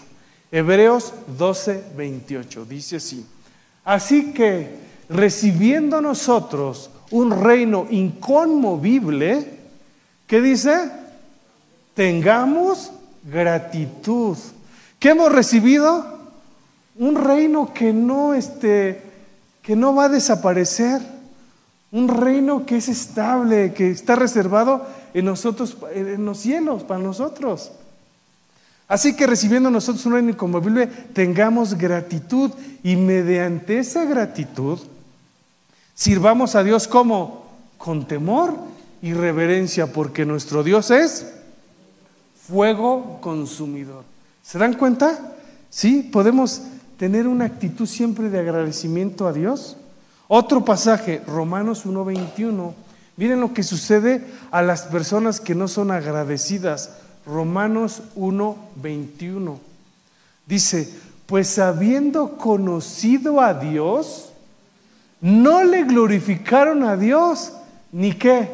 Hebreos 0.50 1.14
12, 1.38 1.84
28. 1.98 2.66
Dice 2.66 2.96
así. 2.96 3.26
Así 3.84 4.32
que 4.32 4.80
recibiendo 5.10 6.00
nosotros 6.00 6.90
un 7.12 7.32
reino 7.32 7.86
inconmovible, 7.90 9.58
¿Qué 10.28 10.42
dice? 10.42 10.92
Tengamos 11.94 12.92
gratitud. 13.24 14.38
¿Qué 15.00 15.10
hemos 15.12 15.32
recibido? 15.32 16.20
Un 16.98 17.16
reino 17.16 17.74
que 17.74 17.94
no, 17.94 18.34
este, 18.34 19.02
que 19.68 19.76
no 19.76 19.94
va 19.94 20.06
a 20.06 20.10
desaparecer. 20.10 21.02
Un 21.92 22.08
reino 22.08 22.66
que 22.66 22.78
es 22.78 22.88
estable, 22.88 23.74
que 23.74 23.92
está 23.92 24.16
reservado 24.16 24.88
en 25.14 25.26
nosotros, 25.26 25.76
en 25.94 26.24
los 26.24 26.38
cielos, 26.38 26.84
para 26.84 27.02
nosotros. 27.02 27.74
Así 28.88 29.14
que 29.14 29.28
recibiendo 29.28 29.70
nosotros 29.70 30.06
un 30.06 30.14
reino 30.14 30.30
inconmovible, 30.30 30.88
tengamos 30.88 31.78
gratitud 31.78 32.52
y 32.82 32.96
mediante 32.96 33.80
esa 33.80 34.06
gratitud 34.06 34.80
sirvamos 35.94 36.56
a 36.56 36.64
Dios 36.64 36.88
como 36.88 37.46
con 37.78 38.08
temor 38.08 38.54
y 39.02 39.12
reverencia 39.12 39.92
porque 39.92 40.26
nuestro 40.26 40.64
Dios 40.64 40.92
es 40.92 41.28
fuego 42.48 43.20
consumidor. 43.20 44.06
¿Se 44.44 44.58
dan 44.58 44.76
cuenta? 44.76 45.36
Sí, 45.70 46.04
podemos 46.04 46.62
tener 46.98 47.28
una 47.28 47.46
actitud 47.46 47.86
siempre 47.86 48.30
de 48.30 48.40
agradecimiento 48.40 49.28
a 49.28 49.34
Dios. 49.34 49.78
Otro 50.28 50.66
pasaje, 50.66 51.22
Romanos 51.26 51.86
1.21. 51.86 52.74
Miren 53.16 53.40
lo 53.40 53.54
que 53.54 53.64
sucede 53.64 54.26
a 54.52 54.62
las 54.62 54.84
personas 54.84 55.40
que 55.40 55.56
no 55.56 55.68
son 55.68 55.92
agradecidas. 55.92 56.92
Romanos 57.26 58.02
1.21. 58.16 59.58
Dice, 60.46 60.90
pues 61.26 61.60
habiendo 61.60 62.38
conocido 62.38 63.42
a 63.42 63.54
Dios, 63.54 64.32
no 65.22 65.64
le 65.64 65.84
glorificaron 65.84 66.84
a 66.84 66.96
Dios, 66.96 67.54
ni 67.92 68.14
qué, 68.14 68.50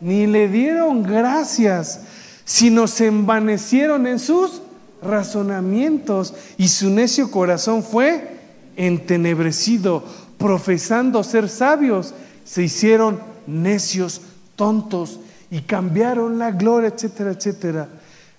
ni 0.00 0.26
le 0.26 0.48
dieron 0.48 1.02
gracias, 1.02 2.00
sino 2.44 2.86
se 2.86 3.06
envanecieron 3.06 4.06
en 4.06 4.18
sus 4.18 4.62
razonamientos 5.02 6.34
y 6.56 6.68
su 6.68 6.90
necio 6.90 7.30
corazón 7.30 7.82
fue 7.82 8.38
entenebrecido, 8.76 10.04
profesando 10.38 11.24
ser 11.24 11.48
sabios, 11.48 12.14
se 12.44 12.62
hicieron 12.62 13.20
necios, 13.46 14.20
tontos 14.56 15.20
y 15.50 15.62
cambiaron 15.62 16.38
la 16.38 16.50
gloria, 16.50 16.90
etcétera, 16.94 17.32
etcétera. 17.32 17.88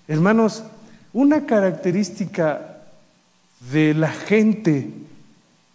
Hermanos, 0.08 0.64
una 1.12 1.46
característica 1.46 2.78
de 3.72 3.94
la 3.94 4.10
gente 4.10 4.90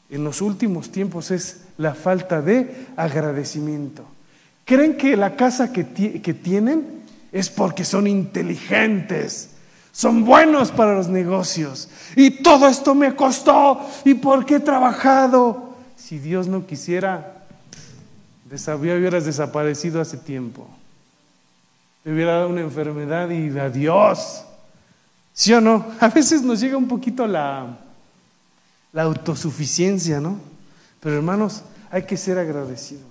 en 0.10 0.24
los 0.24 0.42
últimos 0.42 0.92
tiempos 0.92 1.32
es 1.32 1.62
la 1.78 1.94
falta 1.94 2.42
de 2.42 2.88
agradecimiento. 2.96 4.06
Creen 4.64 4.98
que 4.98 5.16
la 5.16 5.36
casa 5.36 5.72
que, 5.72 5.84
tienen 5.84 7.04
es 7.32 7.50
porque 7.50 7.84
son 7.84 8.08
inteligentes, 8.08 9.50
son 9.96 10.26
buenos 10.26 10.72
para 10.72 10.94
los 10.94 11.08
negocios. 11.08 11.88
Y 12.18 12.30
todo 12.44 12.68
esto 12.68 12.94
me 12.94 13.16
costó. 13.16 13.80
¿Y 14.04 14.16
por 14.16 14.46
qué 14.46 14.56
he 14.56 14.60
trabajado? 14.60 15.74
Si 15.96 16.20
Dios 16.20 16.50
no 16.50 16.68
quisiera, 16.68 17.46
hubieras 18.52 19.24
desaparecido 19.24 20.02
hace 20.02 20.18
tiempo. 20.18 20.68
Te 22.04 22.12
hubiera 22.12 22.34
dado 22.34 22.50
una 22.50 22.60
enfermedad 22.60 23.30
y 23.30 23.58
adiós. 23.58 24.44
¿Sí 25.32 25.54
o 25.54 25.62
no? 25.62 25.86
A 26.02 26.10
veces 26.10 26.42
nos 26.42 26.60
llega 26.60 26.76
un 26.76 26.90
poquito 26.90 27.26
la, 27.26 27.78
la 28.92 29.04
autosuficiencia, 29.04 30.20
¿no? 30.20 30.38
Pero 31.00 31.16
hermanos, 31.16 31.64
hay 31.90 32.04
que 32.04 32.18
ser 32.18 32.38
agradecidos. 32.38 33.06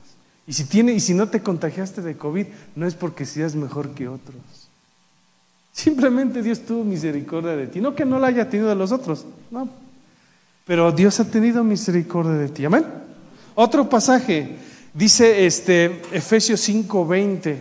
Y 0.46 0.52
si, 0.52 0.64
tiene, 0.64 0.92
y 0.92 1.00
si 1.00 1.14
no 1.14 1.30
te 1.30 1.40
contagiaste 1.40 2.02
de 2.02 2.18
COVID, 2.18 2.46
no 2.76 2.86
es 2.86 2.94
porque 2.94 3.24
seas 3.24 3.54
mejor 3.54 3.94
que 3.94 4.06
otros. 4.06 4.63
Simplemente 5.74 6.40
Dios 6.40 6.60
tuvo 6.60 6.84
misericordia 6.84 7.56
de 7.56 7.66
ti. 7.66 7.80
No 7.80 7.96
que 7.96 8.04
no 8.04 8.20
la 8.20 8.28
haya 8.28 8.48
tenido 8.48 8.68
de 8.68 8.76
los 8.76 8.92
otros, 8.92 9.26
no. 9.50 9.68
Pero 10.64 10.92
Dios 10.92 11.18
ha 11.18 11.24
tenido 11.24 11.64
misericordia 11.64 12.34
de 12.34 12.48
ti. 12.48 12.64
Amén. 12.64 12.84
Otro 13.56 13.88
pasaje 13.88 14.56
dice 14.94 15.44
este 15.44 16.00
Efesios 16.12 16.60
5:20, 16.60 17.58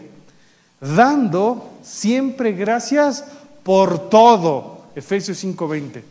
dando 0.79 1.71
siempre 1.81 2.51
gracias 2.51 3.25
por 3.63 4.09
todo. 4.09 4.83
Efesios 4.95 5.43
5:20. 5.43 6.03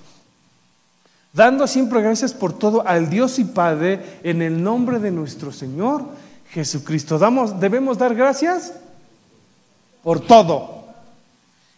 Dando 1.33 1.69
siempre 1.69 2.03
gracias 2.03 2.35
por 2.35 2.53
todo 2.53 2.87
al 2.87 3.09
Dios 3.09 3.39
y 3.39 3.45
Padre 3.45 4.19
en 4.25 4.43
el 4.43 4.61
nombre 4.61 4.99
de 4.99 5.13
nuestro 5.13 5.53
Señor 5.53 6.05
Jesucristo. 6.51 7.17
Damos, 7.17 7.61
debemos 7.61 7.97
dar 7.97 8.13
gracias 8.17 8.75
por 10.03 10.19
todo. 10.19 10.82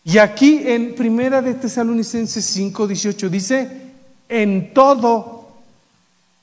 Y 0.04 0.18
aquí 0.18 0.60
en 0.64 0.94
Primera 0.94 1.40
de 1.40 1.54
Tesalonicenses 1.54 2.44
5, 2.44 2.86
18 2.86 3.28
dice, 3.30 3.84
en 4.28 4.74
todo. 4.74 5.48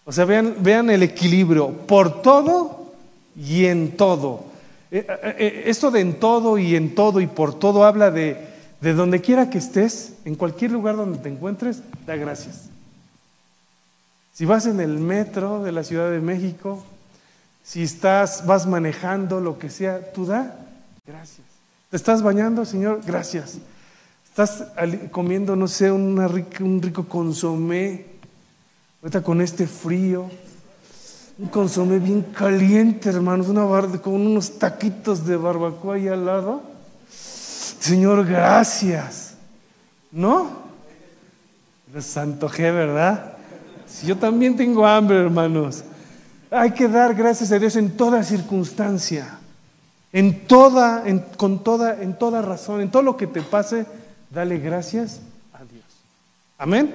O 0.04 0.12
sea, 0.12 0.26
vean, 0.26 0.56
vean 0.60 0.89
el 0.89 1.04
equilibrio, 1.04 1.69
por 1.69 2.24
todo 2.24 2.91
y 3.36 3.65
en 3.65 3.95
todo. 3.95 4.45
Eh, 4.89 5.06
eh, 5.08 5.36
eh, 5.38 5.63
esto 5.67 5.91
de 5.91 6.02
en 6.02 6.19
todo 6.19 6.58
y 6.58 6.76
en 6.76 6.95
todo 6.95 7.21
y 7.21 7.28
por 7.28 7.58
todo 7.58 7.86
habla 7.86 8.10
de, 8.10 8.36
de 8.82 8.93
donde 8.93 9.21
quiera 9.21 9.52
que 9.52 9.60
estés, 9.60 10.13
en 10.26 10.36
cualquier 10.36 10.71
lugar 10.71 10.95
donde 10.97 11.19
te 11.19 11.30
encuentres, 11.30 11.84
da 12.08 12.15
gracias. 12.15 12.65
Si 14.34 14.43
vas 14.45 14.65
en 14.65 14.80
el 14.80 14.97
metro 14.97 15.62
de 15.63 15.71
la 15.71 15.84
Ciudad 15.84 16.10
de 16.10 16.19
México, 16.19 16.84
si 17.63 17.84
estás, 17.84 18.45
vas 18.47 18.65
manejando, 18.65 19.39
lo 19.39 19.60
que 19.60 19.69
sea, 19.69 20.12
tú 20.13 20.26
da, 20.26 20.58
gracias. 21.06 21.50
¿Te 21.91 21.97
estás 21.97 22.21
bañando, 22.21 22.63
Señor? 22.63 23.01
Gracias. 23.06 23.58
Estás 24.23 24.63
comiendo, 25.12 25.58
no 25.58 25.67
sé, 25.67 25.91
una 25.91 26.25
un 26.62 26.82
rico 26.82 27.06
consomé, 27.06 28.06
ahorita 29.01 29.21
con 29.21 29.41
este 29.41 29.67
frío, 29.67 30.32
un 31.38 31.47
consomé 31.49 31.99
bien 31.99 32.21
caliente, 32.21 33.10
hermanos, 33.10 33.49
una 33.49 33.65
con 33.99 34.13
unos 34.13 34.58
taquitos 34.58 35.25
de 35.27 35.36
barbacoa 35.36 35.95
ahí 35.95 36.08
al 36.08 36.25
lado. 36.25 36.63
Señor, 37.10 38.25
gracias. 38.25 39.34
¿No? 40.13 40.49
Los 41.93 42.15
antojé, 42.15 42.71
¿verdad? 42.71 43.34
Si 43.86 44.08
yo 44.08 44.17
también 44.17 44.56
tengo 44.56 44.88
hambre, 44.88 45.17
hermanos. 45.17 45.84
Hay 46.49 46.71
que 46.71 46.88
dar 46.88 47.13
gracias 47.15 47.51
a 47.51 47.60
Dios 47.60 47.75
en 47.75 47.97
toda 47.97 48.23
circunstancia, 48.23 49.40
en 50.13 50.45
toda, 50.47 51.04
con 51.38 51.63
toda, 51.63 52.02
en 52.02 52.17
toda 52.17 52.41
razón, 52.41 52.82
en 52.82 52.91
todo 52.91 53.02
lo 53.02 53.17
que 53.17 53.28
te 53.28 53.41
pase, 53.41 53.86
dale 54.30 54.58
gracias 54.58 55.21
a 55.54 55.63
Dios. 55.63 55.86
Amén. 56.58 56.93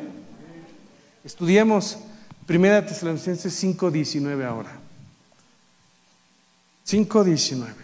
Estudiemos 1.24 1.98
Primera 2.46 2.84
Tesalonicenses 2.86 3.52
5:19 3.62 4.44
ahora. 4.44 4.70
5:19. 6.84 7.74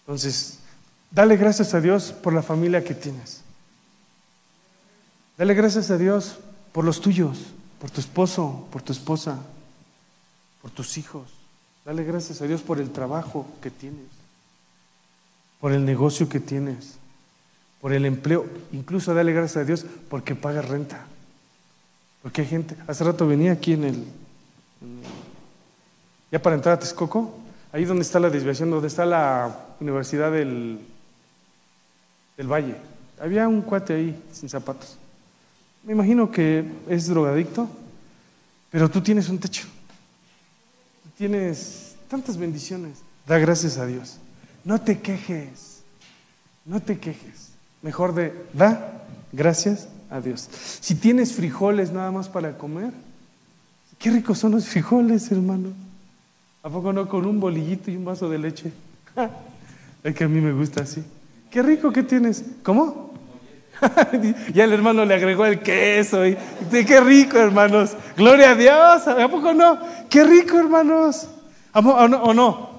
Entonces, 0.00 0.58
dale 1.10 1.36
gracias 1.36 1.74
a 1.74 1.80
Dios 1.80 2.12
por 2.12 2.32
la 2.32 2.42
familia 2.42 2.82
que 2.82 2.94
tienes. 2.94 3.42
Dale 5.36 5.54
gracias 5.54 5.90
a 5.90 5.98
Dios 5.98 6.38
por 6.72 6.84
los 6.84 7.00
tuyos, 7.00 7.38
por 7.80 7.90
tu 7.90 8.00
esposo, 8.00 8.66
por 8.70 8.82
tu 8.82 8.92
esposa, 8.92 9.38
por 10.62 10.70
tus 10.70 10.96
hijos. 10.96 11.39
Dale 11.90 12.04
gracias 12.04 12.40
a 12.40 12.46
Dios 12.46 12.62
por 12.62 12.78
el 12.78 12.90
trabajo 12.90 13.48
que 13.60 13.68
tienes, 13.68 14.06
por 15.58 15.72
el 15.72 15.84
negocio 15.84 16.28
que 16.28 16.38
tienes, 16.38 16.98
por 17.80 17.92
el 17.92 18.06
empleo. 18.06 18.46
Incluso 18.70 19.12
dale 19.12 19.32
gracias 19.32 19.56
a 19.56 19.64
Dios 19.64 19.84
porque 20.08 20.36
pagas 20.36 20.68
renta. 20.68 21.04
Porque 22.22 22.42
hay 22.42 22.46
gente, 22.46 22.76
hace 22.86 23.02
rato 23.02 23.26
venía 23.26 23.50
aquí 23.50 23.72
en 23.72 23.82
el, 23.82 24.04
ya 26.30 26.40
para 26.40 26.54
entrar 26.54 26.76
a 26.76 26.78
Texcoco, 26.78 27.36
ahí 27.72 27.84
donde 27.84 28.02
está 28.02 28.20
la 28.20 28.30
desviación, 28.30 28.70
donde 28.70 28.86
está 28.86 29.04
la 29.04 29.58
Universidad 29.80 30.30
del, 30.30 30.78
del 32.36 32.46
Valle. 32.46 32.76
Había 33.20 33.48
un 33.48 33.62
cuate 33.62 33.94
ahí 33.94 34.22
sin 34.32 34.48
zapatos. 34.48 34.96
Me 35.82 35.94
imagino 35.94 36.30
que 36.30 36.70
es 36.88 37.08
drogadicto, 37.08 37.68
pero 38.70 38.88
tú 38.88 39.00
tienes 39.00 39.28
un 39.28 39.40
techo. 39.40 39.66
Tienes 41.20 41.96
tantas 42.08 42.38
bendiciones. 42.38 43.02
Da 43.26 43.38
gracias 43.38 43.76
a 43.76 43.84
Dios. 43.84 44.16
No 44.64 44.80
te 44.80 45.00
quejes. 45.00 45.82
No 46.64 46.80
te 46.80 46.98
quejes. 46.98 47.50
Mejor 47.82 48.14
de 48.14 48.32
da 48.54 49.04
gracias 49.30 49.86
a 50.08 50.22
Dios. 50.22 50.48
Si 50.80 50.94
tienes 50.94 51.34
frijoles 51.34 51.92
nada 51.92 52.10
más 52.10 52.30
para 52.30 52.56
comer, 52.56 52.94
qué 53.98 54.10
ricos 54.10 54.38
son 54.38 54.52
los 54.52 54.66
frijoles, 54.66 55.30
hermano. 55.30 55.74
¿A 56.62 56.70
poco 56.70 56.90
no 56.90 57.06
con 57.06 57.26
un 57.26 57.38
bolillito 57.38 57.90
y 57.90 57.96
un 57.96 58.06
vaso 58.06 58.30
de 58.30 58.38
leche? 58.38 58.72
es 60.02 60.14
que 60.14 60.24
a 60.24 60.28
mí 60.28 60.40
me 60.40 60.52
gusta 60.52 60.84
así. 60.84 61.04
Qué 61.50 61.62
rico 61.62 61.92
que 61.92 62.02
tienes. 62.02 62.46
¿Cómo? 62.62 63.09
ya 64.54 64.64
el 64.64 64.72
hermano 64.72 65.04
le 65.04 65.14
agregó 65.14 65.46
el 65.46 65.60
queso. 65.60 66.26
Y, 66.26 66.36
qué 66.70 67.00
rico, 67.00 67.38
hermanos. 67.38 67.92
Gloria 68.16 68.50
a 68.50 68.54
Dios. 68.54 69.08
¿A 69.08 69.28
poco 69.28 69.52
no? 69.52 69.78
Qué 70.08 70.24
rico, 70.24 70.58
hermanos. 70.58 71.28
¿O 71.72 72.08
no? 72.08 72.22
¿O 72.22 72.34
no? 72.34 72.70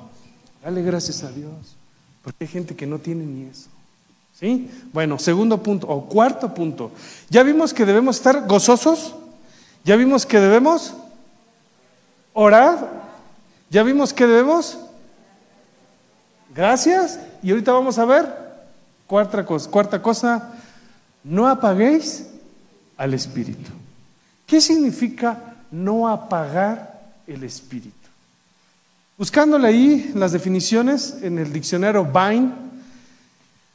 Dale 0.64 0.82
gracias 0.84 1.24
a 1.24 1.32
Dios. 1.32 1.76
Porque 2.24 2.46
hay 2.46 2.48
gente 2.48 2.76
que 2.76 2.86
no 2.86 3.00
tiene 3.00 3.26
ni 3.26 3.50
eso. 3.50 3.70
¿Sí? 4.34 4.70
Bueno, 4.92 5.20
segundo 5.20 5.62
punto, 5.62 5.88
o 5.88 6.08
cuarto 6.08 6.54
punto. 6.54 6.92
Ya 7.30 7.44
vimos 7.44 7.74
que 7.74 7.86
debemos 7.86 8.18
estar 8.18 8.48
gozosos. 8.48 9.16
Ya 9.84 9.96
vimos 9.96 10.26
que 10.26 10.40
debemos 10.40 10.94
orar. 12.34 13.02
Ya 13.70 13.84
vimos 13.84 14.14
que 14.14 14.28
debemos. 14.28 14.78
Gracias. 16.54 17.20
Y 17.42 17.52
ahorita 17.52 17.72
vamos 17.72 17.98
a 17.98 18.06
ver. 18.06 18.42
Cuarta 19.08 19.46
cosa, 19.46 19.70
cuarta 19.70 20.02
cosa 20.02 20.61
no 21.24 21.48
apaguéis 21.48 22.28
al 22.98 23.14
Espíritu. 23.14 23.72
¿Qué 24.46 24.60
significa 24.60 25.56
no 25.72 26.08
apagar 26.08 27.14
el 27.28 27.44
Espíritu? 27.44 27.96
Buscándole 29.18 29.68
ahí 29.68 30.12
las 30.16 30.32
definiciones 30.32 31.18
en 31.22 31.38
el 31.38 31.54
diccionario 31.54 32.04
Vine, 32.04 32.52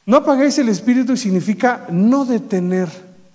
no 0.07 0.19
apaguéis 0.19 0.59
el 0.59 0.69
Espíritu 0.69 1.17
significa 1.17 1.87
no 1.91 2.25
detener, 2.25 2.89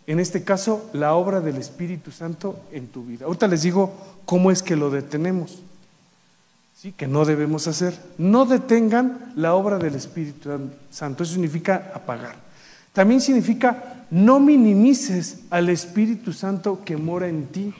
en 0.08 0.20
este 0.20 0.44
caso, 0.44 0.90
la 0.94 1.14
obra 1.16 1.42
del 1.42 1.58
Espíritu 1.58 2.12
Santo 2.12 2.60
en 2.72 2.88
tu 2.88 3.04
vida. 3.04 3.26
Ahorita 3.26 3.48
les 3.48 3.62
digo 3.62 3.94
cómo 4.26 4.52
es 4.52 4.62
que 4.64 4.76
lo 4.76 4.90
detenemos. 4.90 5.60
¿Sí? 6.78 6.94
Que 6.94 7.08
no 7.08 7.26
debemos 7.26 7.68
hacer. 7.68 7.94
No 8.18 8.46
detengan 8.46 9.34
la 9.36 9.54
obra 9.54 9.78
del 9.78 9.96
Espíritu 9.96 10.50
Santo. 10.90 11.24
Eso 11.24 11.34
significa 11.34 11.92
apagar. 11.94 12.36
También 12.94 13.22
significa 13.22 14.06
no 14.10 14.40
minimices 14.40 15.40
al 15.50 15.70
Espíritu 15.70 16.34
Santo 16.34 16.82
que 16.84 16.98
mora 16.98 17.28
en 17.28 17.48
ti. 17.48 17.74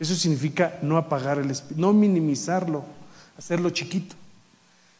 Eso 0.00 0.14
significa 0.14 0.78
no 0.82 0.96
apagar 0.96 1.38
el 1.38 1.50
Espíritu, 1.50 1.80
no 1.80 1.92
minimizarlo, 1.92 2.84
hacerlo 3.38 3.70
chiquito. 3.70 4.16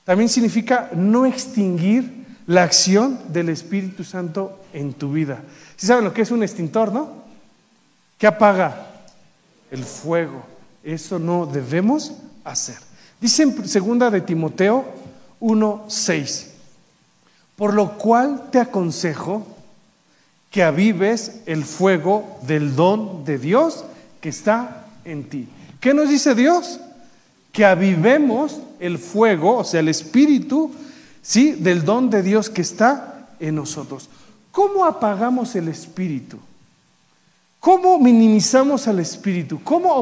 También 0.04 0.28
significa 0.28 0.90
no 0.94 1.26
extinguir 1.26 2.22
la 2.46 2.64
acción 2.64 3.18
del 3.28 3.48
Espíritu 3.48 4.04
Santo 4.04 4.60
en 4.72 4.92
tu 4.92 5.12
vida. 5.12 5.40
Si 5.76 5.86
saben 5.86 6.04
lo 6.04 6.12
que 6.12 6.22
es 6.22 6.30
un 6.30 6.42
extintor, 6.42 6.92
no? 6.92 7.22
¿Qué 8.18 8.26
apaga? 8.26 8.88
El 9.70 9.84
fuego. 9.84 10.44
Eso 10.84 11.18
no 11.18 11.46
debemos 11.46 12.12
hacer. 12.44 12.76
Dice 13.20 13.44
en 13.44 13.68
segunda 13.68 14.10
de 14.10 14.20
Timoteo 14.20 14.84
1:6. 15.40 16.51
Por 17.62 17.74
lo 17.74 17.96
cual 17.96 18.50
te 18.50 18.58
aconsejo 18.58 19.46
que 20.50 20.64
avives 20.64 21.42
el 21.46 21.62
fuego 21.62 22.40
del 22.42 22.74
don 22.74 23.24
de 23.24 23.38
Dios 23.38 23.84
que 24.20 24.30
está 24.30 24.86
en 25.04 25.28
ti. 25.28 25.48
¿Qué 25.80 25.94
nos 25.94 26.08
dice 26.08 26.34
Dios? 26.34 26.80
Que 27.52 27.64
avivemos 27.64 28.58
el 28.80 28.98
fuego, 28.98 29.58
o 29.58 29.62
sea, 29.62 29.78
el 29.78 29.86
espíritu, 29.86 30.72
¿sí? 31.22 31.52
Del 31.52 31.84
don 31.84 32.10
de 32.10 32.24
Dios 32.24 32.50
que 32.50 32.62
está 32.62 33.28
en 33.38 33.54
nosotros. 33.54 34.08
¿Cómo 34.50 34.84
apagamos 34.84 35.54
el 35.54 35.68
espíritu? 35.68 36.40
¿Cómo 37.60 37.96
minimizamos 37.96 38.88
al 38.88 38.98
espíritu? 38.98 39.62
¿Cómo 39.62 39.94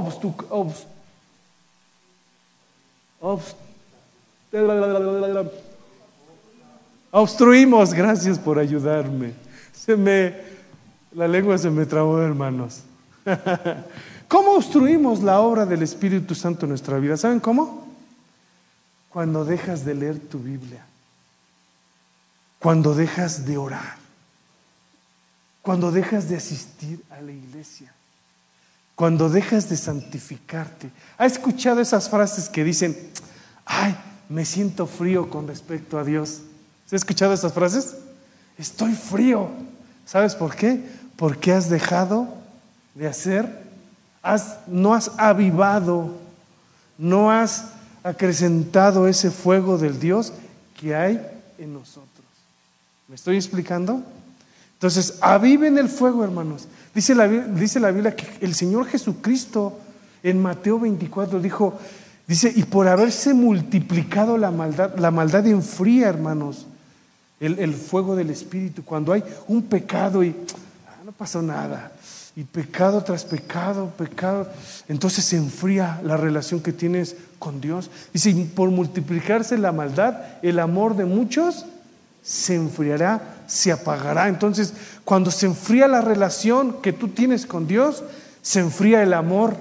obstruimos? 7.11 7.93
Gracias 7.93 8.39
por 8.39 8.59
ayudarme. 8.59 9.33
Se 9.73 9.97
me, 9.97 10.35
la 11.13 11.27
lengua 11.27 11.59
se 11.59 11.71
me 11.71 11.87
trabó, 11.87 12.21
hermanos. 12.21 12.83
¿Cómo 14.29 14.53
obstruimos 14.53 15.23
la 15.23 15.41
obra 15.41 15.67
del 15.67 15.83
Espíritu 15.83 16.35
Santo 16.35 16.67
en 16.67 16.71
nuestra 16.71 16.99
vida? 16.99 17.17
¿Saben 17.17 17.41
cómo? 17.41 17.89
Cuando 19.09 19.45
dejas 19.45 19.85
de 19.85 19.95
leer 19.95 20.21
tu 20.21 20.39
Biblia, 20.39 20.85
cuando 22.61 22.95
dejas 22.95 23.45
de 23.45 23.57
orar, 23.57 23.97
cuando 25.63 25.91
dejas 25.91 26.29
de 26.29 26.37
asistir 26.37 27.03
a 27.11 27.21
la 27.21 27.33
iglesia, 27.33 27.93
cuando 28.95 29.29
dejas 29.29 29.69
de 29.69 29.77
santificarte. 29.77 30.91
¿Ha 31.19 31.27
escuchado 31.27 31.81
esas 31.81 32.09
frases 32.09 32.49
que 32.49 32.63
dicen, 32.63 32.97
ay, 33.65 33.97
me 34.29 34.45
siento 34.45 34.87
frío 34.87 35.29
con 35.31 35.49
respecto 35.49 35.99
a 35.99 36.05
Dios? 36.05 36.43
¿Se 36.91 36.97
ha 36.97 36.99
escuchado 36.99 37.33
esas 37.33 37.53
frases? 37.53 37.95
Estoy 38.59 38.95
frío. 38.95 39.49
¿Sabes 40.05 40.35
por 40.35 40.57
qué? 40.57 40.83
Porque 41.15 41.53
has 41.53 41.71
dejado 41.71 42.27
de 42.97 43.07
hacer, 43.07 43.63
no 44.67 44.93
has 44.93 45.13
avivado, 45.17 46.17
no 46.99 47.31
has 47.31 47.67
acrecentado 48.03 49.07
ese 49.07 49.31
fuego 49.31 49.79
del 49.79 50.01
Dios 50.01 50.33
que 50.81 50.97
hay 50.97 51.25
en 51.59 51.75
nosotros. 51.75 52.27
¿Me 53.07 53.15
estoy 53.15 53.37
explicando? 53.37 54.03
Entonces, 54.73 55.19
aviven 55.21 55.79
el 55.79 55.89
fuego, 55.89 56.25
hermanos. 56.25 56.67
Dice 56.93 57.15
la, 57.15 57.29
dice 57.29 57.79
la 57.79 57.93
Biblia 57.93 58.17
que 58.17 58.27
el 58.45 58.53
Señor 58.53 58.87
Jesucristo 58.87 59.79
en 60.25 60.43
Mateo 60.43 60.81
24 60.81 61.39
dijo, 61.39 61.79
dice, 62.27 62.53
y 62.53 62.65
por 62.65 62.89
haberse 62.89 63.33
multiplicado 63.33 64.37
la 64.37 64.51
maldad, 64.51 64.99
la 64.99 65.13
maldad 65.13 65.47
enfría, 65.47 66.09
hermanos 66.09 66.67
el, 67.41 67.75
fuego 67.75 68.15
del 68.15 68.31
Espíritu, 68.31 68.85
cuando 68.85 69.13
hay 69.13 69.25
un 69.49 69.63
pecado 69.63 70.23
y 70.23 70.37
ah, 70.87 71.03
no 71.05 71.13
pasó 71.13 71.41
nada, 71.41 71.91
y 72.37 72.45
pecado 72.45 73.03
tras 73.03 73.25
pecado, 73.25 73.91
pecado, 73.97 74.49
entonces 74.89 75.25
se 75.25 75.37
enfría 75.37 76.01
la 76.05 76.17
relación 76.17 76.61
que 76.61 76.73
tienes 76.73 77.17
con 77.39 77.61
Dios. 77.61 77.91
Y 78.13 78.19
si 78.19 78.33
por 78.45 78.71
multiplicarse 78.71 79.59
la 79.59 79.73
maldad, 79.73 80.19
el 80.43 80.59
amor 80.59 80.97
de 80.97 81.07
muchos 81.07 81.67
se 82.23 82.55
enfriará, 82.55 83.23
se 83.47 83.73
apagará. 83.73 84.29
Entonces, 84.29 84.75
cuando 85.05 85.31
se 85.31 85.47
enfría 85.47 85.89
la 85.89 86.03
relación 86.03 86.81
que 86.83 86.93
tú 86.93 87.09
tienes 87.09 87.47
con 87.47 87.67
Dios, 87.67 88.05
se 88.43 88.61
enfría 88.61 89.03
el 89.03 89.15
amor 89.15 89.57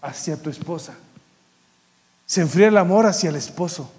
hacia 0.00 0.36
tu 0.36 0.48
esposa. 0.48 0.94
Se 2.26 2.40
enfría 2.40 2.68
el 2.68 2.76
amor 2.76 3.06
hacia 3.06 3.30
el 3.30 3.36
esposo. 3.36 3.90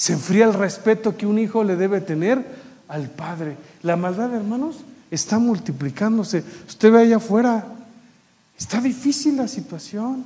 Se 0.00 0.14
enfría 0.14 0.46
el 0.46 0.54
respeto 0.54 1.14
que 1.14 1.26
un 1.26 1.38
hijo 1.38 1.62
le 1.62 1.76
debe 1.76 2.00
tener 2.00 2.42
al 2.88 3.10
padre. 3.10 3.58
La 3.82 3.96
maldad, 3.96 4.32
hermanos, 4.32 4.76
está 5.10 5.38
multiplicándose. 5.38 6.42
Usted 6.66 6.90
ve 6.90 7.00
allá 7.00 7.18
afuera, 7.18 7.66
está 8.58 8.80
difícil 8.80 9.36
la 9.36 9.46
situación. 9.46 10.24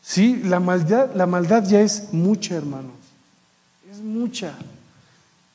Sí, 0.00 0.36
la 0.44 0.60
maldad, 0.60 1.12
la 1.16 1.26
maldad 1.26 1.68
ya 1.68 1.80
es 1.80 2.12
mucha, 2.12 2.54
hermanos. 2.54 2.92
Es 3.90 3.98
mucha. 3.98 4.54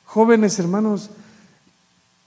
Jóvenes 0.04 0.58
hermanos 0.58 1.08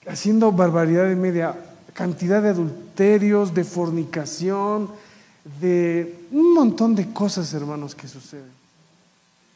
haciendo 0.07 0.51
barbaridad 0.51 1.05
de 1.07 1.15
media, 1.15 1.55
cantidad 1.93 2.41
de 2.41 2.49
adulterios, 2.49 3.53
de 3.53 3.63
fornicación, 3.63 4.89
de 5.61 6.25
un 6.31 6.55
montón 6.55 6.95
de 6.95 7.13
cosas, 7.13 7.53
hermanos, 7.53 7.93
que 7.93 8.07
suceden. 8.07 8.58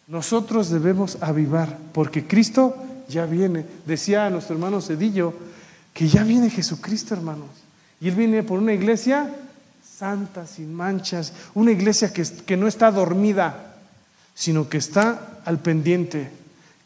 Nosotros 0.08 0.70
debemos 0.70 1.18
avivar, 1.22 1.78
porque 1.94 2.28
Cristo 2.28 2.76
ya 3.08 3.26
viene. 3.26 3.66
Decía 3.86 4.26
a 4.26 4.30
nuestro 4.30 4.56
hermano 4.56 4.82
Cedillo 4.82 5.34
que 5.94 6.08
ya 6.08 6.24
viene 6.24 6.50
Jesucristo, 6.50 7.14
hermanos. 7.14 7.50
Y 8.02 8.10
Él 8.10 8.16
viene 8.16 8.44
por 8.44 8.60
una 8.60 8.74
iglesia 8.74 9.34
santa, 9.98 10.46
sin 10.48 10.74
manchas, 10.74 11.34
una 11.54 11.72
iglesia 11.72 12.12
que, 12.12 12.24
que 12.46 12.58
no 12.58 12.68
está 12.68 12.92
dormida, 12.92 13.76
sino 14.34 14.68
que 14.68 14.78
está 14.78 15.40
al 15.46 15.60
pendiente, 15.60 16.30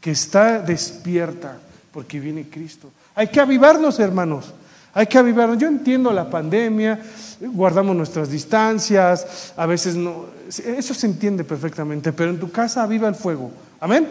que 0.01 0.11
está 0.11 0.59
despierta, 0.59 1.57
porque 1.91 2.20
viene 2.20 2.49
Cristo. 2.49 2.91
Hay 3.15 3.30
que 3.30 3.39
avivarnos, 3.39 3.99
hermanos. 3.99 4.53
Hay 4.97 5.05
que 5.05 5.19
avivarnos. 5.19 5.59
Yo 5.59 5.67
entiendo 5.67 6.11
la 6.11 6.27
pandemia, 6.27 6.99
guardamos 7.39 7.95
nuestras 7.95 8.31
distancias, 8.31 9.53
a 9.55 9.67
veces 9.67 9.95
no. 9.95 10.25
Eso 10.47 10.95
se 10.95 11.05
entiende 11.05 11.43
perfectamente, 11.43 12.11
pero 12.11 12.31
en 12.31 12.39
tu 12.39 12.49
casa 12.49 12.81
aviva 12.81 13.07
el 13.07 13.13
fuego. 13.13 13.51
Amén. 13.79 14.07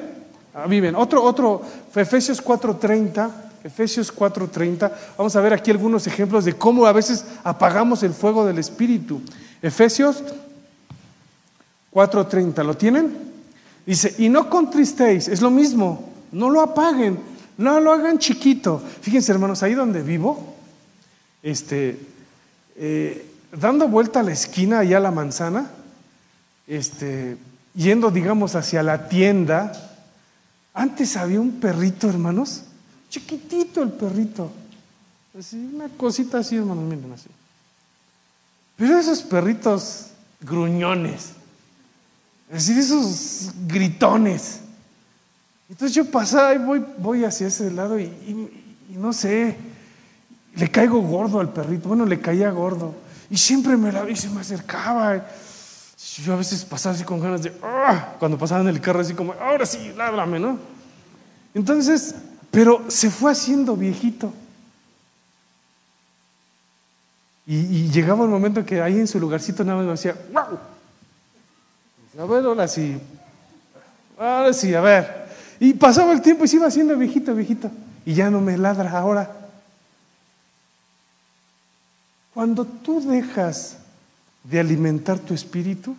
Aviven. 0.54 0.94
Otro, 0.94 1.24
otro, 1.24 1.60
Efesios 1.92 2.40
4:30. 2.40 3.30
Efesios 3.64 4.14
4:30. 4.14 4.92
Vamos 5.18 5.34
a 5.34 5.40
ver 5.40 5.54
aquí 5.54 5.72
algunos 5.72 6.06
ejemplos 6.06 6.44
de 6.44 6.52
cómo 6.52 6.86
a 6.86 6.92
veces 6.92 7.24
apagamos 7.42 8.04
el 8.04 8.12
fuego 8.12 8.46
del 8.46 8.60
Espíritu. 8.60 9.20
Efesios 9.60 10.22
4:30. 11.90 12.62
¿Lo 12.62 12.76
tienen? 12.76 13.12
Dice, 13.84 14.14
y 14.18 14.28
no 14.28 14.48
contristéis, 14.48 15.26
es 15.26 15.40
lo 15.40 15.50
mismo, 15.50 16.10
no 16.30 16.48
lo 16.48 16.60
apaguen, 16.60 17.18
no 17.58 17.80
lo 17.80 17.90
hagan 17.90 18.18
chiquito. 18.18 18.80
Fíjense 19.00 19.32
hermanos, 19.32 19.64
ahí 19.64 19.74
donde 19.74 20.02
vivo, 20.02 20.55
este, 21.46 21.96
eh, 22.74 23.24
dando 23.52 23.86
vuelta 23.86 24.18
a 24.18 24.24
la 24.24 24.32
esquina, 24.32 24.80
allá 24.80 24.96
a 24.96 25.00
la 25.00 25.12
manzana, 25.12 25.70
este, 26.66 27.36
yendo, 27.72 28.10
digamos, 28.10 28.56
hacia 28.56 28.82
la 28.82 29.08
tienda, 29.08 29.70
antes 30.74 31.16
había 31.16 31.40
un 31.40 31.60
perrito, 31.60 32.08
hermanos, 32.08 32.64
chiquitito 33.10 33.80
el 33.80 33.92
perrito, 33.92 34.50
así, 35.38 35.56
una 35.72 35.88
cosita 35.90 36.38
así, 36.38 36.56
hermanos, 36.56 36.82
miren 36.82 37.12
así. 37.12 37.28
Pero 38.74 38.98
esos 38.98 39.22
perritos 39.22 40.08
gruñones, 40.40 41.30
es 42.50 42.66
decir, 42.66 42.76
esos 42.76 43.52
gritones. 43.68 44.62
Entonces 45.68 45.94
yo 45.94 46.10
pasaba 46.10 46.56
y 46.56 46.58
voy, 46.58 46.84
voy 46.98 47.24
hacia 47.24 47.46
ese 47.46 47.70
lado 47.70 48.00
y 48.00 48.50
no 48.88 49.12
sé, 49.12 49.56
le 50.56 50.70
caigo 50.70 51.00
gordo 51.02 51.38
al 51.38 51.52
perrito, 51.52 51.88
bueno, 51.88 52.06
le 52.06 52.20
caía 52.20 52.50
gordo. 52.50 52.94
Y 53.30 53.36
siempre 53.36 53.76
me 53.76 53.92
la 53.92 54.08
y 54.08 54.16
se 54.16 54.30
me 54.30 54.40
acercaba. 54.40 55.26
Yo 56.24 56.32
a 56.32 56.36
veces 56.36 56.64
pasaba 56.64 56.94
así 56.94 57.04
con 57.04 57.20
ganas 57.20 57.42
de, 57.42 57.52
¡ah! 57.62 58.14
cuando 58.18 58.38
pasaba 58.38 58.62
en 58.62 58.68
el 58.68 58.80
carro 58.80 59.00
así 59.00 59.12
como, 59.12 59.34
ahora 59.34 59.66
sí, 59.66 59.92
ládrame, 59.96 60.38
¿no? 60.38 60.58
Entonces, 61.54 62.14
pero 62.50 62.84
se 62.88 63.10
fue 63.10 63.32
haciendo 63.32 63.76
viejito. 63.76 64.32
Y, 67.46 67.88
llegaba 67.90 68.24
el 68.24 68.30
momento 68.30 68.64
que 68.64 68.82
ahí 68.82 68.98
en 68.98 69.06
su 69.06 69.20
lugarcito 69.20 69.62
nada 69.62 69.76
más 69.76 69.86
me 69.86 69.92
decía, 69.92 70.16
¡wow! 70.32 70.58
A 72.18 72.24
ver, 72.24 72.44
ahora 72.44 72.66
sí, 72.66 72.98
ahora 74.18 74.52
sí, 74.52 74.74
a 74.74 74.80
ver. 74.80 75.26
Y 75.60 75.74
pasaba 75.74 76.12
el 76.12 76.22
tiempo 76.22 76.44
y 76.44 76.48
se 76.48 76.56
iba 76.56 76.66
haciendo 76.66 76.96
viejito, 76.96 77.34
viejito. 77.34 77.70
Y 78.04 78.14
ya 78.14 78.30
no 78.30 78.40
me 78.40 78.56
ladra 78.56 78.90
ahora. 78.90 79.35
Cuando 82.36 82.66
tú 82.66 83.00
dejas 83.00 83.78
de 84.44 84.60
alimentar 84.60 85.18
tu 85.18 85.32
espíritu, 85.32 85.96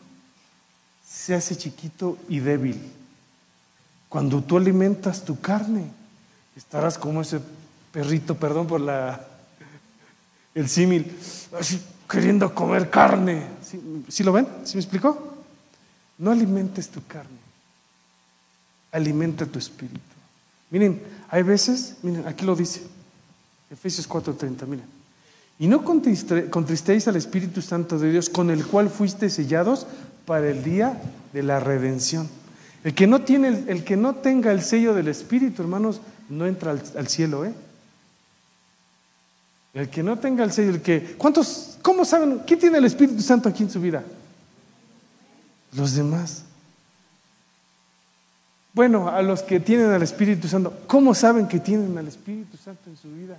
se 1.04 1.34
hace 1.34 1.58
chiquito 1.58 2.16
y 2.30 2.38
débil. 2.38 2.80
Cuando 4.08 4.44
tú 4.44 4.58
alimentas 4.58 5.26
tu 5.26 5.42
carne, 5.42 5.86
estarás 6.56 7.00
como 7.00 7.22
ese 7.22 7.40
perrito, 7.92 8.36
perdón 8.36 8.68
por 8.68 8.82
la 8.82 9.26
el 10.54 10.70
símil, 10.70 11.12
así 11.60 11.82
queriendo 12.08 12.54
comer 12.54 12.92
carne. 12.92 13.42
¿Sí, 14.08 14.24
lo 14.24 14.32
ven? 14.32 14.48
¿Sí 14.64 14.76
me 14.76 14.82
explicó? 14.82 15.38
No 16.20 16.30
alimentes 16.30 16.88
tu 16.90 17.04
carne, 17.08 17.40
alimenta 18.92 19.48
tu 19.48 19.58
espíritu. 19.58 19.98
Miren, 20.70 21.02
hay 21.30 21.42
veces, 21.42 21.96
miren, 22.04 22.28
aquí 22.28 22.46
lo 22.46 22.56
dice, 22.56 22.84
Efesios 23.72 24.08
4:30, 24.08 24.68
miren. 24.68 24.97
Y 25.60 25.68
no 25.68 25.84
contristéis 25.84 27.08
al 27.08 27.16
Espíritu 27.16 27.62
Santo 27.62 27.98
de 27.98 28.12
Dios, 28.12 28.30
con 28.30 28.52
el 28.52 28.66
cual 28.66 28.90
fuiste 28.90 29.30
sellados 29.30 29.88
para 30.26 30.50
el 30.50 30.64
día 30.64 31.02
de 31.34 31.42
la 31.42 31.60
redención. 31.60 32.30
El 32.84 32.94
que 32.94 33.08
no, 33.08 33.22
tiene, 33.22 33.64
el, 33.68 33.84
que 33.84 33.98
no 33.98 34.16
tenga 34.16 34.52
el 34.52 34.62
sello 34.62 34.94
del 34.94 35.08
Espíritu, 35.08 35.64
hermanos, 35.64 36.00
no 36.30 36.46
entra 36.46 36.72
al, 36.72 37.08
cielo, 37.08 37.44
¿eh? 37.44 37.54
El 39.74 39.90
que 39.90 40.04
no 40.04 40.18
tenga 40.20 40.44
el 40.44 40.52
sello, 40.52 40.72
el 40.72 40.82
que... 40.82 41.16
¿Cuántos, 41.18 41.78
cómo 41.82 42.06
saben, 42.06 42.42
quién 42.46 42.60
tiene 42.60 42.78
el 42.78 42.86
Espíritu 42.86 43.22
Santo 43.22 43.50
aquí 43.50 43.64
en 43.64 43.72
su 43.72 43.82
vida? 43.82 44.04
Los 45.74 45.96
demás. 45.96 46.44
Bueno, 48.74 49.10
a 49.10 49.24
los 49.24 49.42
que 49.42 49.60
tienen 49.60 49.90
al 49.90 50.04
Espíritu 50.04 50.48
Santo, 50.48 50.82
¿cómo 50.86 51.16
saben 51.16 51.48
que 51.48 51.60
tienen 51.60 51.98
al 51.98 52.08
Espíritu 52.08 52.58
Santo 52.58 52.90
en 52.90 52.98
su 52.98 53.10
vida? 53.12 53.38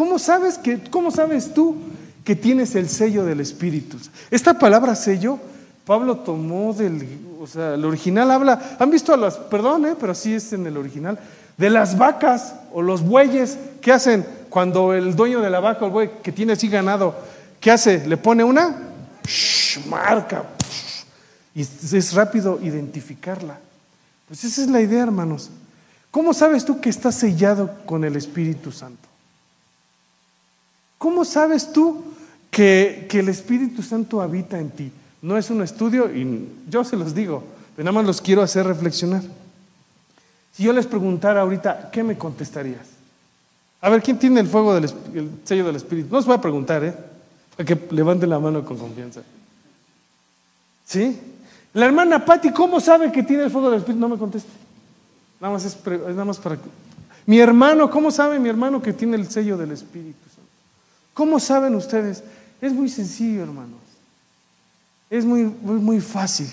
¿Cómo 0.00 0.18
sabes, 0.18 0.56
que, 0.56 0.80
¿Cómo 0.84 1.10
sabes 1.10 1.52
tú 1.52 1.76
que 2.24 2.34
tienes 2.34 2.74
el 2.74 2.88
sello 2.88 3.26
del 3.26 3.38
Espíritu? 3.38 3.98
Esta 4.30 4.58
palabra 4.58 4.94
sello, 4.94 5.38
Pablo 5.84 6.16
tomó 6.16 6.72
del, 6.72 7.06
o 7.38 7.46
sea, 7.46 7.74
el 7.74 7.84
original 7.84 8.30
habla, 8.30 8.76
han 8.78 8.90
visto 8.90 9.12
a 9.12 9.18
las, 9.18 9.36
perdón, 9.36 9.84
eh, 9.84 9.96
pero 10.00 10.12
así 10.12 10.32
es 10.32 10.54
en 10.54 10.66
el 10.66 10.78
original, 10.78 11.18
de 11.58 11.68
las 11.68 11.98
vacas 11.98 12.54
o 12.72 12.80
los 12.80 13.02
bueyes, 13.02 13.58
¿qué 13.82 13.92
hacen 13.92 14.24
cuando 14.48 14.94
el 14.94 15.14
dueño 15.14 15.42
de 15.42 15.50
la 15.50 15.60
vaca 15.60 15.82
o 15.82 15.88
el 15.88 15.92
buey 15.92 16.10
que 16.22 16.32
tiene 16.32 16.54
así 16.54 16.70
ganado, 16.70 17.14
¿qué 17.60 17.70
hace? 17.70 18.06
Le 18.06 18.16
pone 18.16 18.42
una 18.42 18.74
marca 19.86 20.44
y 21.54 21.60
es 21.60 22.14
rápido 22.14 22.58
identificarla. 22.62 23.58
Pues 24.28 24.44
esa 24.44 24.62
es 24.62 24.70
la 24.70 24.80
idea, 24.80 25.02
hermanos. 25.02 25.50
¿Cómo 26.10 26.32
sabes 26.32 26.64
tú 26.64 26.80
que 26.80 26.88
estás 26.88 27.16
sellado 27.16 27.70
con 27.84 28.02
el 28.02 28.16
Espíritu 28.16 28.72
Santo? 28.72 29.09
¿Cómo 31.00 31.24
sabes 31.24 31.72
tú 31.72 32.04
que, 32.50 33.08
el 33.10 33.30
Espíritu 33.30 33.82
Santo 33.82 34.20
habita 34.20 34.60
en 34.60 34.68
ti? 34.68 34.92
No 35.22 35.38
es 35.38 35.48
un 35.48 35.62
estudio 35.62 36.14
y 36.14 36.46
yo 36.68 36.84
se 36.84 36.94
los 36.94 37.14
digo, 37.14 37.42
pero 37.74 37.86
nada 37.86 37.94
más 37.94 38.06
los 38.06 38.20
quiero 38.20 38.42
hacer 38.42 38.66
reflexionar. 38.66 39.22
Si 40.52 40.62
yo 40.62 40.74
les 40.74 40.86
preguntara 40.86 41.40
ahorita, 41.40 41.88
¿qué 41.90 42.02
me 42.02 42.18
contestarías? 42.18 42.86
A 43.80 43.88
ver, 43.88 44.02
¿quién 44.02 44.18
tiene 44.18 44.40
el 44.40 44.46
fuego 44.46 44.74
del 44.74 44.84
el 45.14 45.30
sello 45.44 45.64
del 45.64 45.76
Espíritu? 45.76 46.10
No 46.12 46.18
os 46.18 46.26
voy 46.26 46.34
a 46.34 46.40
preguntar, 46.42 46.84
¿eh? 46.84 46.94
Para 47.56 47.66
que 47.66 47.80
levanten 47.94 48.28
la 48.28 48.38
mano 48.38 48.62
con 48.62 48.76
confianza. 48.76 49.22
¿Sí? 50.84 51.18
La 51.72 51.86
hermana 51.86 52.22
Patti, 52.26 52.50
¿cómo 52.50 52.78
sabe 52.78 53.10
que 53.10 53.22
tiene 53.22 53.44
el 53.44 53.50
fuego 53.50 53.70
del 53.70 53.78
Espíritu? 53.78 54.00
No 54.00 54.10
me 54.10 54.18
conteste. 54.18 54.50
Nada 55.40 55.54
más 55.54 55.64
es, 55.64 55.78
nada 55.86 56.26
más 56.26 56.38
para. 56.38 56.58
Mi 57.24 57.38
hermano, 57.38 57.88
¿cómo 57.88 58.10
sabe 58.10 58.38
mi 58.38 58.50
hermano 58.50 58.82
que 58.82 58.92
tiene 58.92 59.16
el 59.16 59.30
sello 59.30 59.56
del 59.56 59.70
Espíritu? 59.70 60.29
¿Cómo 61.14 61.40
saben 61.40 61.74
ustedes? 61.74 62.22
Es 62.60 62.72
muy 62.72 62.88
sencillo, 62.88 63.42
hermanos. 63.42 63.80
Es 65.08 65.24
muy, 65.24 65.44
muy, 65.44 66.00
fácil. 66.00 66.48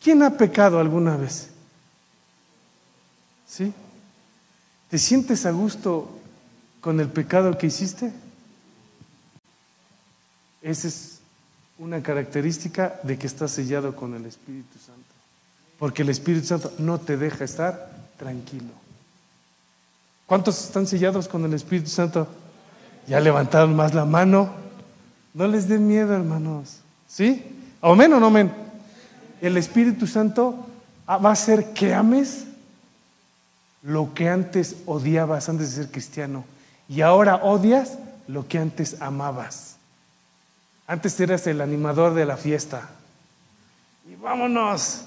¿Quién 0.00 0.22
ha 0.22 0.30
pecado 0.30 0.78
alguna 0.78 1.16
vez? 1.16 1.48
¿Sí? 3.48 3.72
¿Te 4.88 4.98
sientes 4.98 5.44
a 5.44 5.50
gusto 5.50 6.08
con 6.80 7.00
el 7.00 7.08
pecado 7.08 7.56
que 7.58 7.66
hiciste? 7.66 8.12
Esa 10.62 10.88
es 10.88 11.18
una 11.78 12.02
característica 12.02 13.00
de 13.02 13.18
que 13.18 13.26
estás 13.26 13.50
sellado 13.50 13.96
con 13.96 14.14
el 14.14 14.24
Espíritu 14.26 14.78
Santo. 14.78 15.02
Porque 15.78 16.02
el 16.02 16.10
Espíritu 16.10 16.46
Santo 16.46 16.72
no 16.78 17.00
te 17.00 17.16
deja 17.16 17.44
estar 17.44 17.90
tranquilo. 18.16 18.70
¿Cuántos 20.26 20.64
están 20.64 20.86
sellados 20.86 21.28
con 21.28 21.44
el 21.44 21.54
Espíritu 21.54 21.90
Santo? 21.90 22.28
Ya 23.06 23.20
levantaron 23.20 23.74
más 23.76 23.94
la 23.94 24.04
mano. 24.04 24.50
No 25.34 25.46
les 25.46 25.68
dé 25.68 25.78
miedo, 25.78 26.14
hermanos. 26.14 26.80
¿Sí? 27.08 27.44
¿Amén 27.82 28.12
o 28.12 28.20
no 28.20 28.26
amén? 28.26 28.52
El 29.40 29.56
Espíritu 29.56 30.06
Santo 30.06 30.66
va 31.08 31.28
a 31.28 31.32
hacer 31.32 31.72
que 31.72 31.92
ames 31.92 32.44
lo 33.82 34.14
que 34.14 34.28
antes 34.28 34.76
odiabas 34.86 35.48
antes 35.48 35.70
de 35.70 35.82
ser 35.82 35.92
cristiano 35.92 36.44
y 36.88 37.02
ahora 37.02 37.36
odias 37.36 37.98
lo 38.26 38.48
que 38.48 38.58
antes 38.58 39.00
amabas. 39.00 39.76
Antes 40.86 41.18
eras 41.20 41.46
el 41.46 41.60
animador 41.60 42.14
de 42.14 42.24
la 42.24 42.36
fiesta. 42.36 42.88
Y 44.10 44.16
vámonos. 44.16 45.02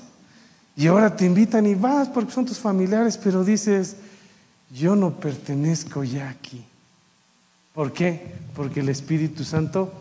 Y 0.76 0.88
ahora 0.88 1.16
te 1.16 1.26
invitan 1.26 1.66
y 1.66 1.76
vas 1.76 2.08
porque 2.08 2.32
son 2.32 2.46
tus 2.46 2.60
familiares, 2.60 3.18
pero 3.18 3.44
dices, 3.44 3.96
yo 4.72 4.96
no 4.96 5.12
pertenezco 5.12 6.04
ya 6.04 6.30
aquí. 6.30 6.64
¿Por 7.78 7.94
qué? 7.94 8.20
Porque 8.56 8.80
el 8.80 8.90
Espíritu 8.90 9.44
Santo 9.44 9.94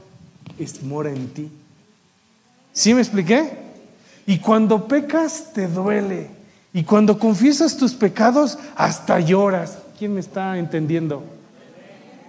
es, 0.59 0.83
mora 0.83 1.11
en 1.11 1.29
ti. 1.29 1.51
¿Sí 2.73 2.95
me 2.95 3.03
expliqué? 3.03 3.51
Y 4.25 4.39
cuando 4.39 4.89
pecas 4.89 5.53
te 5.53 5.69
duele. 5.69 6.31
Y 6.73 6.85
cuando 6.85 7.19
confiesas 7.19 7.77
tus 7.77 7.93
pecados 7.93 8.59
hasta 8.77 9.21
lloras. 9.21 9.77
¿Quién 9.99 10.15
me 10.15 10.21
está 10.21 10.57
entendiendo? 10.57 11.23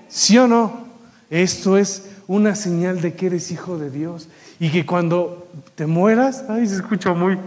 ¿Sí 0.09 0.37
o 0.37 0.49
no? 0.49 0.85
Esto 1.29 1.77
es 1.77 2.09
una 2.27 2.53
señal 2.53 2.99
de 2.99 3.13
que 3.13 3.27
eres 3.27 3.49
hijo 3.49 3.77
de 3.77 3.89
Dios. 3.89 4.27
Y 4.59 4.69
que 4.69 4.85
cuando 4.85 5.47
te 5.75 5.85
mueras, 5.85 6.43
ay, 6.49 6.67
se 6.67 6.75
escucha 6.75 7.13
muy, 7.13 7.37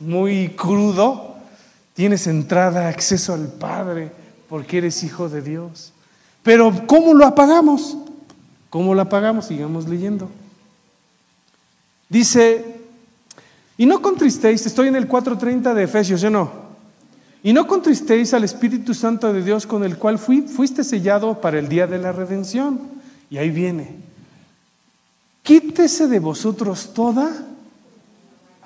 muy 0.00 0.48
crudo, 0.56 1.36
tienes 1.92 2.26
entrada, 2.26 2.88
acceso 2.88 3.34
al 3.34 3.48
Padre, 3.48 4.10
porque 4.48 4.78
eres 4.78 5.04
hijo 5.04 5.28
de 5.28 5.42
Dios. 5.42 5.92
Pero 6.42 6.86
¿cómo 6.86 7.14
lo 7.14 7.24
apagamos? 7.24 7.96
¿Cómo 8.70 8.94
lo 8.94 9.02
apagamos? 9.02 9.46
Sigamos 9.46 9.88
leyendo. 9.88 10.28
Dice, 12.08 12.80
y 13.76 13.86
no 13.86 14.02
contristéis, 14.02 14.66
estoy 14.66 14.88
en 14.88 14.96
el 14.96 15.08
4.30 15.08 15.74
de 15.74 15.84
Efesios, 15.84 16.22
¿o 16.24 16.30
no? 16.30 16.62
Y 17.42 17.52
no 17.52 17.66
contristéis 17.66 18.34
al 18.34 18.44
Espíritu 18.44 18.94
Santo 18.94 19.32
de 19.32 19.42
Dios 19.42 19.66
con 19.66 19.82
el 19.82 19.98
cual 19.98 20.18
fuiste 20.18 20.84
sellado 20.84 21.40
para 21.40 21.58
el 21.58 21.68
día 21.68 21.86
de 21.86 21.98
la 21.98 22.12
redención. 22.12 22.80
Y 23.30 23.38
ahí 23.38 23.50
viene, 23.50 23.96
quítese 25.42 26.06
de 26.06 26.18
vosotros 26.18 26.92
toda 26.94 27.32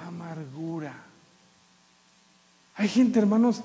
amargura. 0.07 0.95
Hay 2.77 2.89
gente, 2.89 3.19
hermanos, 3.19 3.63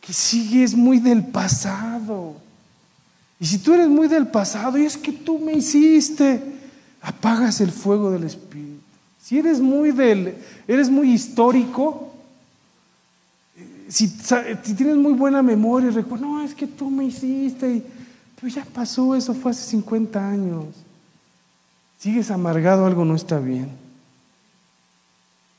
que 0.00 0.12
sigue 0.12 0.64
es 0.64 0.74
muy 0.74 0.98
del 0.98 1.24
pasado. 1.26 2.47
Y 3.40 3.46
si 3.46 3.58
tú 3.58 3.74
eres 3.74 3.88
muy 3.88 4.08
del 4.08 4.26
pasado 4.26 4.78
y 4.78 4.84
es 4.84 4.96
que 4.96 5.12
tú 5.12 5.38
me 5.38 5.52
hiciste, 5.52 6.42
apagas 7.00 7.60
el 7.60 7.70
fuego 7.70 8.10
del 8.10 8.24
Espíritu. 8.24 8.82
Si 9.22 9.38
eres 9.38 9.60
muy 9.60 9.92
del, 9.92 10.34
eres 10.66 10.90
muy 10.90 11.12
histórico, 11.12 12.12
si, 13.88 14.08
tienes 14.76 14.96
muy 14.96 15.12
buena 15.12 15.42
memoria, 15.42 15.90
recuerda, 15.90 16.26
no, 16.26 16.42
es 16.42 16.54
que 16.54 16.66
tú 16.66 16.90
me 16.90 17.04
hiciste, 17.04 17.82
pero 18.34 18.48
ya 18.48 18.64
pasó, 18.64 19.14
eso 19.14 19.34
fue 19.34 19.52
hace 19.52 19.70
50 19.70 20.28
años. 20.28 20.66
Sigues 21.98 22.30
amargado, 22.30 22.86
algo 22.86 23.04
no 23.04 23.14
está 23.14 23.38
bien. 23.38 23.70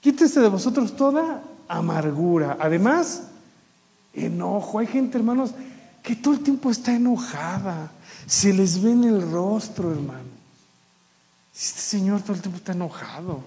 Quítese 0.01 0.39
de 0.39 0.47
vosotros 0.47 0.95
toda 0.95 1.43
amargura. 1.67 2.57
Además, 2.59 3.23
enojo. 4.13 4.79
Hay 4.79 4.87
gente, 4.87 5.17
hermanos, 5.17 5.53
que 6.03 6.15
todo 6.15 6.33
el 6.33 6.41
tiempo 6.41 6.71
está 6.71 6.93
enojada. 6.93 7.91
Se 8.25 8.53
les 8.53 8.81
ve 8.81 8.91
en 8.91 9.03
el 9.03 9.31
rostro, 9.31 9.91
hermano. 9.91 10.39
Este 11.53 11.81
señor 11.81 12.21
todo 12.21 12.33
el 12.33 12.41
tiempo 12.41 12.57
está 12.57 12.71
enojado. 12.71 13.43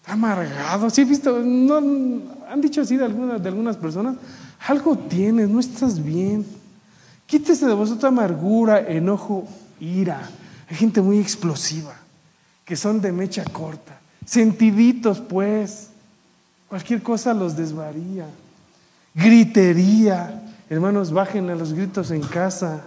Está 0.00 0.12
amargado. 0.12 0.90
¿Sí 0.90 1.00
he 1.00 1.04
visto? 1.04 1.40
No, 1.40 1.76
han 2.48 2.60
dicho 2.60 2.80
así 2.82 2.96
de 2.96 3.04
algunas, 3.04 3.42
de 3.42 3.48
algunas 3.48 3.76
personas. 3.76 4.16
Algo 4.66 4.96
tienes, 4.96 5.48
no 5.48 5.60
estás 5.60 6.02
bien. 6.02 6.46
Quítese 7.26 7.66
de 7.66 7.74
vosotros 7.74 8.04
amargura, 8.04 8.80
enojo, 8.80 9.46
ira. 9.80 10.28
Hay 10.68 10.76
gente 10.76 11.00
muy 11.00 11.18
explosiva, 11.18 11.94
que 12.64 12.76
son 12.76 13.00
de 13.00 13.12
mecha 13.12 13.44
corta. 13.44 14.00
Sentiditos, 14.24 15.20
pues. 15.20 15.88
Cualquier 16.68 17.02
cosa 17.02 17.34
los 17.34 17.56
desvaría. 17.56 18.26
Gritería. 19.14 20.49
Hermanos, 20.70 21.10
bajen 21.10 21.50
a 21.50 21.56
los 21.56 21.72
gritos 21.72 22.12
en 22.12 22.22
casa. 22.22 22.84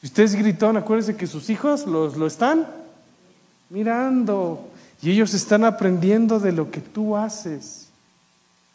Si 0.00 0.06
usted 0.06 0.22
es 0.22 0.34
gritón, 0.34 0.78
acuérdese 0.78 1.14
que 1.14 1.26
sus 1.26 1.50
hijos 1.50 1.86
los, 1.86 2.16
lo 2.16 2.26
están 2.26 2.66
mirando. 3.68 4.66
Y 5.02 5.10
ellos 5.10 5.34
están 5.34 5.64
aprendiendo 5.64 6.40
de 6.40 6.52
lo 6.52 6.70
que 6.70 6.80
tú 6.80 7.14
haces, 7.14 7.88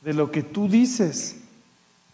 de 0.04 0.14
lo 0.14 0.30
que 0.30 0.44
tú 0.44 0.70
dices. 0.70 1.38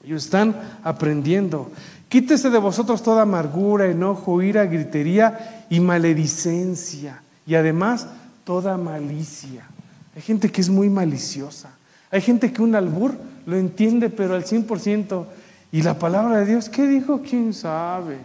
Ellos 0.05 0.23
están 0.23 0.55
aprendiendo. 0.85 1.69
Quítese 2.07 2.49
de 2.49 2.59
vosotros 2.59 3.03
toda 3.03 3.23
amargura, 3.23 3.87
enojo, 3.87 4.41
ira, 4.41 4.65
gritería 4.67 5.65
y 5.69 5.81
maledicencia. 5.81 7.21
Y 7.45 7.55
además 7.55 8.07
toda 8.45 8.77
malicia. 8.77 9.67
Hay 10.15 10.21
gente 10.21 10.49
que 10.49 10.61
es 10.61 10.69
muy 10.69 10.89
maliciosa. 10.89 11.71
Hay 12.09 12.21
gente 12.21 12.53
que 12.53 12.61
un 12.61 12.73
albur 12.73 13.15
lo 13.45 13.57
entiende, 13.57 14.09
pero 14.09 14.33
al 14.33 14.45
100%. 14.45 15.25
Y 15.71 15.81
la 15.81 15.99
palabra 15.99 16.37
de 16.37 16.45
Dios, 16.45 16.69
¿qué 16.69 16.87
dijo? 16.87 17.21
¿Quién 17.21 17.53
sabe? 17.53 18.17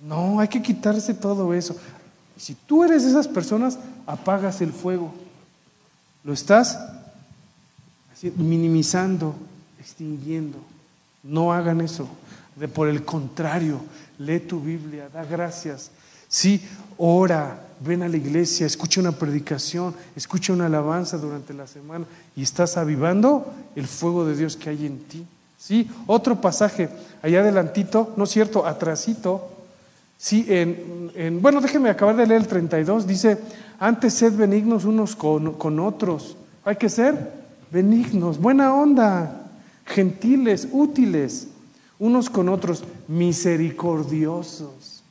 No, 0.00 0.40
hay 0.40 0.48
que 0.48 0.62
quitarse 0.62 1.14
todo 1.14 1.52
eso. 1.54 1.76
Si 2.36 2.54
tú 2.54 2.84
eres 2.84 3.04
de 3.04 3.10
esas 3.10 3.28
personas, 3.28 3.78
apagas 4.06 4.60
el 4.60 4.72
fuego. 4.72 5.12
Lo 6.24 6.32
estás 6.32 6.78
minimizando, 8.36 9.34
extinguiendo. 9.78 10.58
No 11.22 11.52
hagan 11.52 11.80
eso. 11.80 12.08
De, 12.56 12.68
por 12.68 12.88
el 12.88 13.04
contrario, 13.04 13.80
lee 14.18 14.40
tu 14.40 14.60
Biblia, 14.60 15.08
da 15.12 15.24
gracias. 15.24 15.90
Sí, 16.28 16.60
ora, 16.96 17.66
ven 17.80 18.02
a 18.02 18.08
la 18.08 18.16
iglesia, 18.16 18.66
escucha 18.66 19.00
una 19.00 19.12
predicación, 19.12 19.94
escucha 20.14 20.52
una 20.52 20.66
alabanza 20.66 21.18
durante 21.18 21.52
la 21.52 21.66
semana 21.66 22.06
y 22.34 22.42
estás 22.42 22.76
avivando 22.76 23.52
el 23.74 23.86
fuego 23.86 24.24
de 24.26 24.36
Dios 24.36 24.56
que 24.56 24.70
hay 24.70 24.86
en 24.86 24.98
ti. 25.04 25.26
Sí, 25.58 25.90
otro 26.06 26.40
pasaje, 26.40 26.88
allá 27.22 27.40
adelantito, 27.40 28.12
no 28.16 28.24
es 28.24 28.30
cierto, 28.30 28.66
atrasito. 28.66 29.50
Sí, 30.18 30.46
en, 30.48 31.40
bueno, 31.42 31.60
déjenme 31.60 31.90
acabar 31.90 32.16
de 32.16 32.26
leer 32.26 32.42
el 32.42 32.48
32, 32.48 33.06
dice, 33.06 33.38
antes 33.78 34.14
sed 34.14 34.34
benignos 34.34 34.84
unos 34.84 35.16
con, 35.16 35.54
con 35.54 35.80
otros. 35.80 36.36
Hay 36.64 36.76
que 36.76 36.88
ser 36.88 37.32
benignos, 37.70 38.38
buena 38.38 38.74
onda, 38.74 39.46
gentiles, 39.84 40.68
útiles, 40.72 41.48
unos 41.98 42.30
con 42.30 42.48
otros, 42.48 42.84
misericordiosos. 43.08 45.02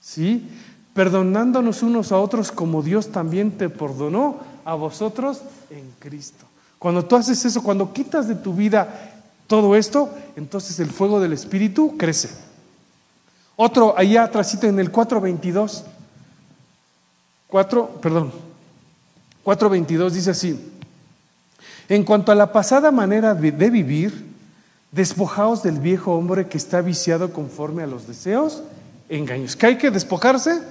¿Sí? 0.00 0.48
Perdonándonos 0.92 1.82
unos 1.82 2.12
a 2.12 2.18
otros 2.18 2.52
como 2.52 2.82
Dios 2.82 3.08
también 3.08 3.52
te 3.52 3.68
perdonó 3.68 4.38
a 4.64 4.74
vosotros 4.74 5.42
en 5.70 5.90
Cristo. 5.98 6.44
Cuando 6.78 7.04
tú 7.04 7.16
haces 7.16 7.44
eso, 7.44 7.62
cuando 7.62 7.92
quitas 7.92 8.28
de 8.28 8.34
tu 8.34 8.52
vida 8.52 9.13
todo 9.46 9.76
esto, 9.76 10.10
entonces 10.36 10.80
el 10.80 10.90
fuego 10.90 11.20
del 11.20 11.32
Espíritu 11.32 11.96
crece. 11.96 12.30
Otro 13.56 13.96
allá 13.96 14.24
atrás 14.24 14.62
en 14.62 14.80
el 14.80 14.90
422. 14.90 15.84
4, 17.48 17.88
perdón. 18.00 18.32
422 19.44 20.14
dice 20.14 20.30
así: 20.30 20.72
En 21.88 22.04
cuanto 22.04 22.32
a 22.32 22.34
la 22.34 22.52
pasada 22.52 22.90
manera 22.90 23.34
de 23.34 23.70
vivir, 23.70 24.34
despojaos 24.90 25.62
del 25.62 25.78
viejo 25.78 26.14
hombre 26.14 26.48
que 26.48 26.56
está 26.56 26.80
viciado 26.80 27.32
conforme 27.32 27.82
a 27.82 27.86
los 27.86 28.06
deseos, 28.06 28.62
engaños. 29.08 29.56
¿Que 29.56 29.66
hay 29.66 29.78
que 29.78 29.90
despojarse? 29.90 30.62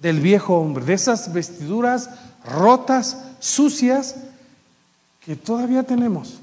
Del 0.00 0.20
viejo 0.20 0.58
hombre, 0.58 0.84
de 0.84 0.94
esas 0.94 1.32
vestiduras 1.32 2.10
rotas, 2.44 3.18
sucias, 3.40 4.16
que 5.20 5.36
todavía 5.36 5.84
tenemos. 5.84 6.41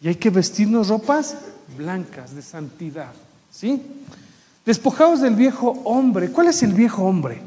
Y 0.00 0.08
hay 0.08 0.14
que 0.16 0.30
vestirnos 0.30 0.88
ropas 0.88 1.36
blancas 1.76 2.34
de 2.34 2.42
santidad. 2.42 3.12
¿Sí? 3.50 3.82
Despojados 4.64 5.20
del 5.20 5.34
viejo 5.34 5.70
hombre. 5.84 6.30
¿Cuál 6.30 6.48
es 6.48 6.62
el 6.62 6.72
viejo 6.72 7.04
hombre? 7.04 7.40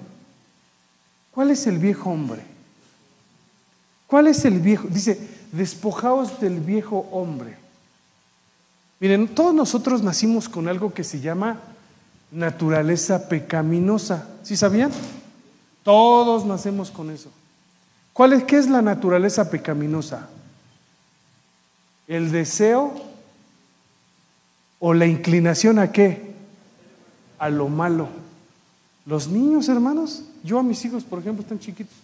¿Cuál 1.31 1.51
es 1.51 1.67
el 1.67 1.77
viejo 1.77 2.09
hombre? 2.09 2.41
¿Cuál 4.07 4.27
es 4.27 4.43
el 4.45 4.59
viejo? 4.59 4.87
Dice, 4.89 5.19
despojaos 5.51 6.39
del 6.39 6.59
viejo 6.59 7.07
hombre. 7.11 7.55
Miren, 8.99 9.27
todos 9.27 9.53
nosotros 9.53 10.01
nacimos 10.01 10.49
con 10.49 10.67
algo 10.67 10.93
que 10.93 11.03
se 11.03 11.19
llama 11.19 11.59
naturaleza 12.31 13.29
pecaminosa. 13.29 14.27
¿Sí 14.43 14.57
sabían? 14.57 14.91
Todos 15.83 16.45
nacemos 16.45 16.91
con 16.91 17.09
eso. 17.09 17.29
¿Cuál 18.13 18.33
es, 18.33 18.43
¿Qué 18.43 18.57
es 18.57 18.69
la 18.69 18.81
naturaleza 18.81 19.49
pecaminosa? 19.49 20.27
El 22.09 22.31
deseo 22.31 22.91
o 24.79 24.93
la 24.93 25.05
inclinación 25.05 25.77
a 25.77 25.91
qué? 25.91 26.33
A 27.37 27.49
lo 27.49 27.69
malo. 27.69 28.09
Los 29.05 29.27
niños, 29.27 29.69
hermanos, 29.69 30.23
yo 30.43 30.59
a 30.59 30.63
mis 30.63 30.83
hijos, 30.83 31.03
por 31.03 31.19
ejemplo, 31.19 31.43
están 31.43 31.59
chiquitos, 31.59 31.95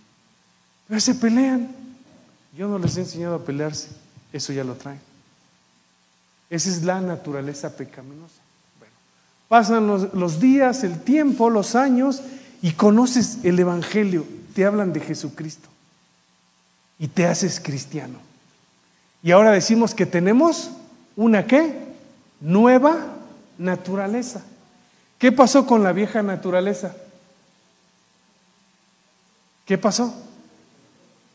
pero 0.88 1.01
se 1.01 1.16
pelean. 1.16 1.70
Yo 2.56 2.68
no 2.68 2.78
les 2.78 2.95
he 2.95 3.01
enseñado 3.01 3.36
a 3.36 3.43
pelearse, 3.43 3.89
eso 4.32 4.53
ya 4.53 4.64
lo 4.64 4.76
traen. 4.76 5.01
Esa 6.49 6.70
es 6.70 6.84
la 6.84 7.01
naturaleza 7.01 7.76
pecaminosa. 7.76 8.41
Bueno, 8.78 8.93
pasan 9.49 9.88
los, 9.88 10.14
los 10.14 10.39
días, 10.39 10.84
el 10.84 11.01
tiempo, 11.01 11.49
los 11.49 11.76
años 11.76 12.22
y 12.62 12.74
conoces 12.74 13.39
el 13.43 13.60
Evangelio, 13.60 14.26
te 14.53 14.66
hablan 14.66 14.93
de 14.93 14.99
Jesucristo 14.99 15.68
y 16.99 17.08
te 17.08 17.26
haces 17.26 17.60
cristiano. 17.60 18.25
Y 19.26 19.32
ahora 19.32 19.52
decimos 19.52 19.96
que 19.96 20.06
tenemos 20.06 20.70
una 21.16 21.48
qué? 21.48 21.74
Nueva 22.40 23.08
naturaleza. 23.58 24.44
¿Qué 25.18 25.32
pasó 25.32 25.66
con 25.66 25.82
la 25.82 25.94
vieja 25.94 26.22
naturaleza? 26.22 26.96
¿Qué 29.66 29.80
pasó? 29.80 30.14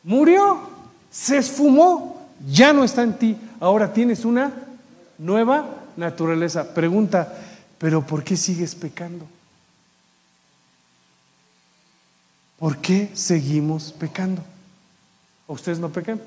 Murió, 0.04 0.60
se 1.10 1.38
esfumó, 1.38 2.28
ya 2.48 2.72
no 2.72 2.84
está 2.84 3.02
en 3.02 3.18
ti. 3.18 3.36
Ahora 3.58 3.92
tienes 3.92 4.24
una 4.24 4.52
nueva 5.18 5.68
naturaleza. 5.96 6.72
Pregunta, 6.72 7.36
¿pero 7.76 8.06
por 8.06 8.22
qué 8.22 8.36
sigues 8.36 8.76
pecando? 8.76 9.26
¿Por 12.56 12.76
qué 12.76 13.10
seguimos 13.14 13.90
pecando? 13.90 14.44
¿O 15.48 15.54
ustedes 15.54 15.80
no 15.80 15.88
pecan? 15.88 16.20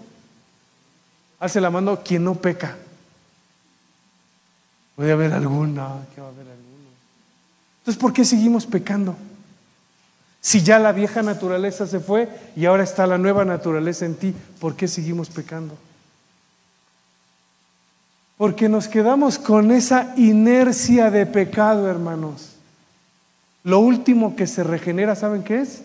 Hace 1.43 1.59
la 1.59 1.69
mano 1.69 1.99
quien 2.01 2.23
no 2.23 2.35
peca. 2.35 2.77
Puede 4.95 5.11
haber 5.11 5.33
alguna, 5.33 5.89
que 6.15 6.21
va 6.21 6.27
a 6.27 6.29
haber 6.29 6.47
alguno. 6.47 6.87
Entonces, 7.79 7.99
¿por 7.99 8.13
qué 8.13 8.23
seguimos 8.23 8.65
pecando? 8.65 9.17
Si 10.39 10.61
ya 10.61 10.79
la 10.79 10.93
vieja 10.93 11.21
naturaleza 11.21 11.85
se 11.85 11.99
fue 11.99 12.29
y 12.55 12.63
ahora 12.63 12.83
está 12.83 13.05
la 13.07 13.17
nueva 13.17 13.43
naturaleza 13.43 14.05
en 14.05 14.15
ti, 14.15 14.33
¿por 14.61 14.77
qué 14.77 14.87
seguimos 14.87 15.29
pecando? 15.29 15.77
Porque 18.37 18.69
nos 18.69 18.87
quedamos 18.87 19.37
con 19.37 19.71
esa 19.71 20.13
inercia 20.15 21.11
de 21.11 21.25
pecado, 21.25 21.89
hermanos. 21.89 22.53
Lo 23.65 23.79
último 23.79 24.37
que 24.37 24.47
se 24.47 24.63
regenera, 24.63 25.13
¿saben 25.17 25.43
qué 25.43 25.59
es? 25.59 25.81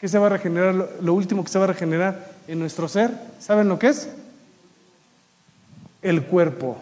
¿Qué 0.00 0.08
se 0.08 0.18
va 0.18 0.26
a 0.26 0.30
regenerar? 0.30 0.74
Lo, 1.00 1.14
último 1.14 1.44
que 1.44 1.52
se 1.52 1.58
va 1.60 1.66
a 1.66 1.68
regenerar 1.68 2.32
en 2.48 2.58
nuestro 2.58 2.88
ser, 2.88 3.12
¿saben 3.38 3.68
lo 3.68 3.78
que 3.78 3.90
es? 3.90 4.08
El 6.02 6.24
cuerpo. 6.24 6.78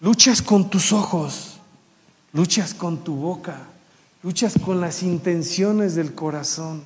Luchas 0.00 0.40
con 0.40 0.70
tus 0.70 0.92
ojos, 0.92 1.58
luchas 2.32 2.72
con 2.72 3.04
tu 3.04 3.16
boca, 3.16 3.58
luchas 4.22 4.54
con 4.64 4.80
las 4.80 5.02
intenciones 5.02 5.94
del 5.94 6.14
corazón, 6.14 6.82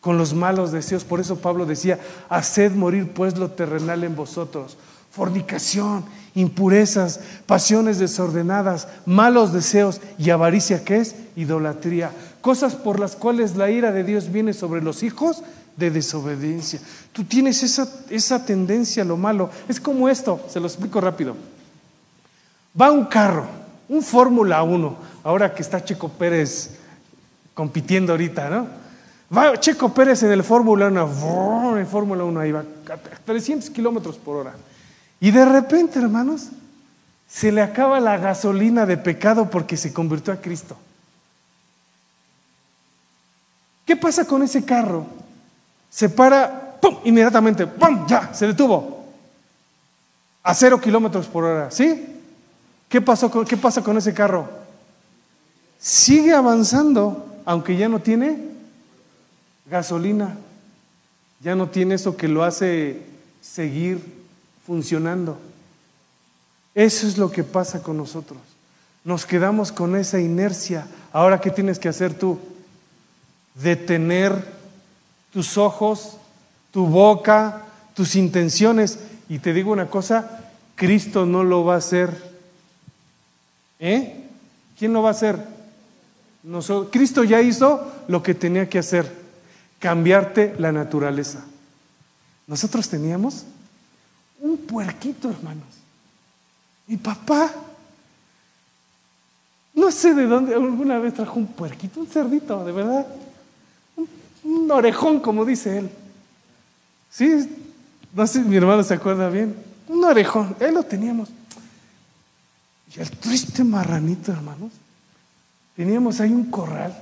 con 0.00 0.18
los 0.18 0.34
malos 0.34 0.72
deseos. 0.72 1.04
Por 1.04 1.20
eso 1.20 1.36
Pablo 1.36 1.66
decía, 1.66 2.00
haced 2.28 2.72
morir 2.72 3.12
pues 3.12 3.38
lo 3.38 3.52
terrenal 3.52 4.02
en 4.02 4.16
vosotros. 4.16 4.76
Fornicación, 5.12 6.04
impurezas, 6.34 7.20
pasiones 7.46 7.98
desordenadas, 7.98 8.88
malos 9.06 9.52
deseos 9.52 10.00
y 10.18 10.30
avaricia, 10.30 10.84
¿qué 10.84 10.98
es? 10.98 11.14
Idolatría. 11.36 12.10
Cosas 12.40 12.74
por 12.74 12.98
las 12.98 13.16
cuales 13.16 13.56
la 13.56 13.70
ira 13.70 13.92
de 13.92 14.04
Dios 14.04 14.32
viene 14.32 14.52
sobre 14.52 14.82
los 14.82 15.04
hijos 15.04 15.42
de 15.76 15.90
desobediencia. 15.90 16.80
Tú 17.12 17.24
tienes 17.24 17.62
esa, 17.62 17.88
esa 18.10 18.44
tendencia 18.44 19.02
a 19.02 19.06
lo 19.06 19.16
malo. 19.16 19.50
Es 19.68 19.80
como 19.80 20.08
esto, 20.08 20.44
se 20.48 20.60
lo 20.60 20.66
explico 20.66 21.00
rápido. 21.00 21.36
Va 22.80 22.90
un 22.90 23.04
carro, 23.04 23.46
un 23.88 24.02
Fórmula 24.02 24.62
1, 24.62 24.96
ahora 25.24 25.54
que 25.54 25.62
está 25.62 25.84
Checo 25.84 26.08
Pérez 26.08 26.70
compitiendo 27.54 28.12
ahorita, 28.12 28.50
¿no? 28.50 28.66
Va 29.34 29.58
Checo 29.58 29.92
Pérez 29.92 30.22
en 30.22 30.32
el 30.32 30.44
Fórmula 30.44 30.88
1, 30.88 31.78
en 31.78 31.86
Fórmula 31.86 32.24
1 32.24 32.40
ahí 32.40 32.52
va, 32.52 32.64
300 33.24 33.70
kilómetros 33.70 34.16
por 34.16 34.36
hora. 34.36 34.54
Y 35.20 35.30
de 35.30 35.44
repente, 35.44 35.98
hermanos, 35.98 36.48
se 37.28 37.50
le 37.50 37.62
acaba 37.62 37.98
la 37.98 38.18
gasolina 38.18 38.86
de 38.86 38.96
pecado 38.96 39.50
porque 39.50 39.76
se 39.76 39.92
convirtió 39.92 40.32
a 40.32 40.36
Cristo. 40.36 40.76
¿Qué 43.86 43.96
pasa 43.96 44.24
con 44.24 44.42
ese 44.42 44.64
carro? 44.64 45.06
Se 45.90 46.08
para, 46.08 46.78
¡pum! 46.80 46.98
Inmediatamente, 47.04 47.66
¡pum! 47.66 48.06
Ya, 48.06 48.32
se 48.34 48.46
detuvo. 48.46 49.04
A 50.42 50.54
cero 50.54 50.80
kilómetros 50.80 51.26
por 51.26 51.44
hora, 51.44 51.70
¿sí? 51.70 52.06
¿Qué, 52.88 53.00
pasó 53.00 53.30
¿Qué 53.44 53.56
pasa 53.56 53.82
con 53.82 53.96
ese 53.96 54.14
carro? 54.14 54.48
Sigue 55.78 56.32
avanzando, 56.32 57.26
aunque 57.44 57.76
ya 57.76 57.88
no 57.88 58.00
tiene 58.00 58.38
gasolina, 59.68 60.36
ya 61.40 61.54
no 61.54 61.68
tiene 61.68 61.96
eso 61.96 62.16
que 62.16 62.28
lo 62.28 62.44
hace 62.44 63.02
seguir 63.40 64.00
funcionando. 64.66 65.38
Eso 66.74 67.06
es 67.06 67.18
lo 67.18 67.30
que 67.30 67.42
pasa 67.42 67.82
con 67.82 67.96
nosotros. 67.96 68.38
Nos 69.04 69.24
quedamos 69.24 69.72
con 69.72 69.96
esa 69.96 70.20
inercia. 70.20 70.86
Ahora, 71.12 71.40
¿qué 71.40 71.50
tienes 71.50 71.78
que 71.78 71.88
hacer 71.88 72.14
tú? 72.14 72.38
Detener 73.54 74.55
tus 75.32 75.58
ojos, 75.58 76.16
tu 76.70 76.86
boca, 76.86 77.64
tus 77.94 78.16
intenciones. 78.16 78.98
Y 79.28 79.38
te 79.38 79.52
digo 79.52 79.72
una 79.72 79.88
cosa, 79.88 80.50
Cristo 80.74 81.26
no 81.26 81.44
lo 81.44 81.64
va 81.64 81.74
a 81.74 81.78
hacer 81.78 82.36
¿Eh? 83.78 84.24
¿Quién 84.78 84.92
lo 84.92 85.02
va 85.02 85.10
a 85.10 85.12
hacer? 85.12 85.38
Nosotros. 86.42 86.88
Cristo 86.92 87.24
ya 87.24 87.40
hizo 87.40 87.92
lo 88.08 88.22
que 88.22 88.34
tenía 88.34 88.68
que 88.68 88.78
hacer, 88.78 89.10
cambiarte 89.78 90.54
la 90.58 90.72
naturaleza. 90.72 91.44
Nosotros 92.46 92.88
teníamos 92.88 93.44
un 94.40 94.56
puerquito, 94.58 95.30
hermanos. 95.30 95.64
Mi 96.86 96.96
papá, 96.96 97.52
no 99.74 99.90
sé 99.90 100.14
de 100.14 100.26
dónde, 100.26 100.54
alguna 100.54 100.98
vez 100.98 101.14
trajo 101.14 101.38
un 101.38 101.48
puerquito, 101.48 102.00
un 102.00 102.06
cerdito, 102.06 102.64
de 102.64 102.72
verdad. 102.72 103.06
Un, 104.46 104.70
orejón, 104.70 105.20
como 105.20 105.44
dice 105.44 105.78
él. 105.78 105.90
Sí, 107.10 107.48
no 108.14 108.26
sé, 108.26 108.40
mi 108.40 108.56
hermano 108.56 108.82
se 108.82 108.94
acuerda 108.94 109.28
bien. 109.28 109.56
Un 109.88 110.04
orejón, 110.04 110.56
él 110.60 110.74
lo 110.74 110.82
teníamos. 110.82 111.28
Y 112.94 113.00
el 113.00 113.10
triste 113.10 113.64
marranito, 113.64 114.32
hermanos, 114.32 114.72
teníamos 115.74 116.20
ahí 116.20 116.30
un 116.30 116.50
corral 116.50 116.96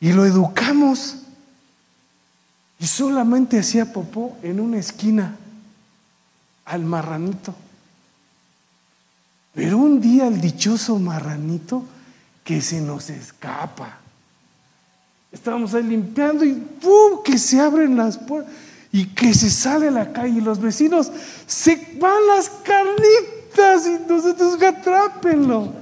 y 0.00 0.12
lo 0.12 0.26
educamos. 0.26 1.16
Y 2.78 2.86
solamente 2.86 3.58
hacía 3.58 3.92
popó 3.92 4.36
en 4.42 4.58
una 4.58 4.78
esquina 4.78 5.36
al 6.64 6.84
marranito. 6.84 7.54
Pero 9.54 9.78
un 9.78 10.00
día 10.00 10.26
el 10.26 10.40
dichoso 10.40 10.98
marranito 10.98 11.84
que 12.42 12.60
se 12.60 12.80
nos 12.80 13.10
escapa. 13.10 14.01
Estábamos 15.32 15.72
ahí 15.74 15.82
limpiando 15.82 16.44
y 16.44 16.52
¡pum! 16.52 17.22
que 17.24 17.38
se 17.38 17.58
abren 17.58 17.96
las 17.96 18.18
puertas 18.18 18.52
y 18.92 19.06
que 19.06 19.32
se 19.32 19.50
sale 19.50 19.88
a 19.88 19.90
la 19.90 20.12
calle 20.12 20.38
y 20.38 20.42
los 20.42 20.60
vecinos 20.60 21.10
se 21.46 21.96
van 21.98 22.26
las 22.28 22.50
carnitas 22.62 23.86
y 23.86 24.06
nosotros 24.06 24.62
atrápenlo. 24.62 25.72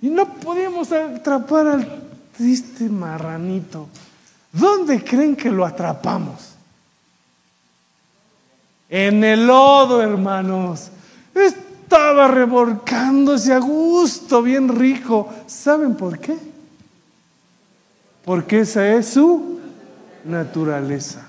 Y 0.00 0.08
no 0.08 0.32
podíamos 0.34 0.92
atrapar 0.92 1.66
al 1.66 2.02
triste 2.36 2.88
marranito. 2.88 3.88
¿Dónde 4.52 5.02
creen 5.02 5.34
que 5.34 5.50
lo 5.50 5.66
atrapamos? 5.66 6.50
En 8.88 9.22
el 9.24 9.46
lodo, 9.46 10.00
hermanos. 10.00 10.88
Estaba 11.34 12.28
revolcándose 12.28 13.52
a 13.52 13.58
gusto, 13.58 14.42
bien 14.42 14.68
rico. 14.68 15.28
¿Saben 15.46 15.96
por 15.96 16.18
qué? 16.18 16.49
Porque 18.24 18.60
esa 18.60 18.86
es 18.94 19.08
su 19.08 19.60
naturaleza. 20.24 21.26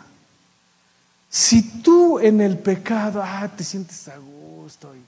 Si 1.30 1.82
tú 1.82 2.20
en 2.20 2.42
el 2.42 2.58
pecado, 2.58 3.22
ah, 3.24 3.50
te 3.56 3.64
sientes 3.64 4.08
a 4.10 4.18
gusto 4.18 4.94
y 4.94 5.00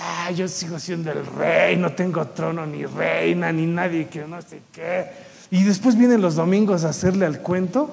ah, 0.00 0.30
yo 0.30 0.48
sigo 0.48 0.78
siendo 0.78 1.12
el 1.12 1.24
rey, 1.26 1.76
no 1.76 1.92
tengo 1.92 2.26
trono 2.28 2.66
ni 2.66 2.86
reina, 2.86 3.52
ni 3.52 3.66
nadie 3.66 4.08
que 4.08 4.26
no 4.26 4.40
sé 4.40 4.62
qué. 4.72 5.06
Y 5.50 5.62
después 5.62 5.96
vienen 5.96 6.22
los 6.22 6.36
domingos 6.36 6.84
a 6.84 6.88
hacerle 6.88 7.26
al 7.26 7.40
cuento 7.40 7.90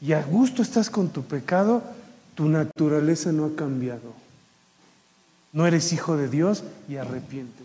y 0.00 0.12
a 0.12 0.22
gusto 0.22 0.60
estás 0.62 0.90
con 0.90 1.08
tu 1.08 1.22
pecado, 1.22 1.82
tu 2.34 2.48
naturaleza 2.48 3.32
no 3.32 3.46
ha 3.46 3.56
cambiado. 3.56 4.12
No 5.52 5.66
eres 5.66 5.92
hijo 5.92 6.16
de 6.16 6.28
Dios 6.28 6.62
y 6.88 6.96
arrepiéntete. 6.96 7.64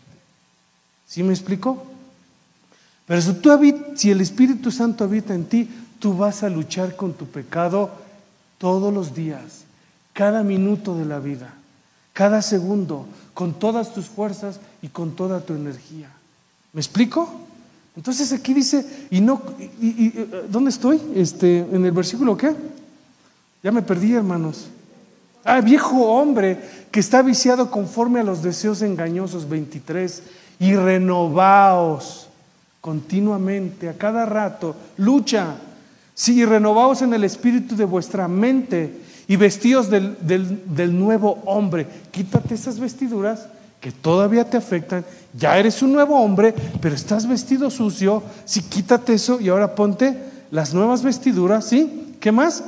¿Sí 1.05 1.23
me 1.23 1.33
explico? 1.33 1.85
Pero 3.07 3.21
si, 3.21 3.33
tú 3.33 3.49
si 3.95 4.11
el 4.11 4.21
Espíritu 4.21 4.69
Santo 4.69 5.05
habita 5.05 5.33
en 5.33 5.45
ti, 5.45 5.67
tú 5.99 6.15
vas 6.15 6.43
a 6.43 6.49
luchar 6.49 6.95
con 6.95 7.13
tu 7.13 7.25
pecado 7.25 7.89
todos 8.57 8.93
los 8.93 9.15
días, 9.15 9.63
cada 10.13 10.43
minuto 10.43 10.95
de 10.95 11.05
la 11.05 11.19
vida, 11.19 11.53
cada 12.11 12.41
segundo, 12.41 13.05
con 13.33 13.53
todas 13.53 13.93
tus 13.93 14.07
fuerzas 14.07 14.59
y 14.81 14.89
con 14.89 15.15
toda 15.15 15.39
tu 15.39 15.53
energía. 15.53 16.09
¿Me 16.73 16.81
explico? 16.81 17.31
Entonces 17.95 18.31
aquí 18.33 18.53
dice, 18.53 19.07
y 19.09 19.21
no, 19.21 19.41
y, 19.81 20.09
¿dónde 20.49 20.69
estoy? 20.69 21.01
Este, 21.15 21.59
en 21.59 21.85
el 21.85 21.91
versículo 21.91 22.35
qué? 22.35 22.53
Ya 23.63 23.71
me 23.71 23.81
perdí, 23.81 24.13
hermanos. 24.13 24.67
Ah, 25.45 25.61
viejo 25.61 26.11
hombre 26.11 26.59
que 26.91 26.99
está 26.99 27.21
viciado 27.21 27.71
conforme 27.71 28.19
a 28.19 28.23
los 28.23 28.43
deseos 28.43 28.81
engañosos, 28.81 29.47
23, 29.47 30.23
y 30.59 30.75
renovaos 30.75 32.27
continuamente, 32.88 33.89
a 33.89 33.97
cada 33.97 34.25
rato, 34.25 34.73
lucha. 34.95 35.55
Sí, 36.13 36.45
renovaos 36.45 37.01
en 37.01 37.13
el 37.13 37.25
espíritu 37.25 37.75
de 37.75 37.83
vuestra 37.83 38.29
mente 38.29 39.01
y 39.27 39.35
vestíos 39.35 39.89
del, 39.89 40.15
del 40.21 40.97
nuevo 40.97 41.43
hombre. 41.45 41.85
Quítate 42.11 42.53
esas 42.55 42.79
vestiduras 42.79 43.49
que 43.81 43.91
todavía 43.91 44.49
te 44.49 44.55
afectan. 44.55 45.03
Ya 45.38 45.59
eres 45.59 45.81
un 45.81 45.91
nuevo 45.91 46.17
hombre, 46.17 46.55
pero 46.79 46.95
estás 46.95 47.27
vestido 47.27 47.69
sucio. 47.69 48.23
Sí, 48.45 48.61
quítate 48.61 49.15
eso 49.15 49.41
y 49.41 49.49
ahora 49.49 49.75
ponte 49.75 50.17
las 50.49 50.73
nuevas 50.73 51.03
vestiduras, 51.03 51.65
¿sí? 51.65 52.15
¿Qué 52.21 52.31
más? 52.31 52.63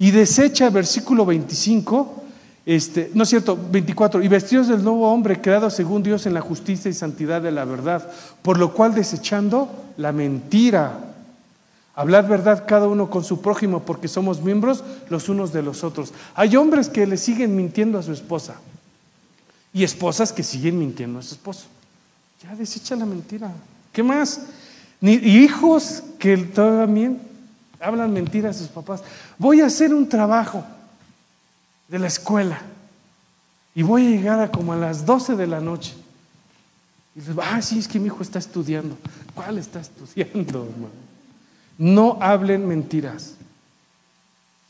Y 0.00 0.10
desecha 0.10 0.66
el 0.66 0.72
versículo 0.72 1.24
25 1.24 2.21
este, 2.64 3.10
no 3.14 3.24
es 3.24 3.28
cierto, 3.28 3.58
24, 3.70 4.22
y 4.22 4.28
vestidos 4.28 4.68
del 4.68 4.84
nuevo 4.84 5.10
hombre 5.12 5.40
creado 5.40 5.68
según 5.68 6.02
Dios 6.02 6.26
en 6.26 6.34
la 6.34 6.40
justicia 6.40 6.90
y 6.90 6.94
santidad 6.94 7.42
de 7.42 7.50
la 7.50 7.64
verdad, 7.64 8.08
por 8.42 8.58
lo 8.58 8.72
cual 8.72 8.94
desechando 8.94 9.68
la 9.96 10.12
mentira, 10.12 11.12
hablad 11.94 12.28
verdad 12.28 12.64
cada 12.66 12.86
uno 12.86 13.10
con 13.10 13.24
su 13.24 13.40
prójimo, 13.40 13.80
porque 13.80 14.06
somos 14.06 14.42
miembros 14.42 14.84
los 15.10 15.28
unos 15.28 15.52
de 15.52 15.62
los 15.62 15.82
otros. 15.82 16.12
Hay 16.34 16.54
hombres 16.54 16.88
que 16.88 17.06
le 17.06 17.16
siguen 17.16 17.56
mintiendo 17.56 17.98
a 17.98 18.02
su 18.02 18.12
esposa 18.12 18.54
y 19.74 19.82
esposas 19.82 20.32
que 20.32 20.44
siguen 20.44 20.78
mintiendo 20.78 21.18
a 21.18 21.22
su 21.22 21.34
esposo. 21.34 21.66
Ya 22.44 22.54
desecha 22.54 22.94
la 22.94 23.06
mentira. 23.06 23.50
¿Qué 23.92 24.02
más? 24.04 24.40
Ni 25.00 25.14
hijos 25.14 26.04
que 26.18 26.36
también 26.36 27.20
hablan 27.80 28.12
mentiras 28.12 28.56
a 28.56 28.58
sus 28.60 28.68
papás. 28.68 29.02
Voy 29.36 29.60
a 29.60 29.66
hacer 29.66 29.92
un 29.92 30.08
trabajo 30.08 30.64
de 31.92 31.98
la 31.98 32.06
escuela 32.06 32.58
y 33.74 33.82
voy 33.82 34.06
a 34.06 34.10
llegar 34.10 34.40
a 34.40 34.50
como 34.50 34.72
a 34.72 34.76
las 34.76 35.04
12 35.04 35.36
de 35.36 35.46
la 35.46 35.60
noche. 35.60 35.94
Y 37.14 37.20
dices, 37.20 37.36
ah, 37.40 37.60
sí, 37.60 37.78
es 37.78 37.86
que 37.86 38.00
mi 38.00 38.06
hijo 38.06 38.22
está 38.22 38.38
estudiando. 38.38 38.96
¿Cuál 39.34 39.58
está 39.58 39.80
estudiando, 39.80 40.64
hermano? 40.64 40.94
No 41.76 42.16
hablen 42.20 42.66
mentiras. 42.66 43.34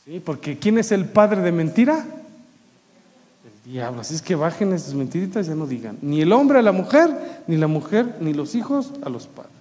¿Sí? 0.04 0.20
Porque 0.24 0.58
¿quién 0.58 0.78
es 0.78 0.90
el 0.90 1.04
padre 1.04 1.42
de 1.42 1.52
mentira? 1.52 2.04
El 2.04 3.72
diablo. 3.72 4.00
Así 4.00 4.16
es 4.16 4.22
que 4.22 4.34
bajen 4.34 4.72
esas 4.72 4.94
mentiritas, 4.94 5.46
ya 5.46 5.54
no 5.54 5.68
digan. 5.68 5.98
Ni 6.02 6.22
el 6.22 6.32
hombre 6.32 6.58
a 6.58 6.62
la 6.62 6.72
mujer, 6.72 7.44
ni 7.46 7.56
la 7.56 7.68
mujer, 7.68 8.16
ni 8.20 8.34
los 8.34 8.56
hijos 8.56 8.90
a 9.04 9.08
los 9.08 9.28
padres. 9.28 9.52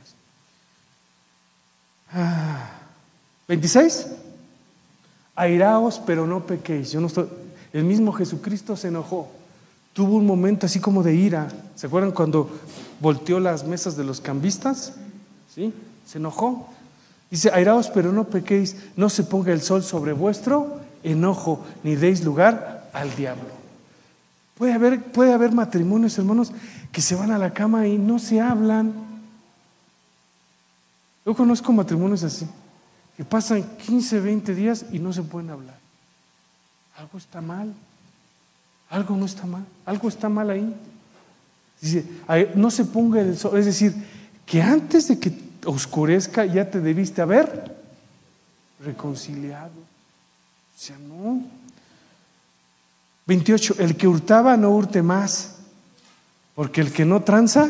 Ah. 2.12 2.72
26. 3.48 4.08
Airaos, 5.36 6.02
pero 6.06 6.26
no 6.26 6.46
pequéis. 6.46 6.92
Yo 6.92 7.00
no 7.00 7.08
estoy. 7.08 7.28
El 7.74 7.86
mismo 7.86 8.12
Jesucristo 8.12 8.76
se 8.76 8.90
enojó. 8.90 9.30
Tuvo 9.94 10.16
un 10.16 10.26
momento 10.26 10.66
así 10.66 10.80
como 10.80 11.04
de 11.04 11.16
ira. 11.16 11.50
¿Se 11.76 11.88
acuerdan 11.88 12.12
cuando 12.12 12.50
volteó 13.00 13.40
las 13.40 13.66
mesas 13.66 13.98
de 13.98 14.04
los 14.04 14.22
cambistas? 14.22 14.94
¿Sí? 15.54 15.74
Se 16.06 16.18
enojó. 16.18 16.70
Dice, 17.30 17.50
airaos, 17.54 17.90
pero 17.90 18.12
no 18.12 18.26
pequéis, 18.26 18.76
no 18.98 19.10
se 19.10 19.24
ponga 19.24 19.54
el 19.54 19.62
sol 19.62 19.84
sobre 19.84 20.12
vuestro 20.12 20.80
enojo, 21.04 21.64
ni 21.84 21.96
deis 21.96 22.24
lugar 22.24 22.90
al 22.94 23.16
diablo. 23.16 23.50
Puede 24.58 24.74
haber, 24.74 25.02
puede 25.02 25.34
haber 25.34 25.54
matrimonios, 25.54 26.18
hermanos, 26.18 26.52
que 26.92 27.02
se 27.02 27.16
van 27.16 27.32
a 27.32 27.38
la 27.38 27.54
cama 27.54 27.88
y 27.88 27.98
no 27.98 28.20
se 28.20 28.42
hablan. 28.42 28.94
Yo 31.26 31.34
conozco 31.34 31.72
matrimonios 31.72 32.24
así, 32.24 32.46
que 33.16 33.24
pasan 33.24 33.64
15, 33.78 34.20
20 34.20 34.54
días 34.54 34.86
y 34.92 35.00
no 35.00 35.14
se 35.14 35.24
pueden 35.24 35.52
hablar. 35.52 35.80
Algo 36.98 37.18
está 37.18 37.42
mal. 37.42 37.74
Algo 38.90 39.16
no 39.16 39.26
está 39.26 39.46
mal. 39.46 39.66
Algo 39.86 40.10
está 40.10 40.30
mal 40.30 40.50
ahí. 40.50 40.76
Dice, 41.80 42.06
no 42.56 42.70
se 42.70 42.86
ponga 42.86 43.22
el 43.22 43.38
sol. 43.38 43.58
Es 43.58 43.66
decir, 43.66 43.96
que 44.46 44.62
antes 44.62 45.08
de 45.08 45.20
que 45.20 45.34
oscurezca 45.66 46.46
ya 46.46 46.70
te 46.70 46.80
debiste 46.80 47.22
haber 47.22 47.76
reconciliado. 48.84 49.72
O 49.72 50.80
sea, 50.80 50.98
no. 50.98 51.42
28. 53.28 53.76
El 53.80 53.96
que 53.96 54.08
hurtaba 54.08 54.58
no 54.58 54.72
hurte 54.72 55.02
más. 55.02 55.58
Porque 56.54 56.82
el 56.82 56.92
que 56.92 57.06
no 57.06 57.22
tranza, 57.22 57.70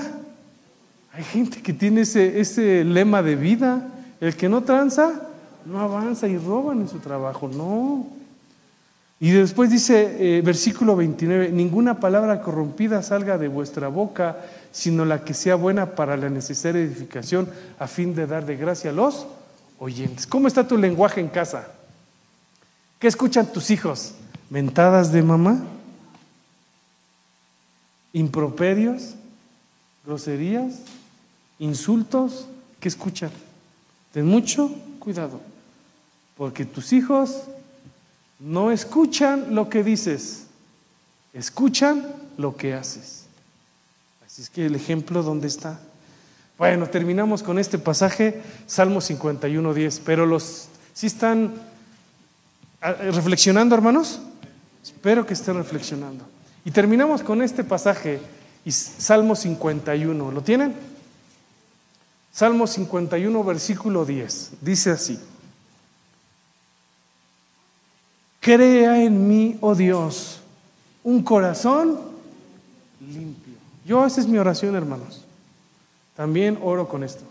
hay 1.13 1.23
gente 1.23 1.61
que 1.61 1.71
tiene 1.71 2.01
ese, 2.01 2.41
ese 2.41 2.83
lema 2.83 3.21
de 3.21 3.35
vida. 3.35 3.87
El 4.19 4.35
que 4.35 4.49
no 4.49 4.63
tranza, 4.63 5.21
no 5.65 5.79
avanza 5.79 6.27
y 6.27 6.37
roban 6.37 6.81
en 6.81 6.89
su 6.89 6.99
trabajo. 6.99 7.47
No. 7.47 8.20
Y 9.21 9.29
después 9.29 9.69
dice, 9.69 10.39
eh, 10.39 10.41
versículo 10.41 10.95
29, 10.95 11.51
ninguna 11.51 11.99
palabra 11.99 12.41
corrompida 12.41 13.03
salga 13.03 13.37
de 13.37 13.47
vuestra 13.47 13.87
boca, 13.87 14.37
sino 14.71 15.05
la 15.05 15.23
que 15.23 15.35
sea 15.35 15.53
buena 15.53 15.91
para 15.91 16.17
la 16.17 16.27
necesaria 16.27 16.81
edificación, 16.81 17.47
a 17.77 17.85
fin 17.85 18.15
de 18.15 18.25
dar 18.25 18.47
de 18.47 18.57
gracia 18.57 18.89
a 18.89 18.93
los 18.93 19.27
oyentes. 19.77 20.25
¿Cómo 20.25 20.47
está 20.47 20.67
tu 20.67 20.75
lenguaje 20.75 21.21
en 21.21 21.27
casa? 21.27 21.67
¿Qué 22.97 23.07
escuchan 23.07 23.45
tus 23.53 23.69
hijos? 23.69 24.15
¿Mentadas 24.49 25.11
de 25.11 25.21
mamá? 25.21 25.61
¿Improperios? 28.13 29.13
¿Groserías? 30.03 30.79
¿Insultos? 31.59 32.47
¿Qué 32.79 32.87
escuchan? 32.87 33.29
Ten 34.13 34.25
mucho 34.25 34.71
cuidado, 34.97 35.41
porque 36.35 36.65
tus 36.65 36.91
hijos 36.91 37.43
no 38.41 38.71
escuchan 38.71 39.53
lo 39.55 39.69
que 39.69 39.83
dices, 39.83 40.47
escuchan 41.33 42.05
lo 42.37 42.57
que 42.57 42.73
haces. 42.73 43.25
Así 44.25 44.41
es 44.41 44.49
que 44.49 44.65
el 44.65 44.75
ejemplo, 44.75 45.21
¿dónde 45.21 45.47
está? 45.47 45.79
Bueno, 46.57 46.87
terminamos 46.87 47.43
con 47.43 47.59
este 47.59 47.77
pasaje, 47.77 48.41
Salmo 48.65 49.01
51, 49.01 49.73
10. 49.73 50.01
Pero 50.05 50.25
los, 50.25 50.67
¿sí 50.93 51.07
están 51.07 51.53
ah, 52.81 52.93
reflexionando, 52.93 53.75
hermanos? 53.75 54.21
Espero 54.83 55.25
que 55.25 55.33
estén 55.33 55.55
reflexionando. 55.55 56.25
Y 56.65 56.71
terminamos 56.71 57.23
con 57.23 57.41
este 57.41 57.63
pasaje, 57.63 58.19
Salmo 58.67 59.35
51. 59.35 60.31
¿Lo 60.31 60.41
tienen? 60.41 60.73
Salmo 62.31 62.65
51, 62.65 63.43
versículo 63.43 64.05
10. 64.05 64.51
Dice 64.61 64.91
así. 64.91 65.19
Crea 68.41 69.03
en 69.03 69.27
mí, 69.27 69.55
oh 69.61 69.75
Dios, 69.75 70.41
un 71.03 71.21
corazón 71.21 71.99
limpio. 72.99 73.53
Yo, 73.85 74.03
esa 74.03 74.19
es 74.19 74.27
mi 74.27 74.39
oración, 74.39 74.75
hermanos. 74.75 75.23
También 76.15 76.57
oro 76.61 76.89
con 76.89 77.03
esto. 77.03 77.23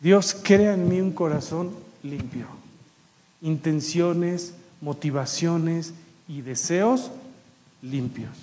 Dios, 0.00 0.36
crea 0.42 0.74
en 0.74 0.86
mí 0.86 1.00
un 1.00 1.12
corazón 1.12 1.70
limpio. 2.02 2.46
Intenciones, 3.40 4.52
motivaciones 4.82 5.94
y 6.28 6.42
deseos 6.42 7.10
limpios. 7.80 8.36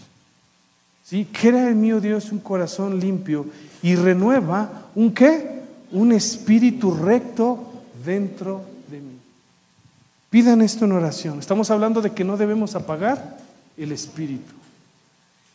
¿Sí? 1.03 1.27
Crea 1.31 1.69
en 1.69 1.81
mí, 1.81 1.93
oh 1.93 2.01
Dios, 2.01 2.31
un 2.31 2.39
corazón 2.39 2.99
limpio 2.99 3.45
y 3.83 3.95
renueva 3.95 4.89
un 4.95 5.13
qué? 5.13 5.61
Un 5.91 6.11
espíritu 6.11 6.95
recto 6.95 7.59
dentro 8.03 8.63
de 8.89 8.99
mí. 8.99 9.14
Pidan 10.35 10.61
esto 10.61 10.83
en 10.83 10.91
oración. 10.91 11.39
Estamos 11.39 11.71
hablando 11.71 12.01
de 12.01 12.11
que 12.11 12.25
no 12.25 12.35
debemos 12.35 12.75
apagar 12.75 13.37
el 13.77 13.93
espíritu. 13.93 14.51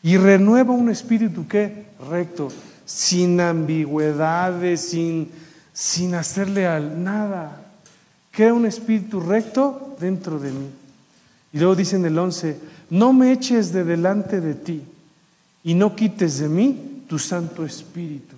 Y 0.03 0.17
renueva 0.17 0.73
un 0.73 0.89
espíritu 0.89 1.47
que 1.47 1.85
recto, 2.11 2.49
sin 2.87 3.43
ambigüedades, 3.43 4.81
sin, 4.81 5.29
sin 5.75 6.15
hacerle 6.15 6.67
al 6.67 7.05
nada. 7.05 7.61
Crea 8.31 8.55
un 8.55 8.65
espíritu 8.65 9.21
recto 9.21 9.99
dentro 10.01 10.39
de 10.39 10.51
mí. 10.51 10.71
Y 11.53 11.59
luego 11.59 11.77
dice 11.77 11.97
en 11.97 12.07
el 12.07 12.19
11, 12.19 12.57
no 12.89 13.13
me 13.13 13.33
eches 13.33 13.75
de 13.75 13.85
delante 13.85 14.41
de 14.41 14.55
ti 14.55 14.83
y 15.63 15.75
no 15.75 15.95
quites 15.95 16.39
de 16.39 16.49
mí 16.49 17.03
tu 17.07 17.19
Santo 17.19 17.67
Espíritu. 17.67 18.35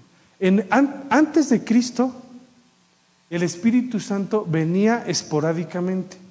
Antes 1.08 1.50
de 1.50 1.62
Cristo, 1.62 2.12
el 3.30 3.44
Espíritu 3.44 4.00
Santo 4.00 4.44
venía 4.44 5.04
esporádicamente. 5.06 6.22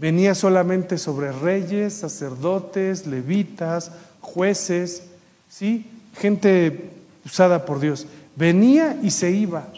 Venía 0.00 0.34
solamente 0.34 0.96
sobre 0.96 1.30
reyes, 1.30 1.92
sacerdotes, 1.92 3.06
levitas, 3.06 3.92
jueces, 4.22 5.02
¿sí? 5.50 5.84
gente 6.16 6.88
usada 7.26 7.66
por 7.66 7.80
Dios. 7.80 8.06
Venía 8.34 8.98
y 9.02 9.10
se 9.10 9.30
iba. 9.30 9.68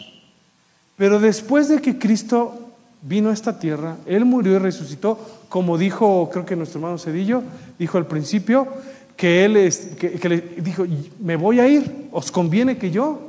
Pero 0.95 1.19
después 1.19 1.67
de 1.67 1.81
que 1.81 1.99
Cristo 1.99 2.57
vino 3.01 3.31
a 3.31 3.33
esta 3.33 3.59
tierra, 3.59 3.97
Él 4.05 4.23
murió 4.23 4.55
y 4.55 4.59
resucitó, 4.59 5.19
como 5.49 5.77
dijo, 5.77 6.29
creo 6.31 6.45
que 6.45 6.55
nuestro 6.55 6.79
hermano 6.79 6.97
Cedillo, 6.97 7.43
dijo 7.77 7.97
al 7.97 8.07
principio, 8.07 8.69
que 9.17 9.43
Él 9.43 9.57
es, 9.57 9.91
que, 9.99 10.29
le 10.29 10.39
dijo, 10.39 10.85
me 11.19 11.35
voy 11.35 11.59
a 11.59 11.67
ir, 11.67 12.07
os 12.13 12.31
conviene 12.31 12.77
que 12.77 12.91
yo 12.91 13.19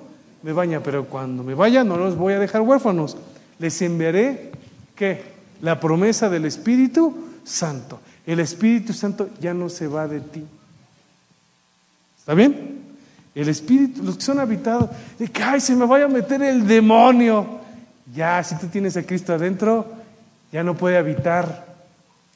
me 0.44 0.52
vaya, 0.52 0.80
pero 0.80 1.06
cuando 1.06 1.42
me 1.42 1.54
vaya 1.54 1.82
no 1.82 1.96
los 1.96 2.16
voy 2.16 2.34
a 2.34 2.38
dejar 2.38 2.60
huérfanos, 2.60 3.16
les 3.58 3.82
enviaré, 3.82 4.52
¿qué? 4.94 5.33
La 5.64 5.80
promesa 5.80 6.28
del 6.28 6.44
Espíritu 6.44 7.16
Santo. 7.42 7.98
El 8.26 8.38
Espíritu 8.38 8.92
Santo 8.92 9.30
ya 9.40 9.54
no 9.54 9.70
se 9.70 9.88
va 9.88 10.06
de 10.06 10.20
ti. 10.20 10.44
¿Está 12.18 12.34
bien? 12.34 12.82
El 13.34 13.48
Espíritu, 13.48 14.02
los 14.02 14.16
que 14.16 14.22
son 14.22 14.40
habitados, 14.40 14.90
de 15.18 15.30
ay, 15.42 15.60
se 15.60 15.74
me 15.74 15.86
vaya 15.86 16.04
a 16.04 16.08
meter 16.08 16.42
el 16.42 16.66
demonio. 16.66 17.60
Ya, 18.14 18.44
si 18.44 18.56
tú 18.56 18.66
tienes 18.66 18.94
a 18.98 19.04
Cristo 19.04 19.32
adentro, 19.32 19.90
ya 20.52 20.62
no 20.62 20.76
puede 20.76 20.98
habitar. 20.98 21.74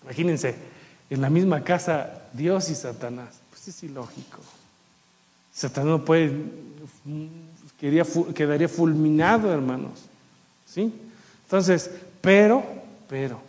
Imagínense, 0.05 0.55
en 1.11 1.21
la 1.21 1.29
misma 1.29 1.63
casa 1.63 2.23
Dios 2.33 2.71
y 2.71 2.75
Satanás. 2.75 3.41
Pues 3.51 3.69
es 3.69 3.83
ilógico. 3.83 4.41
Satanás 5.53 5.91
no 5.91 6.05
puede, 6.05 6.33
quedaría 7.79 8.69
fulminado, 8.69 9.53
hermanos. 9.53 10.01
¿Sí? 10.67 10.91
Entonces, 11.45 11.91
pero, 12.23 12.78
pero, 13.09 13.41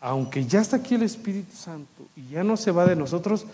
aunque 0.00 0.46
ya 0.46 0.60
está 0.60 0.76
aquí 0.76 0.94
el 0.94 1.02
Espíritu 1.02 1.54
Santo 1.54 2.06
y 2.16 2.32
ya 2.32 2.42
no 2.42 2.56
se 2.56 2.70
va 2.70 2.86
de 2.86 2.96
nosotros, 2.96 3.44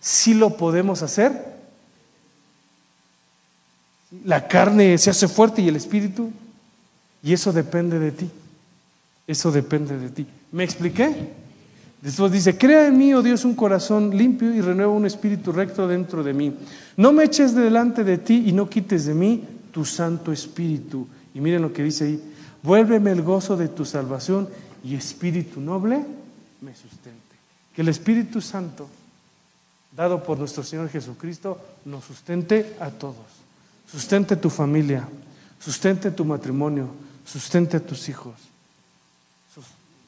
sí 0.00 0.34
lo 0.34 0.56
podemos 0.56 1.02
hacer. 1.02 1.56
La 4.24 4.48
carne 4.48 4.96
se 4.98 5.10
hace 5.10 5.28
fuerte 5.28 5.62
y 5.62 5.68
el 5.68 5.76
Espíritu, 5.76 6.30
y 7.22 7.32
eso 7.32 7.52
depende 7.52 7.98
de 7.98 8.12
ti. 8.12 8.30
Eso 9.26 9.52
depende 9.52 9.98
de 9.98 10.08
ti. 10.08 10.26
¿Me 10.52 10.64
expliqué? 10.64 11.32
Después 12.00 12.32
dice, 12.32 12.56
crea 12.56 12.86
en 12.86 12.96
mí, 12.96 13.12
oh 13.12 13.22
Dios, 13.22 13.44
un 13.44 13.54
corazón 13.54 14.16
limpio 14.16 14.54
y 14.54 14.60
renueva 14.60 14.92
un 14.92 15.04
espíritu 15.04 15.52
recto 15.52 15.86
dentro 15.86 16.22
de 16.22 16.32
mí. 16.32 16.54
No 16.96 17.12
me 17.12 17.24
eches 17.24 17.54
delante 17.54 18.04
de 18.04 18.18
ti 18.18 18.44
y 18.46 18.52
no 18.52 18.70
quites 18.70 19.04
de 19.04 19.14
mí 19.14 19.44
tu 19.72 19.84
Santo 19.84 20.32
Espíritu. 20.32 21.06
Y 21.34 21.40
miren 21.40 21.62
lo 21.62 21.72
que 21.72 21.82
dice 21.82 22.04
ahí, 22.04 22.22
Vuélveme 22.62 23.12
el 23.12 23.22
gozo 23.22 23.56
de 23.56 23.68
tu 23.68 23.84
salvación 23.84 24.48
y 24.84 24.94
espíritu 24.94 25.60
noble 25.60 26.04
me 26.60 26.74
sustente. 26.74 27.36
Que 27.74 27.82
el 27.82 27.88
Espíritu 27.88 28.40
Santo, 28.40 28.88
dado 29.94 30.22
por 30.22 30.38
nuestro 30.38 30.62
Señor 30.62 30.88
Jesucristo, 30.88 31.60
nos 31.84 32.04
sustente 32.04 32.76
a 32.80 32.90
todos. 32.90 33.26
Sustente 33.90 34.36
tu 34.36 34.50
familia, 34.50 35.08
sustente 35.60 36.10
tu 36.10 36.24
matrimonio, 36.24 36.88
sustente 37.24 37.76
a 37.76 37.80
tus 37.80 38.08
hijos, 38.08 38.34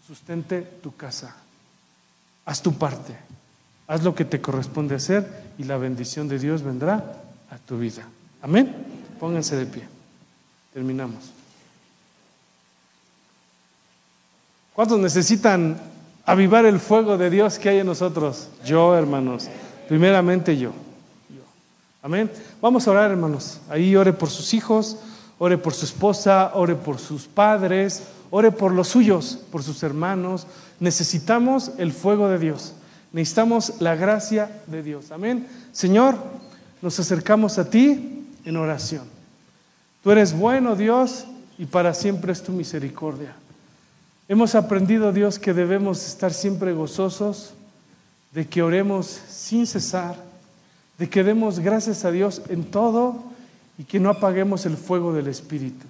sustente 0.07 0.62
tu 0.83 0.95
casa. 0.97 1.35
Haz 2.45 2.61
tu 2.61 2.77
parte, 2.77 3.16
haz 3.87 4.03
lo 4.03 4.14
que 4.14 4.25
te 4.25 4.41
corresponde 4.41 4.97
hacer 4.97 5.53
y 5.57 5.64
la 5.64 5.77
bendición 5.77 6.29
de 6.29 6.39
Dios 6.39 6.62
vendrá 6.62 7.23
a 7.51 7.59
tu 7.59 7.79
vida. 7.79 8.07
Amén. 8.43 8.75
Pónganse 9.18 9.57
de 9.57 9.66
pie. 9.66 9.89
Terminamos. 10.75 11.39
¿Cuántos 14.81 14.99
necesitan 14.99 15.76
avivar 16.24 16.64
el 16.64 16.81
fuego 16.81 17.18
de 17.18 17.28
Dios 17.28 17.59
que 17.59 17.68
hay 17.68 17.81
en 17.81 17.87
nosotros? 17.87 18.49
Yo, 18.64 18.97
hermanos. 18.97 19.47
Primeramente 19.87 20.57
yo. 20.57 20.72
Amén. 22.01 22.31
Vamos 22.62 22.89
a 22.89 22.93
orar, 22.93 23.11
hermanos. 23.11 23.61
Ahí 23.68 23.95
ore 23.95 24.14
por 24.14 24.31
sus 24.31 24.55
hijos, 24.55 24.97
ore 25.39 25.59
por 25.59 25.74
su 25.74 25.85
esposa, 25.85 26.53
ore 26.55 26.76
por 26.76 26.99
sus 26.99 27.26
padres, 27.26 28.05
ore 28.31 28.53
por 28.53 28.72
los 28.72 28.89
suyos, 28.89 29.41
por 29.53 29.62
sus 29.62 29.83
hermanos. 29.83 30.47
Necesitamos 30.78 31.72
el 31.76 31.93
fuego 31.93 32.31
de 32.31 32.39
Dios. 32.39 32.72
Necesitamos 33.12 33.74
la 33.81 33.97
gracia 33.97 34.62
de 34.66 34.83
Dios. 34.83 35.12
Amén. 35.12 35.47
Señor, 35.72 36.16
nos 36.81 36.99
acercamos 36.99 37.59
a 37.59 37.68
ti 37.68 38.26
en 38.47 38.57
oración. 38.57 39.05
Tú 40.03 40.11
eres 40.11 40.33
bueno, 40.33 40.74
Dios, 40.74 41.26
y 41.59 41.66
para 41.66 41.93
siempre 41.93 42.33
es 42.33 42.43
tu 42.43 42.53
misericordia. 42.53 43.37
Hemos 44.31 44.55
aprendido, 44.55 45.12
Dios, 45.12 45.41
que 45.41 45.53
debemos 45.53 46.07
estar 46.07 46.33
siempre 46.33 46.72
gozosos, 46.72 47.53
de 48.31 48.47
que 48.47 48.62
oremos 48.62 49.09
sin 49.28 49.66
cesar, 49.66 50.14
de 50.99 51.11
que 51.11 51.24
demos 51.24 51.59
gracias 51.59 52.05
a 52.05 52.12
Dios 52.12 52.41
en 52.49 52.62
todo 52.62 53.24
y 53.76 53.83
que 53.83 53.99
no 53.99 54.09
apaguemos 54.09 54.66
el 54.66 54.76
fuego 54.76 55.12
del 55.12 55.26
Espíritu. 55.26 55.85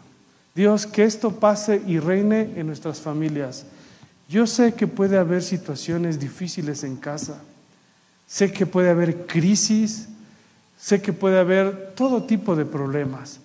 Dios, 0.55 0.87
que 0.87 1.05
esto 1.05 1.33
pase 1.33 1.83
y 1.87 1.99
reine 1.99 2.55
en 2.57 2.67
nuestras 2.67 2.99
familias. 2.99 3.67
Yo 4.27 4.47
sé 4.47 4.73
que 4.73 4.87
puede 4.87 5.19
haber 5.19 5.43
situaciones 5.43 6.19
difíciles 6.19 6.83
en 6.83 6.97
casa, 6.97 7.43
sé 8.27 8.51
que 8.51 8.65
puede 8.65 8.89
haber 8.89 9.27
crisis, 9.27 10.09
sé 10.79 11.03
que 11.03 11.13
puede 11.13 11.39
haber 11.39 11.93
todo 11.95 12.23
tipo 12.23 12.57
de 12.57 12.65
problemas, 12.65 13.39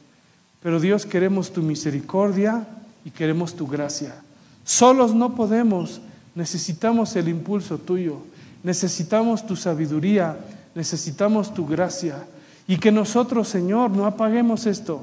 pero 0.64 0.80
Dios 0.80 1.06
queremos 1.06 1.52
tu 1.52 1.62
misericordia 1.62 2.66
y 3.04 3.12
queremos 3.12 3.58
tu 3.58 3.68
gracia. 3.68 4.22
Solos 4.66 5.14
no 5.14 5.36
podemos, 5.36 6.02
necesitamos 6.34 7.16
el 7.16 7.30
impulso 7.30 7.78
tuyo, 7.78 8.18
necesitamos 8.64 9.46
tu 9.46 9.56
sabiduría, 9.56 10.38
necesitamos 10.74 11.54
tu 11.54 11.68
gracia. 11.68 12.26
Y 12.68 12.78
que 12.78 12.92
nosotros, 12.92 13.48
Señor, 13.48 13.92
no 13.92 14.08
apaguemos 14.08 14.66
esto, 14.66 15.02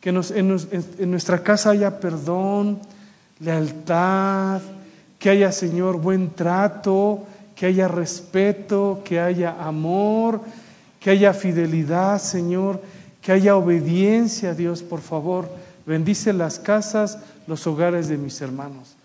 que 0.00 0.08
en, 0.08 1.10
nuestra 1.10 1.42
casa 1.42 1.70
haya 1.70 2.00
perdón, 2.00 2.80
lealtad, 3.38 4.62
que 5.18 5.28
haya, 5.28 5.52
Señor, 5.52 6.00
buen 6.00 6.30
trato, 6.30 7.26
que 7.54 7.66
haya 7.66 7.88
respeto, 7.88 9.02
que 9.04 9.20
haya 9.20 9.62
amor, 9.62 10.40
que 11.00 11.10
haya 11.10 11.34
fidelidad, 11.34 12.18
Señor, 12.18 12.80
que 13.20 13.32
haya 13.32 13.56
obediencia, 13.56 14.54
Dios, 14.54 14.82
por 14.82 15.02
favor. 15.02 15.50
Bendice 15.84 16.32
las 16.32 16.58
casas, 16.58 17.18
los 17.46 17.66
hogares 17.66 18.08
de 18.08 18.16
mis 18.16 18.40
hermanos. 18.40 18.96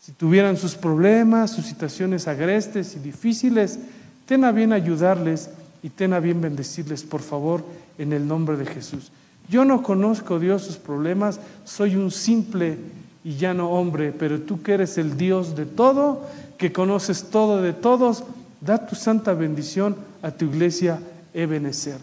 Si 0.00 0.12
tuvieran 0.12 0.56
sus 0.56 0.74
problemas, 0.74 1.50
sus 1.50 1.66
situaciones 1.66 2.28
agrestes 2.28 2.94
y 2.96 3.00
difíciles, 3.00 3.78
ten 4.26 4.44
a 4.44 4.52
bien 4.52 4.72
ayudarles 4.72 5.50
y 5.82 5.90
ten 5.90 6.12
a 6.12 6.20
bien 6.20 6.40
bendecirles, 6.40 7.02
por 7.02 7.22
favor, 7.22 7.64
en 7.98 8.12
el 8.12 8.26
nombre 8.26 8.56
de 8.56 8.66
Jesús. 8.66 9.10
Yo 9.48 9.64
no 9.64 9.82
conozco, 9.82 10.38
Dios, 10.38 10.62
sus 10.62 10.76
problemas, 10.76 11.40
soy 11.64 11.96
un 11.96 12.10
simple 12.10 12.78
y 13.24 13.36
llano 13.36 13.70
hombre, 13.70 14.12
pero 14.12 14.40
tú 14.40 14.62
que 14.62 14.74
eres 14.74 14.98
el 14.98 15.16
Dios 15.16 15.56
de 15.56 15.66
todo, 15.66 16.22
que 16.58 16.72
conoces 16.72 17.24
todo 17.30 17.62
de 17.62 17.72
todos, 17.72 18.24
da 18.60 18.86
tu 18.86 18.94
santa 18.94 19.34
bendición 19.34 19.96
a 20.22 20.30
tu 20.30 20.46
iglesia 20.46 21.00
Ebenezer. 21.34 21.98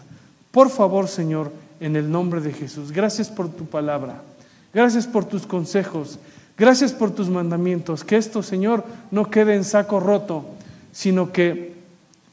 Por 0.50 0.70
favor, 0.70 1.08
Señor, 1.08 1.50
en 1.80 1.96
el 1.96 2.10
nombre 2.10 2.40
de 2.40 2.52
Jesús. 2.52 2.92
Gracias 2.92 3.28
por 3.28 3.48
tu 3.48 3.66
palabra. 3.66 4.22
Gracias 4.74 5.06
por 5.06 5.24
tus 5.24 5.46
consejos. 5.46 6.18
Gracias 6.58 6.92
por 6.92 7.12
tus 7.12 7.28
mandamientos. 7.28 8.04
Que 8.04 8.16
esto, 8.16 8.42
Señor, 8.42 8.84
no 9.10 9.30
quede 9.30 9.54
en 9.54 9.64
saco 9.64 10.00
roto, 10.00 10.44
sino 10.92 11.32
que 11.32 11.74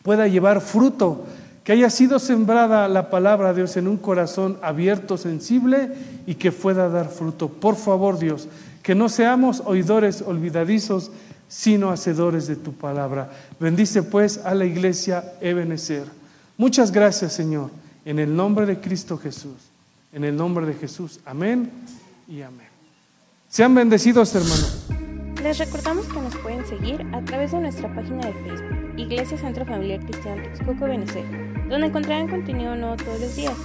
pueda 0.01 0.27
llevar 0.27 0.61
fruto. 0.61 1.25
Que 1.63 1.73
haya 1.73 1.91
sido 1.91 2.17
sembrada 2.17 2.87
la 2.87 3.11
palabra 3.11 3.49
de 3.49 3.61
Dios 3.61 3.77
en 3.77 3.87
un 3.87 3.97
corazón 3.97 4.57
abierto, 4.63 5.17
sensible 5.17 5.91
y 6.25 6.35
que 6.35 6.51
pueda 6.51 6.89
dar 6.89 7.09
fruto. 7.09 7.49
Por 7.49 7.75
favor, 7.75 8.17
Dios, 8.17 8.47
que 8.81 8.95
no 8.95 9.09
seamos 9.09 9.61
oidores 9.65 10.23
olvidadizos, 10.23 11.11
sino 11.47 11.91
hacedores 11.91 12.47
de 12.47 12.55
tu 12.55 12.73
palabra. 12.73 13.29
Bendice 13.59 14.01
pues 14.01 14.39
a 14.43 14.55
la 14.55 14.65
iglesia 14.65 15.33
Ebenezer. 15.41 16.05
Muchas 16.57 16.91
gracias, 16.91 17.33
Señor, 17.33 17.69
en 18.05 18.17
el 18.17 18.35
nombre 18.35 18.65
de 18.65 18.79
Cristo 18.79 19.17
Jesús. 19.17 19.57
En 20.13 20.23
el 20.23 20.35
nombre 20.35 20.65
de 20.65 20.73
Jesús. 20.73 21.19
Amén 21.25 21.69
y 22.31 22.41
amén. 22.41 22.67
Sean 23.49 23.75
bendecidos, 23.75 24.33
hermanos. 24.33 24.87
Les 25.43 25.57
recordamos 25.57 26.05
que 26.05 26.21
nos 26.21 26.35
pueden 26.37 26.65
seguir 26.65 27.05
a 27.13 27.21
través 27.25 27.51
de 27.51 27.59
nuestra 27.59 27.93
página 27.93 28.27
de 28.27 28.33
Facebook, 28.33 28.93
Iglesia 28.95 29.37
Centro 29.37 29.65
Familiar 29.65 29.99
Cristiano 29.99 30.41
Texcoco 30.43 30.85
Venezuela, 30.85 31.29
donde 31.67 31.87
encontrarán 31.87 32.29
contenido 32.29 32.75
nuevo 32.75 32.95
todos 32.95 33.19
los 33.19 33.35
días. 33.35 33.55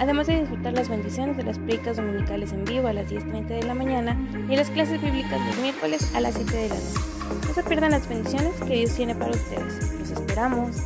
Además 0.00 0.26
de 0.26 0.40
disfrutar 0.40 0.72
las 0.72 0.88
bendiciones 0.88 1.36
de 1.36 1.44
las 1.44 1.58
predicas 1.58 1.96
dominicales 1.96 2.52
en 2.52 2.64
vivo 2.64 2.88
a 2.88 2.92
las 2.92 3.08
10.30 3.08 3.46
de 3.46 3.62
la 3.62 3.74
mañana 3.74 4.16
y 4.48 4.56
las 4.56 4.70
clases 4.70 5.00
bíblicas 5.00 5.40
los 5.46 5.58
miércoles 5.58 6.12
a 6.14 6.20
las 6.20 6.34
7 6.34 6.56
de 6.56 6.68
la 6.68 6.74
noche. 6.74 7.46
No 7.46 7.54
se 7.54 7.62
pierdan 7.62 7.90
las 7.92 8.08
bendiciones 8.08 8.54
que 8.66 8.74
Dios 8.74 8.94
tiene 8.94 9.14
para 9.14 9.30
ustedes. 9.30 9.92
Los 9.98 10.10
esperamos. 10.10 10.76